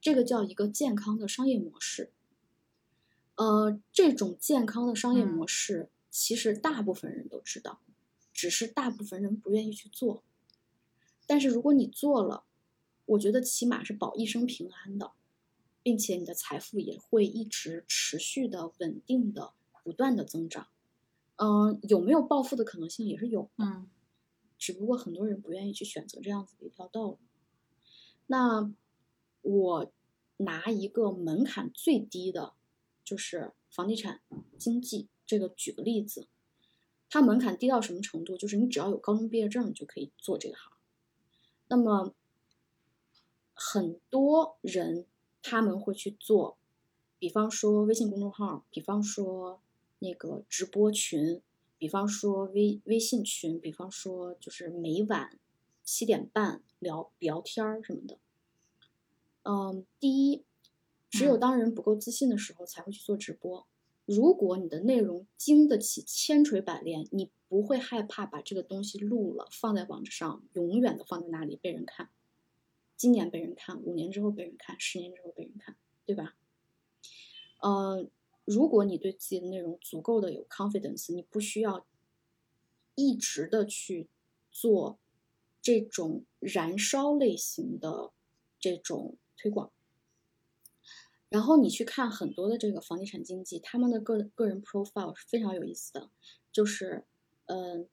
[0.00, 2.12] 这个叫一个健康的商业模式。
[3.34, 7.80] 呃，这种健康的商业模式，其实大部分人都知道，
[8.32, 10.22] 只是大部分人不愿意去做。
[11.26, 12.44] 但是如果你做了，
[13.04, 15.12] 我觉得起码是保一生平安的。
[15.86, 19.52] 并且你的财富也会一直持续的、稳定的、
[19.84, 20.66] 不断的增长。
[21.36, 23.86] 嗯，有没有暴富的可能性也是有的，
[24.58, 27.18] 只不过很多人不愿意去选择这样子的一条道路。
[28.26, 28.74] 那
[29.42, 29.92] 我
[30.38, 32.54] 拿一个门槛最低的，
[33.04, 34.20] 就是房地产
[34.58, 36.26] 经济这个举个例子，
[37.08, 38.36] 它门槛低到什么程度？
[38.36, 40.72] 就是你只要有高中毕业证就可以做这个行。
[41.68, 42.12] 那么
[43.54, 45.06] 很多人。
[45.48, 46.58] 他们会去做，
[47.20, 49.60] 比方说微信公众号，比方说
[50.00, 51.40] 那个直播群，
[51.78, 55.38] 比方说微微信群，比方说就是每晚
[55.84, 58.18] 七点半聊聊天儿什么的。
[59.44, 60.42] 嗯，第一，
[61.08, 63.64] 只有当人不够自信的时候才会去做直播。
[64.04, 72.10] 如果你的内容经得起千锤百炼，你不会害怕把这个东西录了放在网上，永远的放在那里被人看。
[72.96, 76.34] 今年被人看，五年之后被人看，十年之后被人看，对吧？
[77.60, 78.08] 呃，
[78.44, 81.86] 如果你对自己的内容足够的有 confidence，你不需要
[82.94, 84.08] 一直的去
[84.50, 84.98] 做
[85.60, 88.12] 这种燃烧类型的
[88.58, 89.70] 这种推广。
[91.28, 96.08] 然后你去看很多的这个房地产经纪，他们的个个人 profile 是非常有意思的，
[96.52, 97.04] 就是，
[97.46, 97.88] 嗯，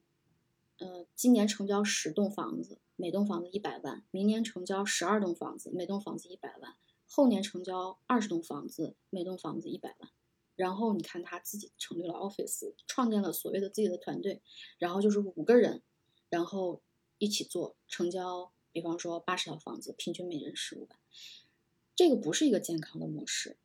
[0.78, 2.78] 呃，今年成交十栋房子。
[2.96, 6.76] 每栋房子一百万，明年成交十二栋房子，每栋房子一百万，
[7.08, 10.10] 后年成交二十栋房子，每栋房子一百万。
[10.54, 14.40] 然后你看他自己成立了 office，创建了所谓的自己的团队，
[14.78, 15.82] 然后就是五个人，
[16.28, 16.82] 然后
[17.18, 20.96] 一起做成交，比方说八十套房子，平均每人十五万。
[21.96, 23.56] 这个不是一个健康的模式。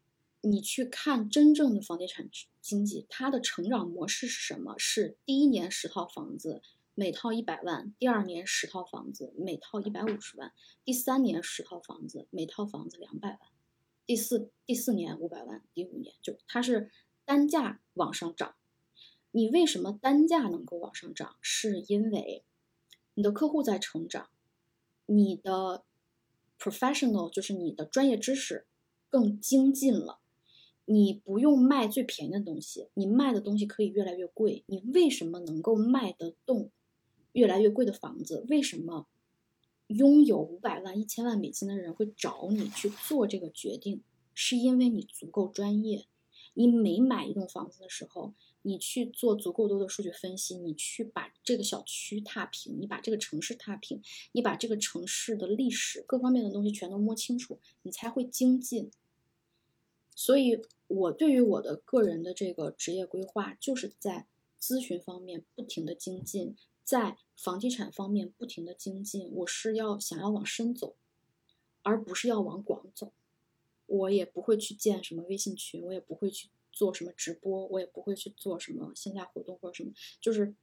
[0.42, 2.30] 你去看真正的房地产
[2.60, 4.74] 经济，它的成长模式是什么？
[4.80, 6.64] 是第一年十套房子。
[7.00, 10.52] 每套一百万，第二年十套房子，每套一百五十万，
[10.84, 13.40] 第三年十套房子，每套房子两百万，
[14.06, 16.92] 第四第四年五百万，第五年就它是
[17.24, 18.54] 单价往上涨。
[19.32, 21.38] 你为什么单价能够往上涨？
[21.40, 22.44] 是因为
[23.14, 24.28] 你的客户在成长，
[25.06, 25.86] 你的
[26.60, 28.68] professional 就是你的专业知识
[29.08, 30.20] 更精进了，
[30.84, 34.66] 你不用卖最便宜的东西，你卖的东西可以越来越贵。
[34.68, 36.70] 你为什么能够卖得动？
[37.34, 39.08] 越来越贵的房子，为什么
[39.88, 44.04] 拥有五百万、一千万美金的人会找你去做这个决定？
[44.34, 46.06] 是因为你足够专业。
[46.54, 48.34] 你每买一栋房子的时候，
[48.64, 54.02] 你去做足够多的数据分析，你去把这个小区踏平，你把这个城市踏平，
[54.32, 58.92] 你把这个城市的历史各方面的东西全都摸清楚，你才会精进。
[60.16, 64.28] 所以，我对于我的个人的这个职业规划，就是在
[64.60, 66.56] 咨询方面不停的精进。
[66.90, 70.96] 在房地产方面不停的精进，我是要想要往深走，
[71.84, 73.14] 而不是要往广走。
[73.86, 79.92] 我也不会去建什么微信群，我也不会去做什么直播，我也不会去做什么线下活动或者什么。
[80.20, 80.56] 就是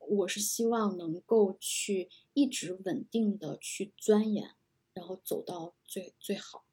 [0.00, 4.50] 我是希望能够去一直稳定的去钻研，
[4.92, 6.66] 然后走到最最好。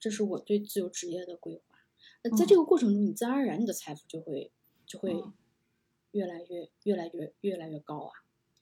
[0.00, 1.86] 这是我对自由职业的规划。
[2.24, 4.50] 那在这个过程中，你自然而然你的财富就会
[4.84, 5.22] 就会。
[6.14, 8.12] 越来越越来越越来越高啊！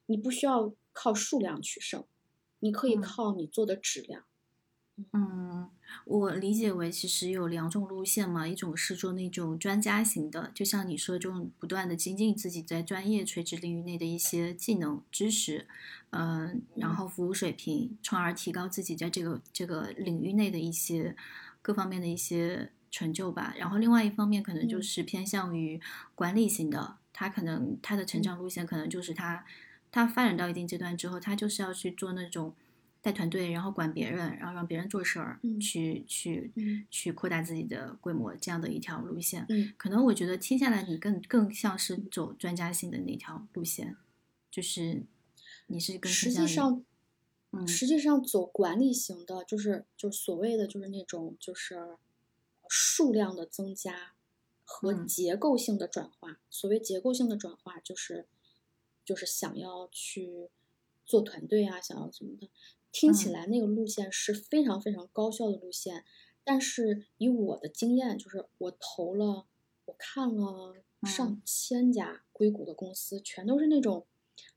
[0.06, 2.04] 你不需要靠数量取胜，
[2.58, 4.24] 你可以靠你做的质量。
[5.12, 5.70] 嗯，
[6.04, 15.66] 我理解为其实有两种路线嘛，一种是做那种专家型的，就像你说这种不断的精进自己在专业垂直领域内的一些技能知识，
[16.10, 21.16] 嗯，然后服务水平，从而提高自己在这个这个领域内的一些
[21.62, 23.54] 各方面的一些成就吧。
[23.56, 25.80] 然后另外一方面可能就是偏向于
[26.14, 26.98] 管理型的。
[27.12, 29.44] 他可能他的成长路线可能就是他，
[29.90, 32.54] 他发展到一定阶段之后，他就是要去做那种
[33.00, 35.58] 带团队，然后管别人，然后让别人做事儿，嗯。
[35.60, 36.86] 去去嗯。
[36.90, 39.44] 去扩大自己的规模，这样的一条路线。
[39.48, 39.72] 嗯。
[39.76, 43.96] 可能我觉得听下来，你更更像是走专家性的那条路线，
[44.50, 45.02] 就是
[45.66, 46.84] 你是更实际上，
[47.52, 47.66] 嗯。
[47.66, 51.98] 实际上走管理型的，就是就是所谓的就是那种就是
[52.68, 54.11] 数量的增加
[54.72, 56.40] 和嗯结构性的转化。
[56.48, 58.26] 所谓结构性的转化，就是
[59.04, 60.48] 就是想要去
[61.04, 62.48] 做团队啊，想要什么的。
[62.90, 66.04] 听起嗯来那个路线是非常非常高效的路线，
[66.44, 69.46] 但是以我的经验，就是我投了，
[69.86, 70.74] 我看了
[71.04, 74.06] 上嗯千家硅谷的公司，全都是那种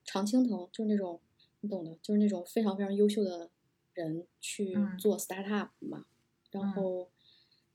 [0.04, 1.22] 常青藤，就是那种
[1.62, 3.50] 你懂的，就是那种非常非常优秀的
[3.94, 6.06] 人去嗯做 startup 嘛，
[6.52, 7.10] 然嗯后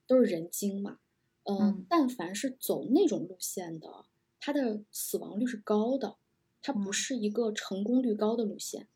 [0.06, 0.98] 都是人精嘛，
[1.44, 4.04] 呃，嗯但凡是走那种路线的，
[4.38, 6.16] 它的死亡率是高的，
[6.62, 8.88] 它不嗯是一个成功率高的路线。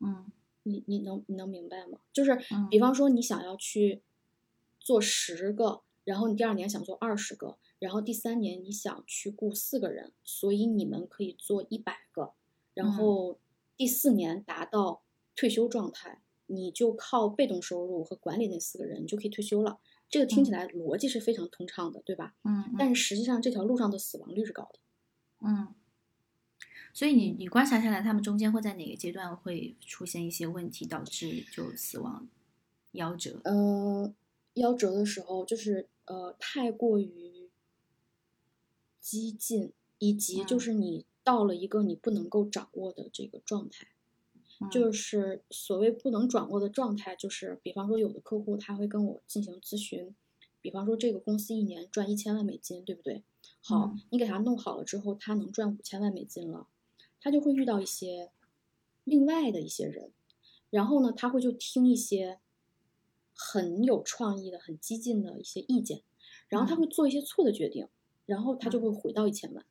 [0.00, 0.30] 嗯
[0.62, 2.00] 你你能你能明白吗？
[2.12, 4.02] 就是嗯比方说你想要去
[4.78, 12.32] 做十个，然后你第二年想做二十个，然后第三年你想去雇四个人，所以你们可以做一百个，
[12.74, 13.38] 然嗯后
[13.76, 15.02] 第四年达到
[15.34, 19.78] 退休状态，你就靠被动收入和管理那四个人，你就可以退休了。
[20.10, 22.34] 这个听起嗯来逻辑是非常通畅的，对吧？
[22.44, 24.78] 嗯，但是实际上这条路上的死亡率是高的。
[25.40, 25.74] 嗯，
[26.92, 32.28] 所以你你观察下来，他们中间会在哪个阶段会出现一些问题，导致就死亡
[32.92, 33.40] 夭折？
[33.44, 34.12] 呃，
[34.54, 37.50] 夭折的时候就是呃太过于
[39.00, 43.86] 激进，以及就嗯是你到了一个你不能够掌握的这个状态。
[44.60, 44.70] 嗯。
[44.70, 50.14] 就是所谓不能转过的状态，就是比方说有的客户他会跟我进行咨询，
[50.60, 53.22] 比方说这个公司一年赚一千万美金，对不对？
[53.60, 54.00] 好，嗯。
[54.10, 56.66] 你给他弄好了之后，他能赚五千万美金了，
[57.20, 58.30] 他就会遇到一些
[59.04, 60.12] 另外的一些人，
[60.70, 62.38] 然后呢，他会就听一些
[63.34, 66.02] 很有创意的、很激进的一些意见，
[66.48, 66.78] 然后他嗯。
[66.78, 67.88] 会做一些错的决定，
[68.26, 68.82] 然后他就嗯。
[68.82, 69.64] 会回到一千万，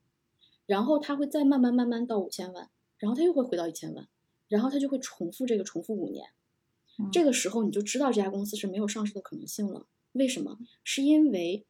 [0.65, 4.07] 然后他会再慢慢慢慢到五千万，然后他又会回到一千万，
[4.47, 6.29] 然后他就会重复这个重复五年。
[6.99, 9.87] 嗯这个时候你就知道这家公司是没有上市的可能性了。
[10.13, 10.57] 为什么？
[10.83, 11.65] 是因为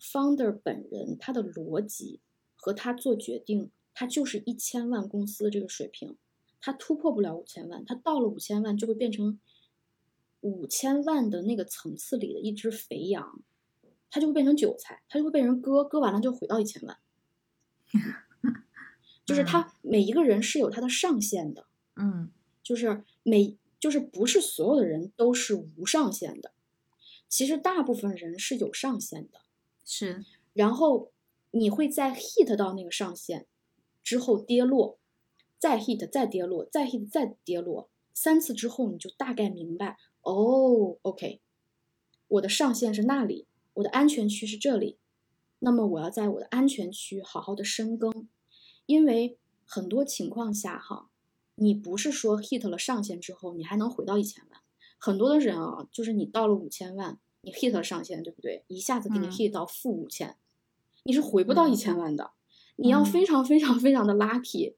[0.00, 2.20] founder 本人他的逻辑
[2.56, 6.16] 和他做决定，他就是一千万公司的这个水平，
[6.62, 9.38] 他突破不了五千万，他到了五千万就会变成
[10.40, 13.42] 五千万的那个层次里的一只肥羊，
[14.10, 16.96] 他就会变成韭菜，他就会被人割，割完了就回到一千万。
[19.26, 21.66] 就是他每一个人是有他的上限的，
[22.00, 22.30] 嗯。
[22.62, 26.52] 就是每就是不是所有的人都是无上限的，
[27.28, 29.40] 其实大部分人是有上限的。
[29.84, 30.24] 是。
[30.52, 31.10] 然后
[31.52, 33.46] 你会在 hit 到那个上限
[34.04, 34.98] 之后跌落，
[35.58, 41.40] 再 hit 再跌落，再 hit 再跌落，三次之后你就大概明白，哦，OK，
[42.28, 44.98] 我的上限是那里，我的安全区是这里，
[45.60, 48.28] 那么我要在我的安全区好好的深耕，
[48.86, 51.09] 因为很多情况下哈，
[51.60, 54.60] 你不是说 hit 了上限之后你还能回到一千万，
[54.98, 57.18] 很多的人啊，就是你到了五千万。
[57.42, 58.64] 你 hit 了上限，对不对？
[58.66, 60.36] 一下子给你嗯 hit 到负五千、
[61.04, 62.32] 你是回不到嗯一千万的。
[62.76, 64.74] 你要嗯非常非常非常的 lucky，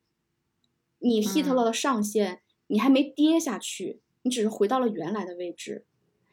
[1.00, 5.86] 你 hit 嗯了的上限，你还没跌下去，你只是回到了原来的位置，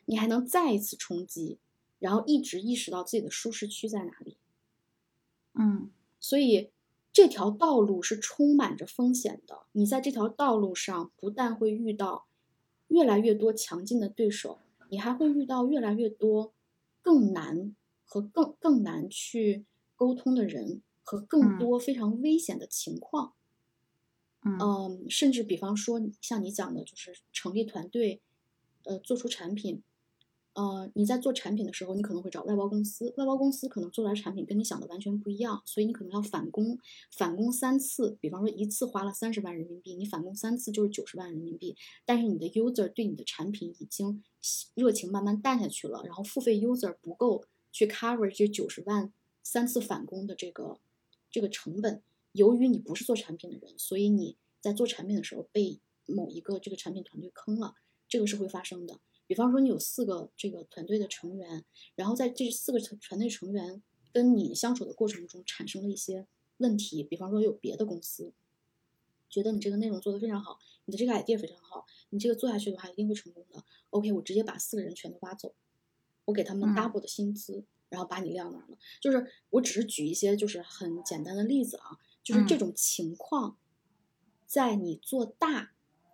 [0.06, 1.58] 你还能再一次冲击，
[1.98, 4.38] 然后一直意识到自己的舒适区在哪里。
[5.56, 5.90] 嗯
[6.20, 6.70] 所以
[7.22, 9.64] 这条道路是充满着风险的。
[9.74, 12.28] 你在这条道路上不但会遇到
[12.88, 14.58] 越来越多强劲的对手，
[14.90, 16.54] 你还会遇到越来越多
[17.02, 17.76] 更难
[18.06, 19.66] 和更更难去
[19.98, 23.34] 沟通的人和更嗯多非常危险的情况。
[24.46, 28.22] 嗯嗯，甚至比方说像你讲的，就是成立团队，
[28.86, 29.84] 呃，做出产品。
[30.60, 36.78] 呃，你在做产品的时候，你可能会找外包公司，外包公司可能做出来产品跟你想的完全不一样，所以你可能要返工，
[37.16, 44.22] 返工三次，比方说一次花了三十万人民币，你返工三次就是九十万人民币，但是你的 user 对你的产品已经
[44.76, 50.78] 热情慢慢淡下去了，然后付费 user 不够去 cover 这九十万三次返工的这个
[51.32, 52.04] 这个成本，
[52.34, 57.76] 由于你不是做产品的人，所以你在做产品的时候被某一个这个产品团队坑了，
[58.10, 59.00] 这个是会发生的。
[59.30, 66.26] 比方说，你有四个这个团队的成员，然后在这四个团团队成员跟你相处的过程中产生了一些
[66.58, 68.34] 问题，比方说有别的公司
[69.30, 73.64] 觉得你这个内容做得非常好，你的这个 idea 非常好，你这个做下去的话一定会成功的。
[73.92, 75.54] OK，我直接把四个人全都挖走，
[76.26, 78.80] 我给他们嗯 double 的薪资，然后把你晾那儿了。
[79.00, 83.60] 就是我只是举一些就是很简单的例子啊，就是这嗯种情况，
[84.48, 85.74] 在你做大，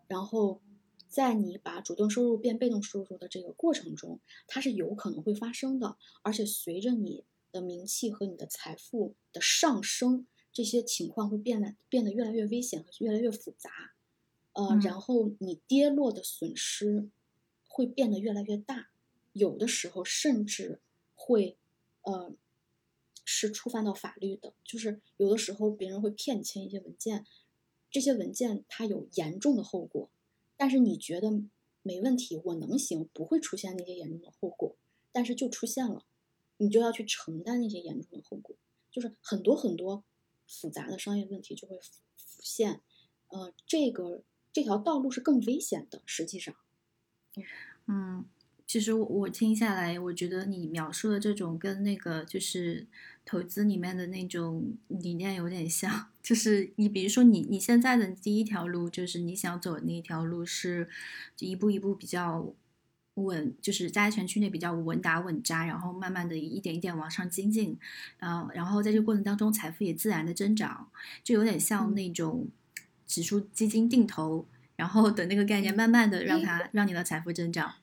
[0.09, 0.59] 然后
[1.15, 5.95] 在你把主动收入变被动收入的这个过程中，它是有可能会发生的。
[6.23, 7.23] 而且随着你
[7.53, 13.93] 的名气和你的财富的上升，这些情况会变得变得越来越危险和越来越复杂。
[14.51, 17.09] 呃，然后你跌落的损失
[17.69, 18.89] 会变得越来越大，
[19.31, 20.81] 有的时候甚至
[21.15, 21.55] 会
[22.01, 22.35] 呃
[23.23, 24.53] 是触犯到法律的。
[24.65, 27.25] 就是有的时候别人会骗你签一些文件，
[27.89, 30.09] 这些文件它有严重的后果，
[30.57, 31.31] 但是你觉得
[31.81, 34.75] 没问题，我能行，不会出现那些严重的后果，
[35.11, 36.05] 但是就出现了，
[36.57, 38.55] 你就要去承担那些严重的后果，
[38.91, 40.03] 就是很多很多
[40.47, 42.81] 复杂的商业问题就会浮现。
[43.29, 44.23] 呃，这个。
[44.55, 46.55] 这条道路是更危险的，实际上，
[47.87, 48.23] 嗯，
[48.67, 52.87] 其实我听下来，我觉得你描述的这种跟那个就是
[53.23, 60.89] 投资里面的那种理念有点像，就是你比如说你你现在的第一条路，就是你想走的那一条路是
[61.39, 62.53] 一步一步比较
[63.15, 67.77] 稳，就是在全区内比较稳打稳扎，然后慢慢的一点一点往上精进，
[68.19, 70.89] 啊，然后在这个过程当中，财富也自然的增长，
[71.23, 72.47] 就有点像那种。
[73.07, 77.75] 指数基金定投，然后的那个概念慢慢的让它让你的财富增长，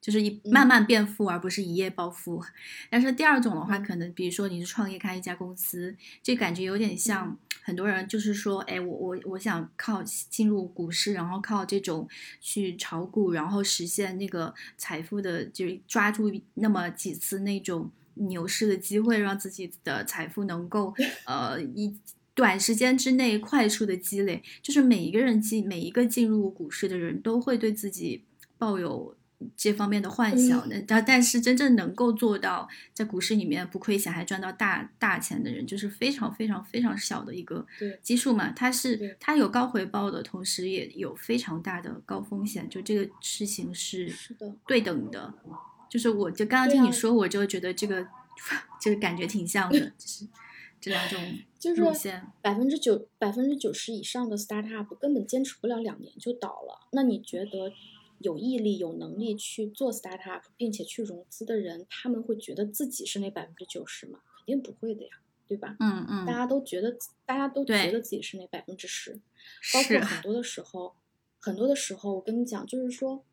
[0.00, 2.42] 就是一慢慢变富，而不是一夜暴富。
[2.88, 12.08] 但是第二种的话，可能比如说你是创业开一家公司，这感觉有点像很多人就是说，哎，我我我想靠进入股市，然后靠这种
[12.40, 20.94] 去炒股，然后实现那个财富的，就是抓住那么几次那种牛市的机会，让自己的财富能够
[21.24, 21.96] 呃一。
[22.32, 28.24] 短时间之内快速的积累，就是每一个人进每一个进入股市的人都会对自己
[28.56, 29.14] 抱有
[29.56, 30.68] 这方面的幻想。
[30.68, 37.66] 那但但是真正能够做到在股市里面不亏钱还赚到大大钱的人，就是非常非常非常小的一个
[38.02, 38.50] 基数嘛。
[38.50, 42.68] 它是它有高回报的同时，也有非常大的高风险。
[42.68, 44.12] 就这个事情是
[44.66, 45.32] 对等的。
[45.88, 48.02] 就是我就刚刚听你说，我就觉得这个
[48.80, 50.26] 就是 感觉挺像的，就是
[50.80, 51.18] 这两种。
[51.60, 51.82] 就是
[52.40, 56.88] 百分之九百分之九十以上的 startup 根本坚持不了两年就倒了。
[56.92, 57.70] 那你觉得
[58.20, 64.20] 有毅力、有能力去做 startup 并且去融资的人，他们会觉得自己是那百分之九十吗？
[64.36, 65.10] 肯定不会的呀，
[65.48, 65.76] 对吧？
[65.80, 66.26] 嗯嗯。
[66.26, 69.20] 大家都觉得，大家都觉得自己是那百分之十。
[69.72, 70.94] 包括很多的时候，
[71.40, 73.24] 很多的时候，我跟你讲，就是说，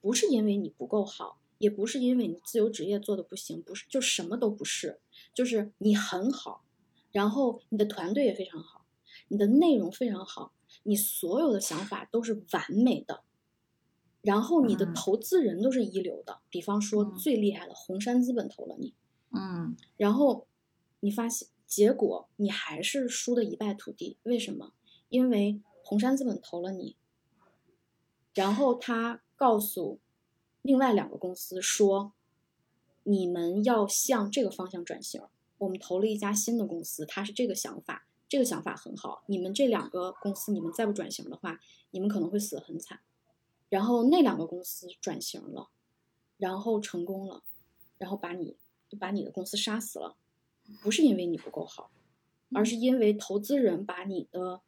[0.00, 4.98] 不是因为你不够好，也不是因为你自由职业做的不行，不是，就什么都不是，
[5.32, 6.64] 就是你很好。
[7.12, 8.84] 然后你的团队也非常好，
[9.28, 10.52] 你的内容非常好，
[10.82, 13.22] 你所有的想法都是完美的，
[14.24, 18.94] 然后你的投资人都是一流的，比方说最厉害的红杉资本投了你，
[19.30, 20.46] 嗯，然后
[21.00, 24.72] 你发现结果你还是输的一败涂地，为什么？
[25.10, 26.96] 因为红杉资本投了你，
[28.32, 30.00] 然后他告诉
[30.62, 32.14] 另外两个公司说，
[33.02, 35.22] 你们要向这个方向转型。
[35.58, 39.22] 我们投了一家新的公司，他是这个想法，这个想法很好。
[39.26, 41.60] 你们这两个公司，你们再不转型的话，
[41.90, 43.00] 你们可能会死得很惨。
[43.74, 45.68] 然后那两个公司转型了，
[46.36, 47.42] 然后成功了，
[47.98, 48.56] 然后把你
[49.00, 50.14] 把你的公司杀死了，
[50.80, 51.90] 不是因为你不够好，
[52.54, 54.60] 而是因为投资人把你的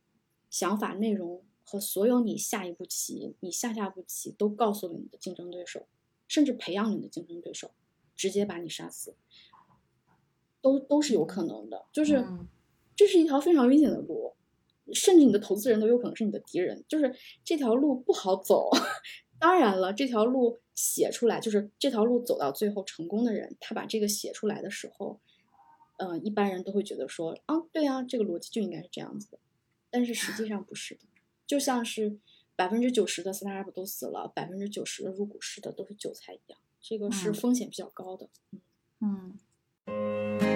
[0.51, 5.87] 想法、内容和所有你下一步棋、你下下步棋都告诉了你的竞争对手，
[6.27, 7.71] 甚至培养你的竞争对手，
[8.17, 9.15] 直接把你杀死。
[10.61, 12.27] 都都是有可能的，就是
[12.97, 14.35] 这是一条非常危险的路，
[14.93, 17.15] 甚至你的投资人都有可能是你的敌人，就是
[17.45, 18.71] 这条路不好走。
[19.39, 25.21] 当然了，这条路写出来，就是这条路走到最后成功的人，他把这个写出来的时候，
[25.99, 29.39] 嗯，一般人都会觉得说，啊，对啊，这个逻辑就应该是这样子的。
[29.91, 31.01] 但是实际上不是的，
[31.47, 32.19] 就像是
[32.55, 38.29] 百分之九十的 startup 都死了，百分之九十的入股市的都是韭菜一样，这个是风险比较高的。
[39.01, 40.56] 嗯。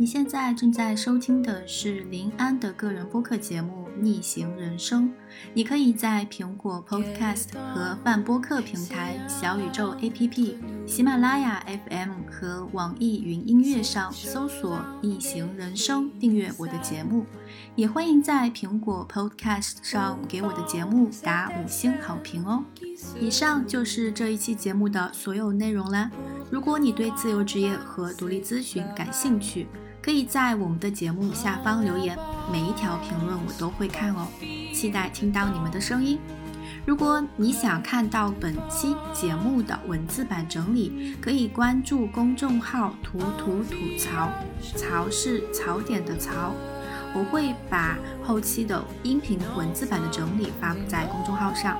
[0.00, 5.08] 你现在正在收听的是林安的个人播客节目《逆行人生》。
[5.54, 10.54] 你可以在苹果 Podcast 和泛播客平台、小宇宙 APP、
[10.86, 17.26] 喜马拉雅 FM 和网易云音乐上搜索《逆行人生》，订阅我的节目。
[17.74, 22.64] 也欢迎在苹果 Podcast 上给我的节目打五星好评哦。
[23.20, 26.10] 以上就是这一期节目的所有内容啦。
[26.50, 29.66] 如果你对自由职业和独立咨询感兴趣，
[30.02, 32.16] 可以在我们的节目下方留言，
[32.50, 34.26] 每一条评论我都会看哦，
[34.72, 36.18] 期待听到你们的声音。
[36.84, 44.30] 如果你想看到本期节目的文字版整理，可以关注公众号“图图吐槽”，
[44.74, 46.54] 槽是槽点的槽。
[47.14, 51.76] 我会把后期的音频文字版的整理发布在公众号上。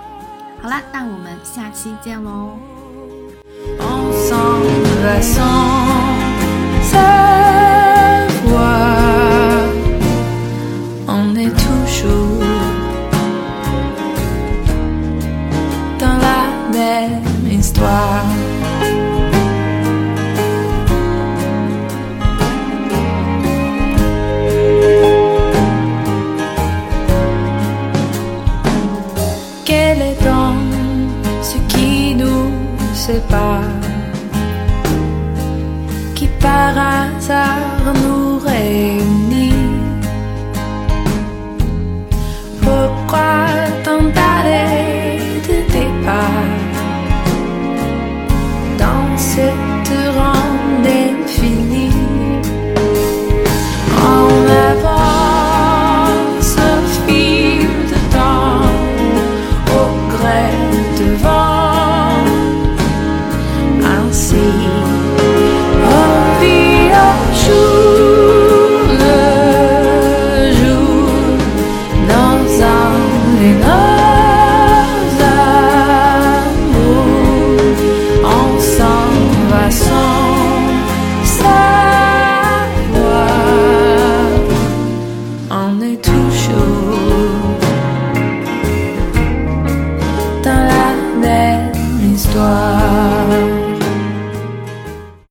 [0.61, 2.59] 好啦，那我们下期见喽。